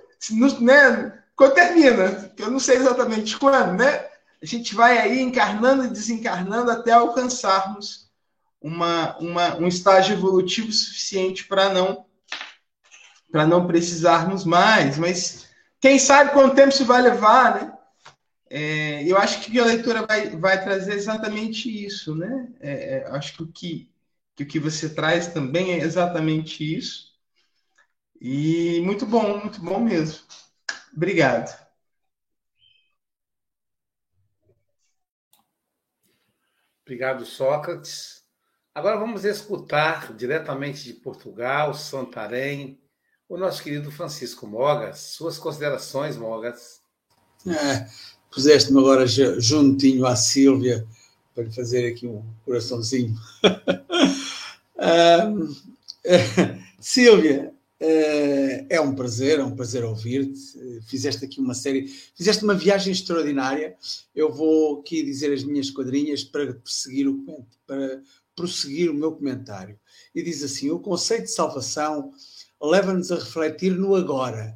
né, 0.62 1.20
quando 1.36 1.54
termina. 1.56 2.32
Eu 2.38 2.52
não 2.52 2.60
sei 2.60 2.78
exatamente 2.78 3.38
quando, 3.38 3.74
né? 3.74 4.06
A 4.42 4.46
gente 4.46 4.76
vai 4.76 5.00
aí 5.00 5.20
encarnando 5.20 5.86
e 5.86 5.90
desencarnando 5.90 6.70
até 6.70 6.92
alcançarmos 6.92 8.08
uma, 8.62 9.18
uma, 9.18 9.58
um 9.58 9.68
estágio 9.68 10.14
evolutivo 10.14 10.72
suficiente 10.72 11.46
para 11.46 11.70
não 11.70 12.06
para 13.32 13.46
não 13.46 13.68
precisarmos 13.68 14.46
mais. 14.46 14.98
Mas 14.98 15.48
quem 15.82 16.00
sabe 16.00 16.32
quanto 16.32 16.56
tempo 16.56 16.70
isso 16.70 16.86
vai 16.86 17.02
levar, 17.02 17.56
né? 17.56 17.77
É, 18.50 19.04
eu 19.04 19.18
acho 19.18 19.42
que 19.42 19.60
a 19.60 19.66
leitura 19.66 20.06
vai, 20.06 20.30
vai 20.38 20.64
trazer 20.64 20.94
exatamente 20.94 21.70
isso, 21.86 22.16
né? 22.16 22.52
É, 22.60 23.00
é, 23.00 23.08
acho 23.10 23.36
que 23.36 23.44
o 23.44 23.48
que, 23.48 23.92
que 24.36 24.44
o 24.44 24.48
que 24.48 24.60
você 24.60 24.90
traz 24.94 25.28
também 25.28 25.72
é 25.74 25.78
exatamente 25.80 26.64
isso. 26.64 27.16
E 28.22 28.82
muito 28.82 29.06
bom, 29.06 29.40
muito 29.40 29.62
bom 29.62 29.80
mesmo. 29.80 30.26
Obrigado. 30.96 31.68
Obrigado, 36.84 37.26
Sócrates. 37.26 38.24
Agora 38.74 38.98
vamos 38.98 39.26
escutar 39.26 40.14
diretamente 40.14 40.84
de 40.84 40.94
Portugal, 40.94 41.74
Santarém, 41.74 42.80
o 43.28 43.38
nosso 43.38 43.62
querido 43.62 43.92
Francisco 43.92 44.48
Mogas. 44.48 45.00
Suas 45.00 45.38
considerações, 45.38 46.16
Mogas. 46.16 46.82
É, 47.46 47.88
puseste-me 48.38 48.78
agora 48.78 49.08
juntinho 49.08 50.06
à 50.06 50.16
Sílvia 50.16 50.86
para 51.34 51.50
fazer 51.50 51.88
aqui 51.88 52.06
um 52.06 52.24
coraçãozinho. 52.46 53.18
Sílvia, 56.80 57.52
uh, 57.82 58.66
é 58.70 58.80
um 58.80 58.94
prazer, 58.94 59.40
é 59.40 59.44
um 59.44 59.56
prazer 59.56 59.84
ouvir-te. 59.84 60.40
Fizeste 60.86 61.26
aqui 61.26 61.40
uma 61.40 61.56
série, 61.56 61.88
fizeste 62.16 62.44
uma 62.44 62.54
viagem 62.54 62.94
extraordinária. 62.94 63.76
Eu 64.16 64.32
vou 64.32 64.82
aqui 64.82 65.02
dizer 65.02 65.34
as 65.34 65.44
minhas 65.44 65.72
quadrinhas 65.72 66.24
para 66.24 66.52
o, 66.52 67.46
para 67.66 68.04
prosseguir 68.36 68.92
o 68.92 68.94
meu 68.94 69.14
comentário. 69.14 69.80
E 70.14 70.22
diz 70.22 70.44
assim: 70.44 70.70
o 70.70 70.78
conceito 70.78 71.24
de 71.24 71.32
salvação 71.32 72.14
leva-nos 72.62 73.12
a 73.12 73.16
refletir 73.16 73.72
no 73.72 73.96
agora 73.96 74.56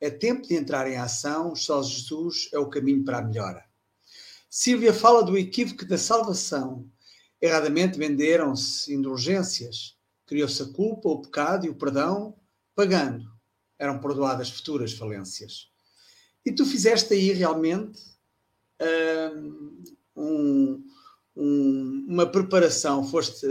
é 0.00 0.10
tempo 0.10 0.46
de 0.46 0.54
entrar 0.54 0.90
em 0.90 0.96
ação, 0.96 1.54
só 1.56 1.82
Jesus 1.82 2.48
é 2.52 2.58
o 2.58 2.68
caminho 2.68 3.04
para 3.04 3.18
a 3.18 3.22
melhora. 3.22 3.64
Silvia 4.48 4.92
fala 4.94 5.22
do 5.22 5.36
equívoco 5.36 5.84
da 5.84 5.98
salvação. 5.98 6.88
Erradamente 7.40 7.98
venderam-se 7.98 8.92
indulgências. 8.94 9.96
Criou-se 10.26 10.62
a 10.62 10.66
culpa, 10.66 11.08
o 11.08 11.20
pecado 11.20 11.66
e 11.66 11.68
o 11.68 11.74
perdão, 11.74 12.36
pagando. 12.74 13.24
Eram 13.78 13.98
perdoadas 13.98 14.50
futuras 14.50 14.92
falências. 14.92 15.68
E 16.44 16.52
tu 16.52 16.64
fizeste 16.64 17.12
aí 17.12 17.32
realmente 17.32 18.00
hum, 19.34 19.82
um, 20.16 20.84
um, 21.36 22.06
uma 22.08 22.26
preparação, 22.26 23.06
foste, 23.06 23.46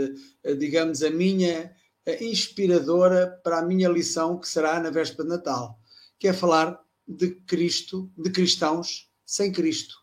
digamos, 0.58 1.02
a 1.02 1.10
minha 1.10 1.74
inspiradora 2.20 3.38
para 3.44 3.58
a 3.58 3.64
minha 3.64 3.88
lição 3.88 4.38
que 4.38 4.48
será 4.48 4.80
na 4.80 4.90
véspera 4.90 5.24
de 5.24 5.28
Natal 5.28 5.78
que 6.18 6.28
é 6.28 6.32
falar 6.32 6.82
de 7.06 7.30
Cristo, 7.46 8.10
de 8.16 8.30
cristãos 8.30 9.10
sem 9.24 9.52
Cristo. 9.52 9.96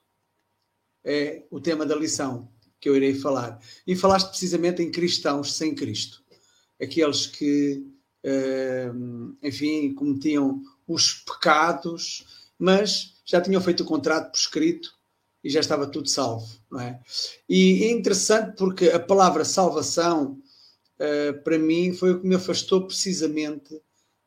É 1.03 1.43
o 1.51 1.59
tema 1.59 1.86
da 1.86 1.95
lição 1.95 2.51
que 2.80 2.89
eu 2.89 2.95
irei 2.95 3.13
falar. 3.13 3.59
E 3.86 3.95
falaste 3.95 4.30
precisamente 4.30 4.82
em 4.82 4.91
cristãos 4.91 5.53
sem 5.53 5.76
Cristo. 5.76 6.24
Aqueles 6.82 7.28
que, 7.28 7.86
uh, 8.24 9.38
enfim, 9.41 9.93
cometiam 9.93 10.61
os 10.88 11.13
pecados, 11.13 12.26
mas 12.57 13.16
já 13.26 13.41
tinham 13.41 13.61
feito 13.61 13.82
o 13.82 13.86
contrato 13.86 14.32
por 14.32 14.38
escrito 14.38 14.93
e 15.43 15.49
já 15.49 15.59
estava 15.59 15.88
tudo 15.88 16.09
salvo, 16.09 16.47
não 16.72 16.80
é? 16.80 16.99
E 17.47 17.84
é 17.84 17.91
interessante 17.91 18.55
porque 18.55 18.89
a 18.89 18.99
palavra 18.99 19.45
salvação, 19.45 20.41
uh, 20.99 21.43
para 21.43 21.57
mim, 21.57 21.93
foi 21.93 22.13
o 22.13 22.22
que 22.22 22.28
me 22.28 22.36
afastou 22.36 22.86
precisamente 22.86 23.80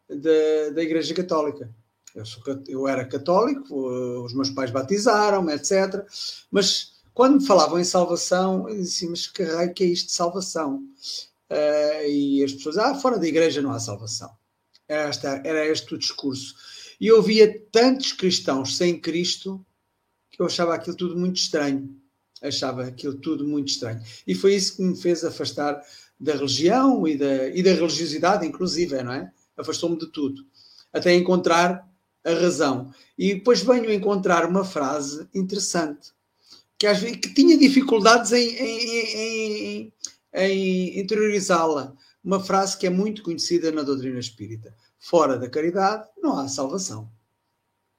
da, 0.09 0.71
da 0.75 0.83
Igreja 0.83 1.15
Católica. 1.15 1.73
Eu, 2.15 2.25
sou, 2.25 2.43
eu 2.67 2.89
era 2.89 3.05
católico, 3.05 3.75
os 4.25 4.35
meus 4.35 4.51
pais 4.51 4.71
batizaram-me, 4.71 5.53
etc. 5.53 6.05
Mas 6.51 6.99
quando 7.15 7.41
me 7.41 7.47
falavam 7.47 7.79
em 7.79 7.85
salvação, 7.85 8.69
eu 8.69 8.77
disse, 8.77 9.09
mas 9.09 9.27
que 9.27 9.43
raio 9.43 9.75
que 9.75 9.85
é 9.85 9.87
isto 9.87 10.07
de 10.07 10.13
salvação? 10.13 10.83
Uh, 11.51 12.09
e 12.09 12.45
as 12.45 12.53
pessoas, 12.53 12.79
ah, 12.79 12.95
fora 12.95 13.19
da 13.19 13.27
igreja 13.27 13.63
não 13.63 13.71
há 13.71 13.79
salvação. 13.79 14.31
Era, 14.87 15.09
esta, 15.09 15.43
era 15.45 15.67
este 15.67 15.95
o 15.95 15.99
discurso. 15.99 16.55
E 17.01 17.07
eu 17.07 17.23
via 17.23 17.61
tantos 17.71 18.13
cristãos 18.13 18.77
sem 18.77 19.01
Cristo 19.01 19.65
que 20.31 20.41
eu 20.41 20.47
achava 20.47 20.75
aquilo 20.75 20.97
tudo 20.97 21.17
muito 21.17 21.37
estranho. 21.37 21.97
Achava 22.43 22.85
aquilo 22.85 23.15
tudo 23.15 23.47
muito 23.47 23.69
estranho. 23.69 24.01
E 24.27 24.35
foi 24.35 24.55
isso 24.55 24.77
que 24.77 24.83
me 24.83 24.97
fez 24.97 25.25
afastar 25.25 25.83
da 26.19 26.35
religião 26.35 27.07
e 27.07 27.17
da, 27.17 27.49
e 27.49 27.63
da 27.63 27.73
religiosidade, 27.73 28.47
inclusive, 28.47 29.03
não 29.03 29.13
é? 29.13 29.33
Afastou-me 29.59 29.99
de 29.99 30.07
tudo. 30.07 30.47
Até 30.93 31.15
encontrar 31.15 31.87
a 32.25 32.31
razão. 32.31 32.93
E 33.17 33.35
depois 33.35 33.63
venho 33.63 33.93
encontrar 33.93 34.49
uma 34.49 34.65
frase 34.65 35.29
interessante, 35.35 36.13
que, 36.79 36.87
às 36.87 37.01
vezes, 37.01 37.19
que 37.19 37.35
tinha 37.35 37.59
dificuldades 37.59 38.33
em, 38.33 38.49
em, 38.57 39.17
em, 39.17 39.93
em 40.33 41.01
interiorizá-la, 41.01 41.95
uma 42.23 42.41
frase 42.41 42.77
que 42.77 42.87
é 42.87 42.91
muito 42.91 43.23
conhecida 43.23 43.73
na 43.73 43.83
doutrina 43.83 44.19
espírita: 44.19 44.75
fora 44.99 45.39
da 45.39 45.49
caridade 45.49 46.09
não 46.23 46.39
há 46.39 46.49
salvação. 46.49 47.11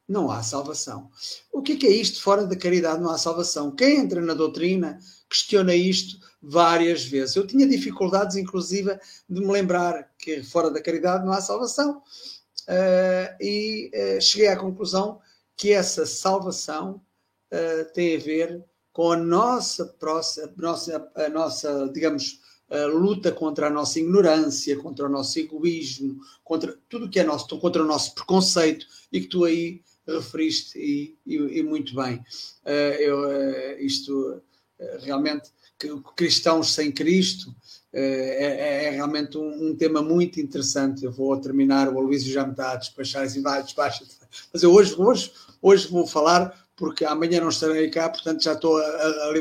Não 0.10 0.32
há 0.32 0.42
salvação. 0.42 1.12
O 1.54 1.62
que 1.62 1.86
é, 1.86 1.92
isto? 1.92 2.20
Fora 2.24 2.44
da 2.44 2.56
caridade 2.56 3.00
não 3.00 3.12
há 3.12 3.18
salvação. 3.20 3.70
Quem 3.70 4.00
entra 4.00 4.20
na 4.20 4.34
doutrina 4.34 4.98
questiona 5.30 5.76
isto 5.76 6.20
várias 6.42 7.06
vezes. 7.06 7.36
Eu 7.36 7.46
tinha 7.46 7.68
dificuldades, 7.68 8.36
inclusive, 8.36 8.98
de 9.30 9.40
me 9.40 9.52
lembrar 9.52 10.12
que 10.18 10.42
fora 10.42 10.72
da 10.72 10.82
caridade 10.82 11.24
não 11.24 11.32
há 11.32 11.40
salvação. 11.40 12.02
Uh, 12.68 13.36
e 13.40 13.92
uh, 13.94 14.22
cheguei 14.22 14.48
à 14.48 14.58
conclusão 14.58 15.20
que 15.56 15.72
essa 15.72 16.08
salvação 16.08 17.02
uh, 17.54 17.94
tem 17.94 18.16
a 18.16 18.20
ver 18.20 18.66
com 18.92 19.12
a 19.12 19.18
nossa, 19.18 19.96
a 20.02 20.62
nossa, 20.62 21.12
a 21.16 21.30
nossa 21.30 21.90
digamos, 21.94 22.42
luta 22.94 23.32
contra 23.32 23.68
a 23.68 23.70
nossa 23.70 24.00
ignorância, 24.00 24.78
contra 24.78 25.08
o 25.08 25.10
nosso 25.10 25.40
egoísmo, 25.40 26.20
contra 26.44 26.78
tudo 26.88 27.10
que 27.10 27.20
é 27.20 27.24
nosso, 27.24 27.60
contra 27.60 27.82
o 27.82 27.86
nosso 27.86 28.14
preconceito 28.14 28.86
e 29.12 29.22
que 29.22 29.28
tu 29.28 29.44
aí 29.44 29.82
referiste 30.18 30.78
e, 30.78 31.18
e, 31.26 31.60
e 31.60 31.64
muito 31.64 31.96
bem. 31.96 32.24
eu, 33.00 33.80
isto 33.80 34.42
realmente 35.02 35.50
que 35.78 35.90
cristãos 36.16 36.74
sem 36.74 36.92
Cristo 36.92 37.56
é, 37.92 38.04
é, 38.04 38.86
é 38.86 38.90
realmente 38.92 39.38
um, 39.38 39.70
um, 39.70 39.76
tema 39.76 40.02
muito 40.02 40.40
interessante. 40.40 41.04
Eu 41.04 41.12
vou 41.12 41.36
terminar, 41.40 41.92
o 41.92 41.98
Aloysio 41.98 42.32
já 42.32 42.44
me 42.46 42.52
está 42.52 42.74
a 42.74 42.76
despachar 42.76 43.24
assim, 43.24 43.42
vai, 43.42 43.64
despacha. 43.64 44.06
Mas 44.54 44.62
eu 44.62 44.72
hoje, 44.72 44.94
hoje, 44.98 45.32
hoje 45.62 45.88
vou 45.88 46.06
falar, 46.06 46.68
porque 46.76 47.04
amanhã 47.04 47.42
não 47.42 47.50
estarei 47.50 47.90
cá, 47.90 48.10
portanto 48.10 48.44
já 48.44 48.54
estou 48.54 48.78
a, 48.78 48.84
a, 48.84 49.34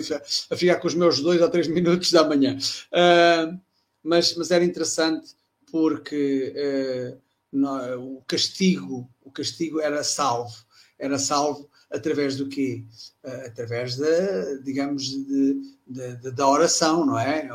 a 0.51 0.57
ficar 0.57 0.77
com 0.77 0.87
os 0.87 0.95
meus 0.95 1.21
dois 1.21 1.41
ou 1.43 1.51
três 1.51 1.69
minutos 1.69 2.11
da 2.11 2.27
manhã. 2.27 2.57
Uh, 2.93 3.59
mas, 4.03 4.35
mas 4.37 4.51
era 4.51 4.65
interessante 4.65 5.33
porque 5.71 6.55
uh, 6.57 7.21
o 7.53 8.23
castigo, 8.27 9.09
o 9.23 9.31
castigo 9.31 9.81
era 9.81 10.03
salvo, 10.05 10.55
era 10.99 11.19
salvo 11.19 11.69
através 11.91 12.37
do 12.37 12.49
quê? 12.49 12.85
Uh, 13.25 13.47
através 13.47 13.97
da, 13.97 14.55
digamos, 14.63 15.05
de, 15.05 15.61
de, 15.87 16.17
de, 16.17 16.31
da 16.33 16.49
oração, 16.49 17.07
não 17.07 17.19
é? 17.19 17.49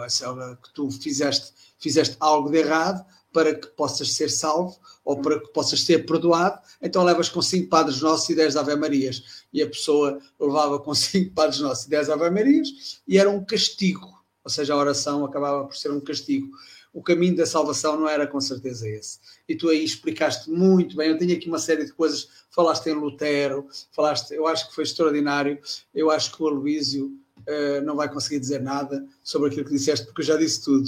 Que 0.61 0.73
tu 0.73 0.89
fizeste, 0.91 1.53
fizeste 1.77 2.17
algo 2.19 2.49
de 2.49 2.57
errado 2.57 3.05
para 3.31 3.53
que 3.55 3.67
possas 3.67 4.13
ser 4.13 4.29
salvo 4.29 4.79
ou 5.03 5.19
para 5.19 5.39
que 5.39 5.51
possas 5.51 5.81
ser 5.81 6.05
perdoado, 6.05 6.61
então 6.81 7.03
levas 7.03 7.27
com 7.27 7.41
cinco 7.41 7.67
padres 7.67 7.99
nossos 8.01 8.29
e 8.29 8.35
dez 8.35 8.55
Ave 8.55 8.75
Marias. 8.75 9.43
E 9.51 9.61
a 9.61 9.67
pessoa 9.67 10.19
levava 10.39 10.79
com 10.79 10.93
cinco 10.95 11.33
padres 11.33 11.59
nossos 11.59 11.85
e 11.85 11.89
dez 11.89 12.09
Ave 12.09 12.29
Marias 12.29 13.01
e 13.07 13.17
era 13.17 13.29
um 13.29 13.43
castigo, 13.43 14.23
ou 14.43 14.49
seja, 14.49 14.73
a 14.73 14.77
oração 14.77 15.25
acabava 15.25 15.65
por 15.65 15.75
ser 15.75 15.91
um 15.91 15.99
castigo 15.99 16.47
o 16.93 17.01
caminho 17.01 17.35
da 17.35 17.45
salvação 17.45 17.99
não 17.99 18.07
era 18.07 18.27
com 18.27 18.39
certeza 18.39 18.87
esse. 18.87 19.19
E 19.49 19.55
tu 19.55 19.67
aí 19.69 19.83
explicaste 19.83 20.49
muito 20.49 20.95
bem. 20.95 21.09
Eu 21.09 21.17
tenho 21.17 21.35
aqui 21.35 21.47
uma 21.47 21.57
série 21.57 21.85
de 21.85 21.91
coisas. 21.91 22.29
Falaste 22.51 22.87
em 22.87 22.93
Lutero, 22.93 23.67
falaste, 23.91 24.31
eu 24.31 24.45
acho 24.45 24.69
que 24.69 24.75
foi 24.75 24.83
extraordinário. 24.83 25.57
Eu 25.93 26.11
acho 26.11 26.35
que 26.35 26.43
o 26.43 26.47
Aloísio 26.47 27.11
uh, 27.39 27.83
não 27.83 27.95
vai 27.95 28.07
conseguir 28.07 28.39
dizer 28.39 28.61
nada 28.61 29.03
sobre 29.23 29.49
aquilo 29.49 29.65
que 29.65 29.71
disseste, 29.71 30.05
porque 30.05 30.21
eu 30.21 30.25
já 30.25 30.37
disse 30.37 30.63
tudo. 30.63 30.87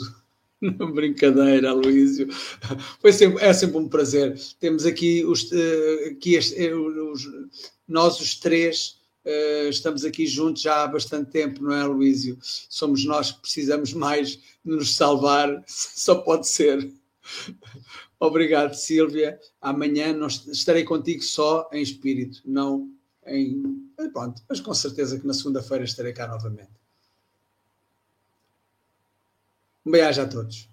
Brincadeira, 0.93 1.71
Aloísio. 1.71 2.27
Foi 3.01 3.11
sempre, 3.11 3.43
é 3.43 3.51
sempre 3.51 3.77
um 3.77 3.89
prazer. 3.89 4.39
Temos 4.59 4.85
aqui, 4.85 5.25
os, 5.25 5.51
uh, 5.51 6.11
aqui 6.11 6.35
este, 6.35 6.71
uh, 6.71 7.11
os, 7.11 7.27
nós 7.87 8.19
os 8.19 8.35
três 8.35 8.99
estamos 9.69 10.05
aqui 10.05 10.27
juntos 10.27 10.61
já 10.61 10.83
há 10.83 10.87
bastante 10.87 11.31
tempo, 11.31 11.63
não 11.63 11.73
é, 11.73 11.83
Luísio? 11.83 12.37
Somos 12.41 13.03
nós 13.05 13.31
que 13.31 13.41
precisamos 13.41 13.93
mais 13.93 14.39
nos 14.63 14.95
salvar, 14.95 15.63
só 15.67 16.15
pode 16.15 16.47
ser. 16.47 16.91
Obrigado, 18.19 18.73
Sílvia. 18.75 19.39
Amanhã 19.61 20.13
não 20.13 20.27
estarei 20.27 20.83
contigo 20.83 21.23
só 21.23 21.69
em 21.71 21.81
espírito, 21.81 22.41
não 22.45 22.91
em. 23.25 23.91
Pronto, 24.13 24.41
mas 24.47 24.59
com 24.59 24.73
certeza 24.73 25.19
que 25.19 25.25
na 25.25 25.33
segunda-feira 25.33 25.83
estarei 25.83 26.13
cá 26.13 26.27
novamente. 26.27 26.69
Um 29.85 29.91
bem-aja 29.91 30.23
a 30.23 30.27
todos. 30.27 30.69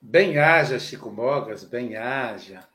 Bem-aja, 0.00 0.78
Chico 0.78 1.10
Mogas, 1.10 1.64
bem-aja. 1.64 2.66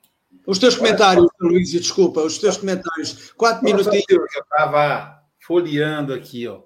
Os 0.46 0.58
teus 0.60 0.76
comentários, 0.76 1.28
Luís, 1.40 1.72
desculpa, 1.72 2.22
os 2.22 2.38
teus 2.38 2.58
comentários. 2.58 3.32
Quatro 3.34 3.64
minutinhos. 3.64 4.06
Eu 4.10 4.26
estava 4.26 5.24
folheando 5.40 6.14
aqui, 6.14 6.48
ó. 6.48 6.64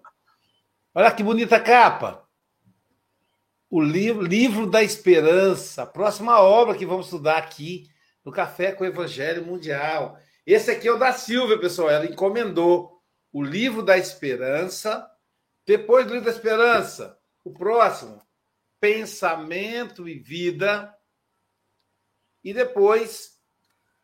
Olha 0.94 1.12
que 1.12 1.24
bonita 1.24 1.60
capa. 1.60 2.24
O 3.70 3.82
livro, 3.82 4.22
livro 4.22 4.70
da 4.70 4.84
Esperança, 4.84 5.84
a 5.84 5.86
próxima 5.86 6.40
obra 6.40 6.78
que 6.78 6.86
vamos 6.86 7.08
estudar 7.08 7.38
aqui 7.38 7.90
no 8.24 8.32
Café 8.32 8.72
com 8.72 8.84
o 8.84 8.88
Evangelho 8.88 9.46
Mundial. 9.46 10.18
Esse 10.46 10.72
aqui 10.72 10.88
é 10.88 10.92
o 10.92 11.00
da 11.00 11.12
Silvia, 11.12 11.60
pessoal. 11.60 11.90
Ela 11.90 12.06
encomendou 12.06 13.02
o 13.32 13.42
livro 13.42 13.82
da 13.82 13.98
Esperança. 13.98 15.10
Depois 15.66 16.06
do 16.06 16.14
livro 16.14 16.26
da 16.26 16.36
Esperança, 16.36 17.18
o 17.44 17.52
próximo, 17.52 18.22
Pensamento 18.80 20.08
e 20.08 20.20
Vida. 20.20 20.94
E 22.44 22.54
depois, 22.54 23.33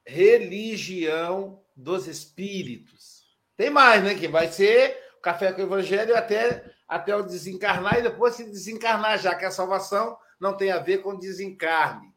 religião 0.10 1.62
dos 1.76 2.08
espíritos. 2.08 3.22
Tem 3.56 3.70
mais, 3.70 4.04
né? 4.04 4.16
Que 4.16 4.28
vai 4.28 4.52
ser 4.52 4.98
o 5.18 5.22
café 5.22 5.52
com 5.52 5.62
o 5.62 5.66
evangelho 5.66 6.16
até, 6.16 6.66
até 6.88 7.16
o 7.16 7.22
desencarnar 7.22 8.00
e 8.00 8.04
depois 8.04 8.36
se 8.36 8.44
desencarnar, 8.44 9.20
já 9.20 9.36
que 9.36 9.46
a 9.46 9.52
salvação 9.52 10.18
não 10.40 10.58
tem 10.58 10.72
a 10.72 10.80
ver 10.80 11.00
com 11.00 11.18
desencarne. 11.18 12.14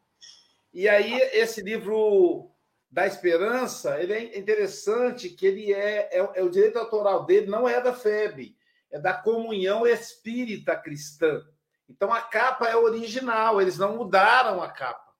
E 0.73 0.89
aí, 0.89 1.13
esse 1.33 1.61
livro 1.61 2.49
da 2.89 3.05
esperança, 3.05 3.99
ele 4.01 4.13
é 4.13 4.37
interessante 4.37 5.29
que 5.29 5.45
ele 5.45 5.71
é, 5.71 6.09
é, 6.11 6.31
é 6.35 6.43
o 6.43 6.49
direito 6.49 6.79
autoral 6.79 7.25
dele 7.25 7.47
não 7.47 7.67
é 7.67 7.79
da 7.81 7.93
FEB, 7.93 8.55
é 8.91 8.99
da 8.99 9.13
comunhão 9.13 9.85
espírita 9.85 10.75
cristã. 10.75 11.43
Então 11.89 12.11
a 12.11 12.21
capa 12.21 12.67
é 12.67 12.75
original, 12.75 13.61
eles 13.61 13.77
não 13.77 13.97
mudaram 13.97 14.61
a 14.61 14.69
capa. 14.69 15.12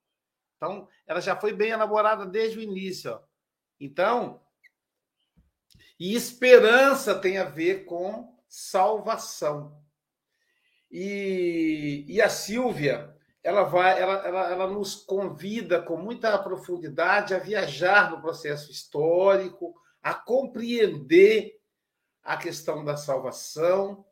Então, 0.64 0.88
ela 1.06 1.20
já 1.20 1.36
foi 1.36 1.52
bem 1.52 1.72
elaborada 1.72 2.26
desde 2.26 2.58
o 2.58 2.62
início. 2.62 3.12
Ó. 3.12 3.20
Então, 3.78 4.42
e 6.00 6.16
esperança 6.16 7.14
tem 7.16 7.38
a 7.38 7.44
ver 7.44 7.84
com 7.84 8.34
salvação. 8.48 9.78
E, 10.90 12.06
e 12.08 12.22
a 12.22 12.30
Silvia, 12.30 13.14
ela 13.44 13.64
vai, 13.64 14.02
ela, 14.02 14.14
ela, 14.26 14.52
ela 14.52 14.68
nos 14.68 14.96
convida 14.96 15.82
com 15.82 15.98
muita 15.98 16.38
profundidade 16.38 17.34
a 17.34 17.40
viajar 17.40 18.10
no 18.10 18.22
processo 18.22 18.72
histórico, 18.72 19.76
a 20.02 20.14
compreender 20.14 21.60
a 22.24 22.38
questão 22.38 22.86
da 22.86 22.96
salvação. 22.96 24.06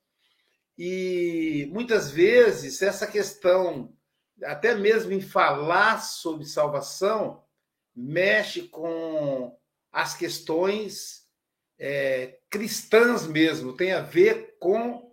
E 0.77 1.69
muitas 1.71 2.11
vezes 2.11 2.81
essa 2.81 3.07
questão 3.07 3.95
até 4.43 4.75
mesmo 4.75 5.11
em 5.11 5.21
falar 5.21 6.01
sobre 6.01 6.45
salvação, 6.45 7.43
mexe 7.95 8.63
com 8.63 9.57
as 9.91 10.15
questões 10.15 11.27
é, 11.77 12.39
cristãs 12.49 13.27
mesmo, 13.27 13.75
tem 13.75 13.91
a 13.91 14.01
ver 14.01 14.55
com 14.59 15.11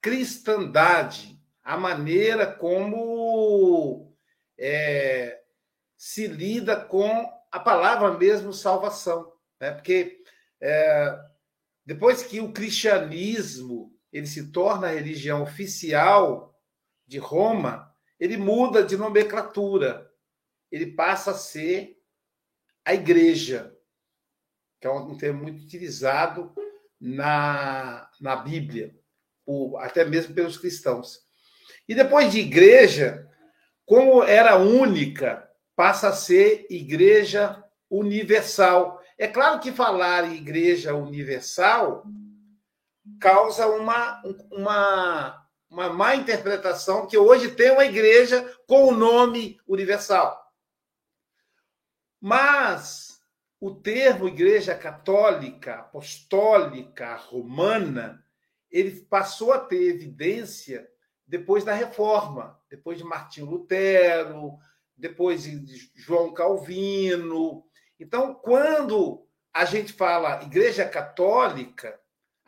cristandade, 0.00 1.40
a 1.62 1.76
maneira 1.76 2.46
como 2.46 4.14
é, 4.58 5.40
se 5.96 6.26
lida 6.26 6.76
com 6.76 7.10
a 7.50 7.60
palavra 7.60 8.16
mesmo 8.16 8.52
salvação. 8.52 9.32
Né? 9.60 9.72
Porque 9.72 10.22
é, 10.60 11.18
depois 11.84 12.22
que 12.22 12.40
o 12.40 12.52
cristianismo 12.52 13.92
ele 14.12 14.26
se 14.26 14.50
torna 14.50 14.88
a 14.88 14.92
religião 14.92 15.42
oficial 15.42 16.58
de 17.06 17.18
Roma, 17.18 17.87
ele 18.18 18.36
muda 18.36 18.82
de 18.82 18.96
nomenclatura. 18.96 20.10
Ele 20.70 20.92
passa 20.92 21.30
a 21.30 21.34
ser 21.34 21.96
a 22.84 22.94
igreja, 22.94 23.74
que 24.80 24.86
é 24.86 24.90
um 24.90 25.16
termo 25.16 25.42
muito 25.42 25.62
utilizado 25.62 26.54
na, 27.00 28.10
na 28.20 28.36
Bíblia, 28.36 28.94
até 29.78 30.04
mesmo 30.04 30.34
pelos 30.34 30.56
cristãos. 30.56 31.20
E 31.88 31.94
depois 31.94 32.32
de 32.32 32.40
igreja, 32.40 33.26
como 33.86 34.22
era 34.22 34.56
única, 34.56 35.48
passa 35.74 36.08
a 36.08 36.12
ser 36.12 36.66
igreja 36.68 37.62
universal. 37.88 39.00
É 39.16 39.26
claro 39.26 39.60
que 39.60 39.72
falar 39.72 40.30
igreja 40.32 40.94
universal 40.94 42.04
causa 43.20 43.66
uma, 43.66 44.22
uma, 44.52 45.47
uma 45.70 45.92
má 45.92 46.14
interpretação 46.14 47.06
que 47.06 47.18
hoje 47.18 47.50
tem 47.50 47.70
uma 47.70 47.84
igreja 47.84 48.42
com 48.66 48.88
o 48.88 48.96
nome 48.96 49.60
universal. 49.66 50.42
Mas 52.20 53.20
o 53.60 53.74
termo 53.74 54.28
igreja 54.28 54.74
católica, 54.74 55.74
apostólica, 55.76 57.14
romana, 57.16 58.24
ele 58.70 59.00
passou 59.02 59.52
a 59.52 59.58
ter 59.58 59.82
evidência 59.94 60.88
depois 61.26 61.64
da 61.64 61.74
reforma. 61.74 62.58
depois 62.70 62.98
de 62.98 63.04
Martinho 63.04 63.46
Lutero, 63.46 64.58
depois 64.96 65.44
de 65.44 65.90
João 65.94 66.34
Calvino. 66.34 67.64
Então, 67.98 68.34
quando 68.34 69.26
a 69.54 69.64
gente 69.64 69.92
fala 69.92 70.42
Igreja 70.42 70.86
Católica, 70.86 71.98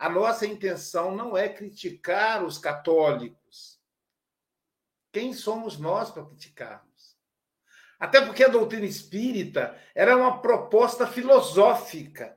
a 0.01 0.09
nossa 0.09 0.45
intenção 0.47 1.15
não 1.15 1.37
é 1.37 1.47
criticar 1.47 2.43
os 2.43 2.57
católicos. 2.57 3.79
Quem 5.11 5.31
somos 5.31 5.77
nós 5.77 6.09
para 6.09 6.25
criticarmos? 6.25 7.15
Até 7.99 8.19
porque 8.19 8.43
a 8.43 8.47
doutrina 8.47 8.87
espírita 8.87 9.79
era 9.93 10.17
uma 10.17 10.41
proposta 10.41 11.05
filosófica. 11.05 12.35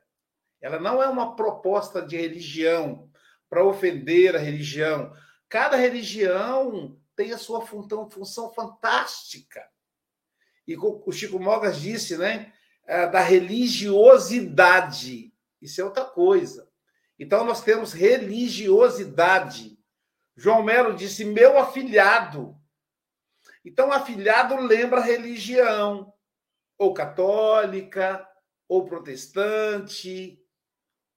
Ela 0.61 0.79
não 0.79 1.01
é 1.01 1.09
uma 1.09 1.35
proposta 1.35 2.03
de 2.03 2.15
religião 2.15 3.09
para 3.49 3.65
ofender 3.65 4.35
a 4.35 4.39
religião. 4.39 5.11
Cada 5.49 5.75
religião 5.75 6.95
tem 7.15 7.31
a 7.31 7.37
sua 7.39 7.65
função, 7.65 8.07
função 8.11 8.53
fantástica. 8.53 9.67
E 10.67 10.77
o 10.77 11.11
Chico 11.11 11.39
Mogas 11.39 11.81
disse, 11.81 12.15
né, 12.15 12.53
é, 12.85 13.07
da 13.07 13.21
religiosidade. 13.21 15.33
Isso 15.59 15.81
é 15.81 15.83
outra 15.83 16.05
coisa. 16.05 16.64
Então 17.17 17.45
nós 17.45 17.61
temos 17.61 17.93
religiosidade. 17.93 19.77
João 20.35 20.63
Melo 20.63 20.93
disse 20.93 21.23
meu 21.23 21.57
afilhado. 21.57 22.55
Então 23.63 23.91
afilhado 23.91 24.55
lembra 24.57 25.01
religião, 25.01 26.13
ou 26.77 26.93
católica, 26.93 28.27
ou 28.67 28.85
protestante, 28.85 30.39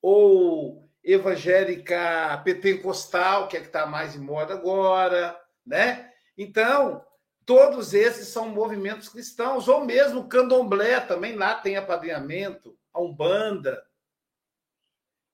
ou 0.00 0.88
evangélica 1.02 2.40
pentecostal, 2.44 3.48
que 3.48 3.56
é 3.56 3.60
que 3.60 3.66
está 3.66 3.86
mais 3.86 4.14
em 4.14 4.20
moda 4.20 4.54
agora, 4.54 5.38
né? 5.64 6.12
Então, 6.36 7.04
todos 7.44 7.94
esses 7.94 8.28
são 8.28 8.48
movimentos 8.48 9.08
cristãos, 9.08 9.68
ou 9.68 9.84
mesmo 9.84 10.28
candomblé, 10.28 11.00
também 11.00 11.34
lá 11.34 11.54
tem 11.54 11.76
apadrinhamento, 11.76 12.78
a 12.92 13.00
Umbanda. 13.00 13.82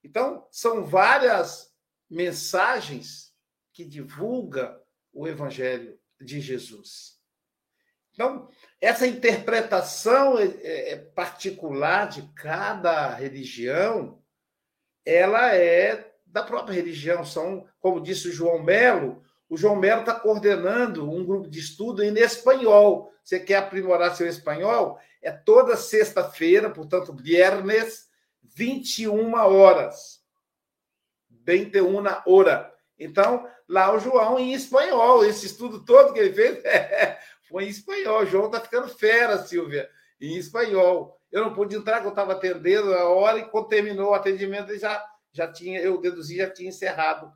Então, 0.05 0.47
são 0.51 0.85
várias 0.85 1.73
mensagens 2.11 3.33
que 3.73 3.85
divulga 3.85 4.79
o 5.13 5.27
evangelho 5.27 5.99
de 6.21 6.41
Jesus. 6.41 7.19
Então, 8.13 8.49
essa 8.81 9.07
interpretação 9.07 10.39
é, 10.39 10.45
é, 10.45 10.93
é 10.93 10.97
particular 10.97 12.07
de 12.09 12.23
cada 12.35 13.13
religião, 13.15 14.23
ela 15.05 15.55
é 15.55 16.13
da 16.25 16.43
própria 16.43 16.75
religião. 16.75 17.25
São, 17.25 17.67
como 17.81 18.01
disse 18.01 18.29
o 18.29 18.33
João 18.33 18.63
Melo, 18.63 19.25
o 19.49 19.57
João 19.57 19.77
Melo 19.77 20.01
está 20.01 20.15
coordenando 20.15 21.11
um 21.11 21.25
grupo 21.25 21.49
de 21.49 21.59
estudo 21.59 22.03
em 22.03 22.17
espanhol. 22.19 23.13
Você 23.23 23.41
quer 23.41 23.57
aprimorar 23.57 24.15
seu 24.15 24.29
espanhol? 24.29 24.99
É 25.23 25.33
toda 25.33 25.77
sexta-feira, 25.77 26.71
portanto, 26.71 27.15
viernes, 27.15 28.09
21 28.55 29.35
horas. 29.35 30.23
21 31.47 32.03
hora. 32.27 32.75
Então, 32.99 33.49
lá 33.69 33.93
o 33.93 33.99
João 33.99 34.39
em 34.39 34.53
espanhol. 34.53 35.25
Esse 35.25 35.47
estudo 35.47 35.85
todo 35.85 36.13
que 36.13 36.19
ele 36.19 36.33
fez 36.33 36.65
é, 36.65 37.19
foi 37.49 37.65
em 37.65 37.69
espanhol. 37.69 38.23
O 38.23 38.27
João 38.27 38.47
está 38.47 38.61
ficando 38.61 38.89
fera, 38.89 39.39
Silvia, 39.39 39.89
em 40.21 40.37
espanhol. 40.37 41.19
Eu 41.31 41.45
não 41.45 41.55
pude 41.55 41.75
entrar, 41.75 41.95
porque 41.95 42.09
eu 42.09 42.11
estava 42.11 42.33
atendendo 42.33 42.95
a 42.95 43.09
hora, 43.09 43.39
e 43.39 43.49
quando 43.49 43.69
terminou 43.69 44.11
o 44.11 44.15
atendimento, 44.15 44.71
ele 44.71 44.79
já, 44.79 45.05
já 45.33 45.51
tinha, 45.51 45.81
eu 45.81 46.01
deduzi, 46.01 46.37
já 46.37 46.51
tinha 46.51 46.69
encerrado 46.69 47.33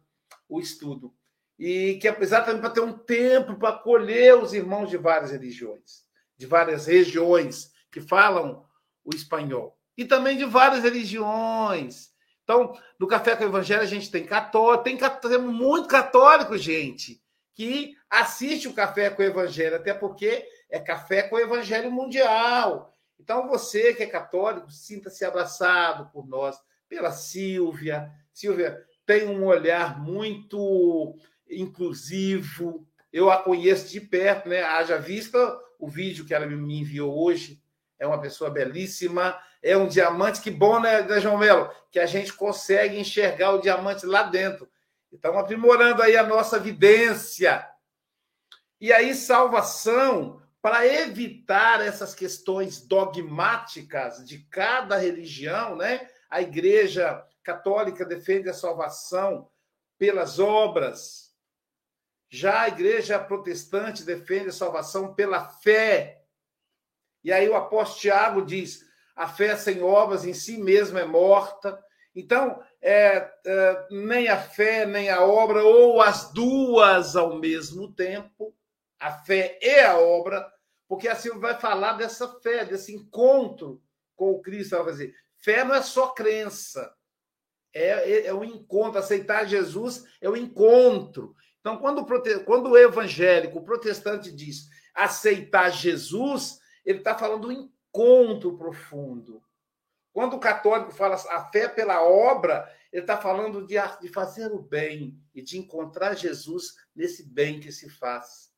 o 0.48 0.60
estudo. 0.60 1.12
E 1.58 1.98
que 2.00 2.06
apesar 2.06 2.42
também 2.42 2.60
para 2.60 2.70
ter 2.70 2.80
um 2.80 2.96
tempo 2.96 3.56
para 3.58 3.70
acolher 3.70 4.38
os 4.38 4.54
irmãos 4.54 4.88
de 4.88 4.96
várias 4.96 5.32
religiões, 5.32 6.06
de 6.36 6.46
várias 6.46 6.86
regiões 6.86 7.72
que 7.90 8.00
falam 8.00 8.64
o 9.04 9.14
espanhol. 9.14 9.77
E 9.98 10.04
também 10.04 10.38
de 10.38 10.44
várias 10.44 10.82
religiões. 10.82 12.10
Então, 12.44 12.72
no 12.98 13.06
Café 13.06 13.36
com 13.36 13.44
o 13.44 13.48
Evangelho, 13.48 13.82
a 13.82 13.86
gente 13.86 14.10
tem 14.10 14.24
católico, 14.24 14.84
tem, 14.84 14.96
tem 14.96 15.38
muito 15.38 15.86
católico, 15.86 16.56
gente, 16.56 17.20
que 17.52 17.94
assiste 18.08 18.68
o 18.68 18.72
Café 18.72 19.10
com 19.10 19.20
o 19.20 19.26
Evangelho, 19.26 19.76
até 19.76 19.92
porque 19.92 20.48
é 20.70 20.78
Café 20.78 21.24
com 21.24 21.36
o 21.36 21.40
Evangelho 21.40 21.90
Mundial. 21.90 22.96
Então, 23.18 23.48
você 23.48 23.92
que 23.92 24.02
é 24.04 24.06
católico, 24.06 24.70
sinta-se 24.70 25.24
abraçado 25.24 26.08
por 26.10 26.26
nós, 26.26 26.56
pela 26.88 27.10
Silvia. 27.10 28.10
Silvia 28.32 28.82
tem 29.04 29.28
um 29.28 29.44
olhar 29.44 30.00
muito 30.00 31.16
inclusivo. 31.50 32.86
Eu 33.12 33.30
a 33.30 33.42
conheço 33.42 33.90
de 33.90 34.00
perto, 34.00 34.48
né? 34.48 34.62
Haja 34.62 34.96
vista 34.96 35.38
o 35.78 35.88
vídeo 35.88 36.24
que 36.24 36.32
ela 36.32 36.46
me 36.46 36.80
enviou 36.80 37.22
hoje. 37.22 37.60
É 37.98 38.06
uma 38.06 38.20
pessoa 38.20 38.48
belíssima, 38.48 39.36
é 39.62 39.76
um 39.76 39.86
diamante. 39.86 40.40
Que 40.40 40.50
bom, 40.50 40.80
né, 40.80 41.02
né 41.02 41.20
João 41.20 41.38
Melo? 41.38 41.70
Que 41.90 41.98
a 41.98 42.06
gente 42.06 42.32
consegue 42.32 42.98
enxergar 42.98 43.52
o 43.52 43.60
diamante 43.60 44.06
lá 44.06 44.24
dentro. 44.24 44.68
Estamos 45.12 45.40
aprimorando 45.40 46.02
aí 46.02 46.16
a 46.16 46.26
nossa 46.26 46.58
vidência. 46.58 47.66
E 48.80 48.92
aí, 48.92 49.14
salvação 49.14 50.40
para 50.60 50.86
evitar 50.86 51.80
essas 51.80 52.14
questões 52.14 52.80
dogmáticas 52.80 54.24
de 54.26 54.38
cada 54.50 54.96
religião, 54.96 55.76
né? 55.76 56.08
A 56.28 56.42
Igreja 56.42 57.24
Católica 57.42 58.04
defende 58.04 58.48
a 58.48 58.54
salvação 58.54 59.50
pelas 59.96 60.38
obras. 60.38 61.34
Já 62.28 62.62
a 62.62 62.68
Igreja 62.68 63.18
Protestante 63.18 64.04
defende 64.04 64.48
a 64.48 64.52
salvação 64.52 65.14
pela 65.14 65.48
fé. 65.48 66.22
E 67.24 67.32
aí 67.32 67.48
o 67.48 67.56
apóstolo 67.56 68.00
Tiago 68.00 68.44
diz: 68.44 68.84
a 69.18 69.26
fé 69.26 69.56
sem 69.56 69.82
obras 69.82 70.24
em 70.24 70.32
si 70.32 70.56
mesma 70.58 71.00
é 71.00 71.04
morta. 71.04 71.76
Então, 72.14 72.62
é, 72.80 73.28
é, 73.44 73.86
nem 73.90 74.28
a 74.28 74.40
fé, 74.40 74.86
nem 74.86 75.10
a 75.10 75.24
obra, 75.24 75.64
ou 75.64 76.00
as 76.00 76.32
duas 76.32 77.16
ao 77.16 77.36
mesmo 77.40 77.92
tempo, 77.92 78.54
a 78.98 79.10
fé 79.10 79.58
e 79.60 79.80
a 79.80 79.98
obra, 79.98 80.48
porque 80.86 81.08
assim 81.08 81.36
vai 81.40 81.58
falar 81.58 81.94
dessa 81.94 82.28
fé, 82.40 82.64
desse 82.64 82.94
encontro 82.94 83.82
com 84.14 84.30
o 84.30 84.40
Cristo. 84.40 84.76
Ela 84.76 84.84
vai 84.84 84.92
dizer, 84.92 85.14
fé 85.36 85.64
não 85.64 85.74
é 85.74 85.82
só 85.82 86.10
crença, 86.10 86.94
é, 87.74 87.88
é, 87.88 88.26
é 88.26 88.34
um 88.34 88.44
encontro. 88.44 89.00
Aceitar 89.00 89.46
Jesus 89.46 90.04
é 90.20 90.28
o 90.28 90.32
um 90.32 90.36
encontro. 90.36 91.34
Então, 91.60 91.76
quando 91.76 92.02
o, 92.02 92.44
quando 92.44 92.70
o 92.70 92.78
evangélico, 92.78 93.58
o 93.58 93.64
protestante 93.64 94.30
diz 94.30 94.68
aceitar 94.94 95.70
Jesus, 95.70 96.60
ele 96.84 96.98
está 96.98 97.18
falando 97.18 97.48
do 97.48 97.77
encontro 97.88 98.56
profundo. 98.56 99.42
Quando 100.12 100.34
o 100.34 100.40
católico 100.40 100.92
fala 100.92 101.14
a 101.14 101.44
fé 101.50 101.68
pela 101.68 102.02
obra, 102.02 102.68
ele 102.92 103.02
está 103.02 103.16
falando 103.16 103.66
de, 103.66 103.76
de 104.00 104.08
fazer 104.08 104.52
o 104.52 104.60
bem 104.60 105.20
e 105.34 105.42
de 105.42 105.58
encontrar 105.58 106.14
Jesus 106.14 106.76
nesse 106.94 107.22
bem 107.22 107.60
que 107.60 107.70
se 107.70 107.88
faz. 107.88 108.52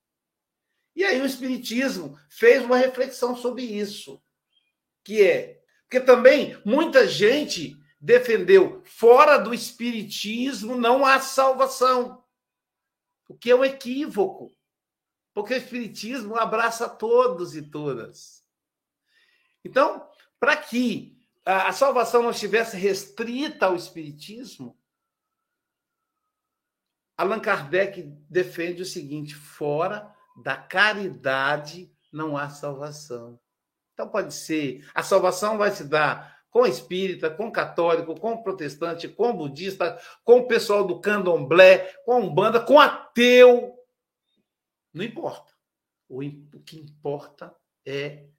E 0.94 1.04
aí 1.04 1.20
o 1.20 1.26
Espiritismo 1.26 2.18
fez 2.28 2.64
uma 2.64 2.76
reflexão 2.76 3.36
sobre 3.36 3.62
isso, 3.62 4.22
que 5.04 5.22
é 5.22 5.60
porque 5.90 6.00
também 6.00 6.60
muita 6.64 7.08
gente 7.08 7.76
defendeu 8.00 8.80
fora 8.84 9.38
do 9.38 9.52
Espiritismo 9.52 10.76
não 10.76 11.04
há 11.04 11.18
salvação, 11.18 12.22
o 13.28 13.34
que 13.34 13.50
é 13.50 13.56
um 13.56 13.64
equívoco, 13.64 14.56
porque 15.34 15.52
o 15.52 15.56
Espiritismo 15.56 16.36
abraça 16.36 16.88
todos 16.88 17.56
e 17.56 17.62
todas. 17.62 18.39
Então, 19.64 20.08
para 20.38 20.56
que 20.56 21.18
a 21.44 21.72
salvação 21.72 22.22
não 22.22 22.30
estivesse 22.30 22.76
restrita 22.76 23.66
ao 23.66 23.76
Espiritismo, 23.76 24.78
Allan 27.16 27.40
Kardec 27.40 28.02
defende 28.28 28.80
o 28.80 28.86
seguinte: 28.86 29.34
fora 29.34 30.14
da 30.42 30.56
caridade 30.56 31.92
não 32.10 32.36
há 32.36 32.48
salvação. 32.48 33.38
Então 33.92 34.08
pode 34.08 34.32
ser, 34.32 34.88
a 34.94 35.02
salvação 35.02 35.58
vai 35.58 35.70
se 35.70 35.84
dar 35.84 36.40
com 36.50 36.66
espírita, 36.66 37.30
com 37.30 37.52
católico, 37.52 38.18
com 38.18 38.42
protestante, 38.42 39.06
com 39.06 39.36
budista, 39.36 40.00
com 40.24 40.38
o 40.38 40.48
pessoal 40.48 40.86
do 40.86 40.98
candomblé, 40.98 41.92
com 42.04 42.22
umbanda, 42.22 42.58
com 42.58 42.80
ateu. 42.80 43.78
Não 44.92 45.04
importa. 45.04 45.52
O 46.08 46.20
que 46.64 46.76
importa 46.76 47.54
é 47.86 48.29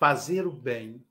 fazer 0.00 0.46
o 0.46 0.50
bem 0.50 1.04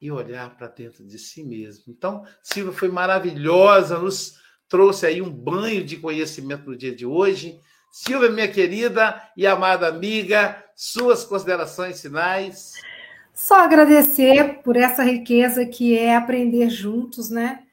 e 0.00 0.10
olhar 0.10 0.56
para 0.56 0.66
dentro 0.66 1.04
de 1.04 1.18
si 1.18 1.44
mesmo. 1.44 1.84
Então, 1.88 2.24
Silvia 2.42 2.72
foi 2.72 2.88
maravilhosa, 2.88 3.98
nos 3.98 4.40
trouxe 4.66 5.04
aí 5.04 5.20
um 5.20 5.30
banho 5.30 5.84
de 5.84 5.98
conhecimento 5.98 6.70
no 6.70 6.76
dia 6.76 6.96
de 6.96 7.04
hoje. 7.04 7.60
Silvia, 7.92 8.30
minha 8.30 8.48
querida 8.48 9.22
e 9.36 9.46
amada 9.46 9.86
amiga, 9.88 10.64
suas 10.74 11.22
considerações 11.22 12.00
finais. 12.00 12.72
Só 13.34 13.60
agradecer 13.60 14.62
por 14.62 14.74
essa 14.74 15.02
riqueza 15.02 15.66
que 15.66 15.98
é 15.98 16.16
aprender 16.16 16.70
juntos, 16.70 17.28
né? 17.28 17.64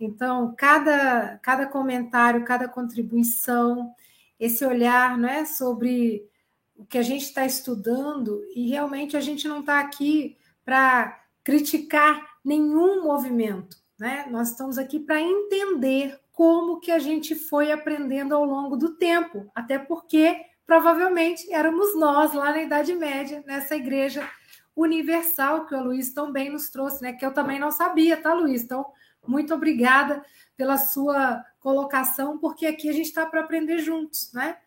Então, 0.00 0.52
cada, 0.56 1.38
cada 1.40 1.66
comentário, 1.66 2.44
cada 2.44 2.68
contribuição, 2.68 3.92
esse 4.40 4.64
olhar 4.64 5.16
não 5.16 5.28
é, 5.28 5.44
sobre 5.44 6.28
o 6.76 6.84
que 6.84 6.98
a 6.98 7.02
gente 7.02 7.22
está 7.22 7.46
estudando, 7.46 8.42
e 8.54 8.68
realmente 8.68 9.16
a 9.16 9.20
gente 9.20 9.48
não 9.48 9.60
está 9.60 9.80
aqui 9.80 10.36
para 10.64 11.20
criticar 11.42 12.20
nenhum 12.44 13.02
movimento. 13.02 13.76
Né? 13.98 14.26
Nós 14.30 14.50
estamos 14.50 14.78
aqui 14.78 15.00
para 15.00 15.20
entender 15.20 16.18
como 16.32 16.80
que 16.80 16.90
a 16.90 16.98
gente 16.98 17.34
foi 17.34 17.72
aprendendo 17.72 18.34
ao 18.34 18.44
longo 18.44 18.76
do 18.76 18.94
tempo, 18.96 19.50
até 19.54 19.78
porque 19.78 20.44
provavelmente 20.66 21.50
éramos 21.52 21.96
nós 21.96 22.34
lá 22.34 22.50
na 22.50 22.62
Idade 22.62 22.94
Média, 22.94 23.42
nessa 23.46 23.74
igreja 23.74 24.28
universal 24.74 25.64
que 25.64 25.74
o 25.74 25.82
Luiz 25.82 26.12
também 26.12 26.50
nos 26.50 26.68
trouxe, 26.68 27.02
né? 27.02 27.14
Que 27.14 27.24
eu 27.24 27.32
também 27.32 27.58
não 27.58 27.70
sabia, 27.70 28.20
tá, 28.20 28.34
Luiz? 28.34 28.62
Então, 28.62 28.84
muito 29.26 29.54
obrigada 29.54 30.22
pela 30.56 30.76
sua 30.76 31.42
colocação, 31.58 32.36
porque 32.36 32.66
aqui 32.66 32.88
a 32.88 32.92
gente 32.92 33.06
está 33.06 33.24
para 33.24 33.40
aprender 33.40 33.78
juntos, 33.78 34.30
né? 34.34 34.58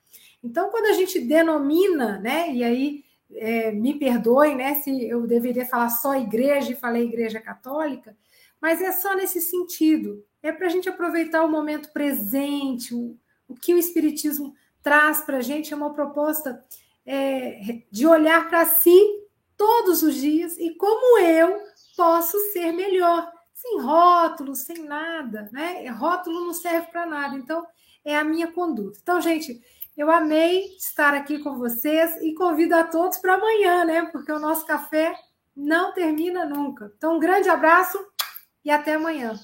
Então, 0.44 0.70
quando 0.70 0.86
a 0.86 0.94
gente 0.94 1.20
denomina, 1.20 2.20
né? 2.20 2.54
E 2.54 2.64
aí 2.64 3.04
é, 3.32 3.72
me 3.72 3.98
perdoem, 3.98 4.56
né? 4.56 4.76
Se 4.76 5.08
eu 5.08 5.28
deveria 5.28 5.66
falar 5.66 5.90
só 5.90 6.16
igreja 6.16 6.72
e 6.72 6.76
falei 6.76 7.04
igreja 7.04 7.40
católica, 7.40 8.16
mas 8.62 8.82
é 8.82 8.92
só 8.92 9.16
nesse 9.16 9.42
sentido. 9.42 10.24
É 10.42 10.52
para 10.52 10.68
a 10.68 10.70
gente 10.70 10.88
aproveitar 10.88 11.44
o 11.44 11.52
momento 11.52 11.92
presente, 11.92 12.94
o, 12.96 13.18
o 13.48 13.56
que 13.56 13.74
o 13.74 13.78
Espiritismo 13.78 14.54
traz 14.82 15.22
para 15.22 15.38
a 15.38 15.42
gente 15.42 15.74
é 15.74 15.76
uma 15.76 15.94
proposta 15.94 16.64
é, 17.06 17.82
de 17.92 18.08
olhar 18.08 18.48
para 18.48 18.66
si 18.66 18.98
todos 19.58 20.04
os 20.04 20.16
dias 20.16 20.58
e 20.58 20.74
como 20.76 21.20
eu 21.20 21.60
posso 21.98 22.40
ser 22.52 22.72
melhor, 22.72 23.30
sem 23.54 23.82
rótulo, 23.82 24.56
sem 24.56 24.84
nada, 24.86 25.50
né? 25.52 25.86
Rótulo 25.90 26.46
não 26.46 26.54
serve 26.54 26.88
para 26.88 27.06
nada, 27.06 27.36
então 27.36 27.66
é 28.06 28.16
a 28.16 28.24
minha 28.24 28.48
conduta. 28.48 28.98
Então, 29.02 29.20
gente, 29.20 29.62
eu 30.00 30.10
amei 30.10 30.78
estar 30.78 31.14
aqui 31.14 31.40
com 31.40 31.58
vocês 31.58 32.16
e 32.22 32.34
convido 32.34 32.74
a 32.74 32.86
todos 32.86 33.18
para 33.18 33.34
amanhã, 33.34 33.84
né? 33.84 34.06
Porque 34.06 34.32
o 34.32 34.40
nosso 34.40 34.66
café 34.66 35.14
não 35.54 35.94
termina 35.94 36.46
nunca. 36.46 36.90
Então, 36.96 37.18
um 37.18 37.20
grande 37.20 37.50
abraço 37.50 38.00
e 38.64 38.72
até 38.72 38.94
amanhã. 38.94 39.38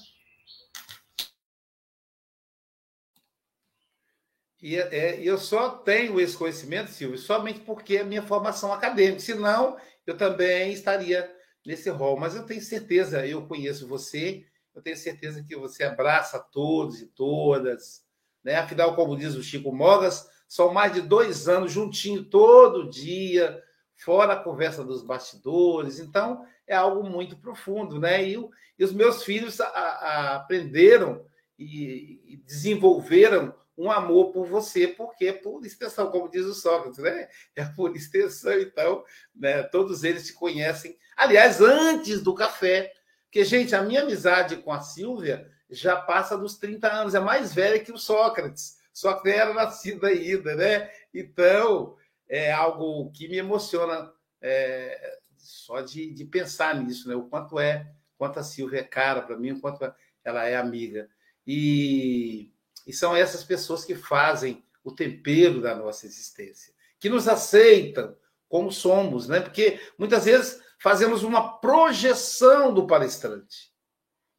E 4.62 4.76
é, 4.76 5.20
eu 5.20 5.36
só 5.36 5.68
tenho 5.68 6.18
esse 6.18 6.34
conhecimento, 6.34 6.90
Silvio, 6.90 7.18
somente 7.18 7.60
porque 7.60 7.98
é 7.98 8.02
minha 8.02 8.22
formação 8.22 8.72
acadêmica. 8.72 9.20
Senão, 9.20 9.76
eu 10.06 10.16
também 10.16 10.72
estaria 10.72 11.30
nesse 11.66 11.90
rol. 11.90 12.18
Mas 12.18 12.34
eu 12.34 12.46
tenho 12.46 12.62
certeza, 12.62 13.26
eu 13.26 13.46
conheço 13.46 13.86
você, 13.86 14.46
eu 14.74 14.80
tenho 14.80 14.96
certeza 14.96 15.44
que 15.44 15.54
você 15.54 15.84
abraça 15.84 16.38
todos 16.38 17.02
e 17.02 17.08
todas. 17.08 18.06
Né? 18.42 18.54
Afinal, 18.54 18.96
como 18.96 19.18
diz 19.18 19.34
o 19.34 19.42
Chico 19.42 19.70
Mogas, 19.70 20.34
são 20.48 20.72
mais 20.72 20.92
de 20.92 21.00
dois 21.00 21.48
anos 21.48 21.72
juntinho 21.72 22.24
todo 22.24 22.88
dia, 22.88 23.62
fora 23.96 24.34
a 24.34 24.42
conversa 24.42 24.84
dos 24.84 25.02
bastidores. 25.02 25.98
Então, 25.98 26.44
é 26.66 26.74
algo 26.74 27.08
muito 27.08 27.36
profundo. 27.36 27.98
Né? 27.98 28.28
E, 28.28 28.48
e 28.78 28.84
os 28.84 28.92
meus 28.92 29.22
filhos 29.22 29.60
a, 29.60 29.66
a, 29.66 30.36
aprenderam 30.36 31.24
e, 31.58 32.20
e 32.26 32.36
desenvolveram 32.36 33.54
um 33.78 33.90
amor 33.90 34.32
por 34.32 34.46
você, 34.46 34.88
porque 34.88 35.26
é 35.26 35.32
por 35.32 35.64
extensão, 35.64 36.10
como 36.10 36.30
diz 36.30 36.46
o 36.46 36.54
Sócrates, 36.54 36.98
né? 36.98 37.28
É 37.54 37.62
por 37.64 37.94
extensão, 37.94 38.58
então, 38.58 39.04
né? 39.34 39.62
todos 39.64 40.02
eles 40.02 40.26
se 40.26 40.32
conhecem. 40.32 40.96
Aliás, 41.14 41.60
antes 41.60 42.22
do 42.22 42.34
café, 42.34 42.90
porque, 43.24 43.44
gente, 43.44 43.74
a 43.74 43.82
minha 43.82 44.00
amizade 44.00 44.56
com 44.56 44.72
a 44.72 44.80
Silvia 44.80 45.50
já 45.68 45.96
passa 45.96 46.38
dos 46.38 46.56
30 46.56 46.90
anos, 46.90 47.14
é 47.14 47.20
mais 47.20 47.52
velha 47.52 47.78
que 47.78 47.92
o 47.92 47.98
Sócrates. 47.98 48.75
Sócrates 48.96 49.40
era 49.40 49.52
nascido 49.52 50.06
ainda, 50.06 50.54
né? 50.54 50.90
Então, 51.12 51.96
é 52.28 52.52
algo 52.52 53.10
que 53.12 53.28
me 53.28 53.36
emociona 53.36 54.12
é, 54.40 55.18
só 55.36 55.80
de, 55.80 56.12
de 56.12 56.24
pensar 56.24 56.74
nisso, 56.74 57.08
né? 57.08 57.14
O 57.14 57.24
quanto 57.24 57.58
é, 57.58 57.92
quanto 58.16 58.38
a 58.38 58.42
Silvia 58.42 58.80
é 58.80 58.84
cara 58.84 59.22
para 59.22 59.36
mim, 59.36 59.52
o 59.52 59.60
quanto 59.60 59.92
ela 60.24 60.44
é 60.44 60.56
amiga. 60.56 61.08
E 61.46 62.50
e 62.86 62.92
são 62.92 63.16
essas 63.16 63.42
pessoas 63.42 63.84
que 63.84 63.96
fazem 63.96 64.64
o 64.84 64.92
tempero 64.92 65.60
da 65.60 65.74
nossa 65.74 66.06
existência, 66.06 66.72
que 67.00 67.08
nos 67.10 67.26
aceitam 67.26 68.16
como 68.48 68.70
somos, 68.70 69.26
né? 69.26 69.40
Porque 69.40 69.80
muitas 69.98 70.24
vezes 70.24 70.62
fazemos 70.80 71.24
uma 71.24 71.58
projeção 71.58 72.72
do 72.72 72.86
palestrante 72.86 73.72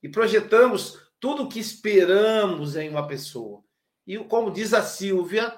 e 0.01 0.07
projetamos 0.07 0.97
tudo 1.19 1.43
o 1.43 1.49
que 1.49 1.59
esperamos 1.59 2.77
em 2.77 2.87
uma 2.87 3.05
pessoa. 3.05 3.61
E 4.07 4.17
como 4.19 4.49
diz 4.49 4.73
a 4.73 4.81
Silvia, 4.81 5.53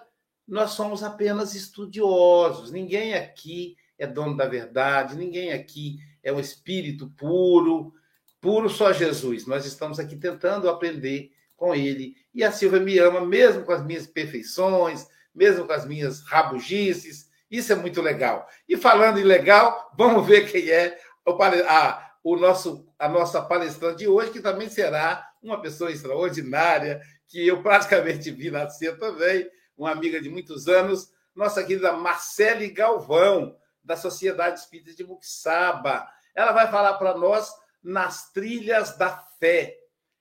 nós 0.47 0.71
somos 0.71 1.03
apenas 1.03 1.53
estudiosos. 1.53 2.71
Ninguém 2.71 3.13
aqui 3.13 3.77
é 3.97 4.07
dono 4.07 4.35
da 4.35 4.47
verdade, 4.47 5.15
ninguém 5.15 5.53
aqui 5.53 5.99
é 6.23 6.33
um 6.33 6.39
espírito 6.39 7.07
puro, 7.11 7.93
puro 8.41 8.67
só 8.67 8.91
Jesus. 8.91 9.45
Nós 9.45 9.65
estamos 9.65 9.99
aqui 9.99 10.15
tentando 10.15 10.67
aprender 10.67 11.31
com 11.55 11.75
ele. 11.75 12.15
E 12.33 12.43
a 12.43 12.51
Silvia 12.51 12.79
me 12.79 12.97
ama, 12.97 13.23
mesmo 13.23 13.63
com 13.63 13.71
as 13.71 13.85
minhas 13.85 14.07
perfeições, 14.07 15.07
mesmo 15.35 15.67
com 15.67 15.73
as 15.73 15.85
minhas 15.85 16.21
rabugices. 16.21 17.29
Isso 17.51 17.71
é 17.71 17.75
muito 17.75 18.01
legal. 18.01 18.47
E 18.67 18.75
falando 18.75 19.19
em 19.19 19.23
legal, 19.23 19.91
vamos 19.95 20.25
ver 20.25 20.49
quem 20.49 20.69
é 20.69 20.97
o, 21.23 21.31
a, 21.41 22.11
o 22.23 22.35
nosso, 22.35 22.87
a 22.97 23.07
nossa 23.07 23.41
palestrante 23.41 23.99
de 23.99 24.07
hoje, 24.07 24.31
que 24.31 24.41
também 24.41 24.69
será 24.69 25.28
uma 25.41 25.61
pessoa 25.61 25.91
extraordinária, 25.91 27.01
que 27.27 27.47
eu 27.47 27.61
praticamente 27.61 28.31
vi 28.31 28.51
nascer 28.51 28.97
também, 28.97 29.49
uma 29.77 29.91
amiga 29.91 30.21
de 30.21 30.29
muitos 30.29 30.67
anos, 30.67 31.11
nossa 31.35 31.63
querida 31.63 31.93
Marcele 31.93 32.69
Galvão, 32.69 33.55
da 33.83 33.95
Sociedade 33.95 34.59
Espírita 34.59 34.93
de 34.93 35.03
Muxaba. 35.03 36.07
Ela 36.35 36.51
vai 36.51 36.69
falar 36.69 36.95
para 36.95 37.17
nós 37.17 37.49
nas 37.81 38.31
trilhas 38.31 38.97
da 38.97 39.17
fé. 39.39 39.77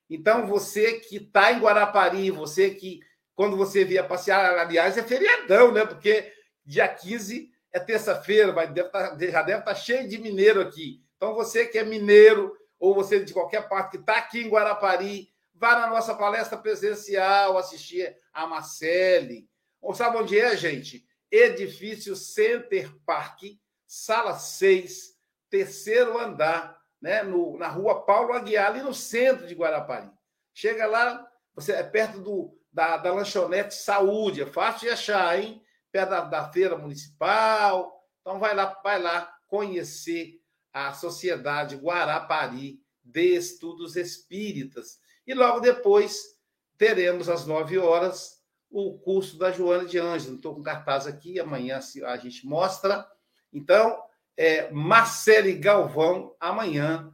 Então, 0.08 0.46
você 0.46 1.00
que 1.00 1.16
está 1.16 1.52
em 1.52 1.58
Guarapari, 1.58 2.30
você 2.30 2.70
que, 2.70 3.00
quando 3.34 3.56
você 3.56 3.84
vier 3.84 4.06
passear, 4.06 4.58
aliás, 4.58 4.96
é 4.96 5.02
feriadão, 5.02 5.72
né? 5.72 5.84
Porque 5.84 6.32
dia 6.64 6.88
15 6.88 7.50
é 7.72 7.78
terça-feira, 7.78 8.52
tá, 8.90 9.16
já 9.18 9.42
deve 9.42 9.58
estar 9.58 9.62
tá 9.62 9.74
cheio 9.74 10.08
de 10.08 10.18
mineiro 10.18 10.60
aqui. 10.60 11.02
Então, 11.16 11.34
você 11.34 11.66
que 11.66 11.78
é 11.78 11.84
mineiro, 11.84 12.56
ou 12.78 12.94
você 12.94 13.22
de 13.24 13.32
qualquer 13.32 13.68
parte 13.68 13.92
que 13.92 13.96
está 13.98 14.18
aqui 14.18 14.40
em 14.40 14.48
Guarapari, 14.48 15.28
vá 15.54 15.78
na 15.78 15.88
nossa 15.88 16.14
palestra 16.14 16.56
presencial, 16.56 17.58
assistir 17.58 18.16
a 18.32 18.46
Marcele. 18.46 19.48
Ou 19.80 19.94
sabe 19.94 20.16
onde 20.16 20.38
é, 20.38 20.56
gente? 20.56 21.06
Edifício 21.30 22.14
Center 22.16 22.90
Park, 23.04 23.42
sala 23.86 24.38
6, 24.38 25.16
terceiro 25.50 26.18
andar 26.18 26.78
né, 27.00 27.22
no, 27.22 27.56
na 27.58 27.68
rua 27.68 28.04
Paulo 28.04 28.32
Aguiar, 28.32 28.66
ali 28.68 28.82
no 28.82 28.94
centro 28.94 29.46
de 29.46 29.54
Guarapari. 29.54 30.10
Chega 30.54 30.86
lá, 30.86 31.26
você 31.54 31.72
é 31.72 31.82
perto 31.82 32.20
do, 32.20 32.58
da, 32.72 32.96
da 32.96 33.12
lanchonete 33.12 33.74
Saúde, 33.74 34.42
é 34.42 34.46
fácil 34.46 34.88
de 34.88 34.90
achar, 34.90 35.38
hein? 35.38 35.62
Perto 35.90 36.10
da, 36.10 36.20
da 36.22 36.52
feira 36.52 36.76
municipal. 36.76 38.04
Então 38.20 38.38
vai 38.38 38.54
lá, 38.54 38.78
vai 38.82 39.00
lá 39.00 39.32
conhecer 39.46 40.37
a 40.72 40.92
Sociedade 40.92 41.76
Guarapari 41.76 42.80
de 43.02 43.36
Estudos 43.36 43.96
Espíritas. 43.96 45.00
E 45.26 45.34
logo 45.34 45.60
depois 45.60 46.38
teremos 46.76 47.28
às 47.28 47.46
nove 47.46 47.78
horas 47.78 48.38
o 48.70 48.98
curso 48.98 49.38
da 49.38 49.50
Joana 49.50 49.84
de 49.84 49.98
Ângelo. 49.98 50.36
Estou 50.36 50.54
com 50.54 50.62
cartaz 50.62 51.06
aqui, 51.06 51.40
amanhã 51.40 51.80
a 52.06 52.16
gente 52.16 52.46
mostra. 52.46 53.06
Então, 53.52 54.02
é, 54.36 54.70
Marcele 54.70 55.54
Galvão, 55.54 56.34
amanhã, 56.38 57.12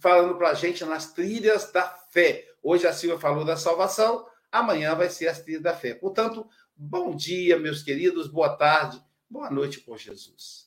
falando 0.00 0.36
para 0.36 0.50
a 0.50 0.54
gente 0.54 0.84
nas 0.84 1.12
trilhas 1.12 1.72
da 1.72 1.88
fé. 2.10 2.46
Hoje 2.62 2.86
a 2.86 2.92
Silvia 2.92 3.18
falou 3.18 3.44
da 3.44 3.56
salvação, 3.56 4.26
amanhã 4.50 4.94
vai 4.94 5.08
ser 5.08 5.28
as 5.28 5.40
trilhas 5.40 5.62
da 5.62 5.74
fé. 5.74 5.94
Portanto, 5.94 6.48
bom 6.74 7.14
dia, 7.14 7.58
meus 7.58 7.82
queridos, 7.82 8.28
boa 8.28 8.56
tarde, 8.56 9.02
boa 9.28 9.50
noite 9.50 9.80
com 9.80 9.96
Jesus. 9.96 10.66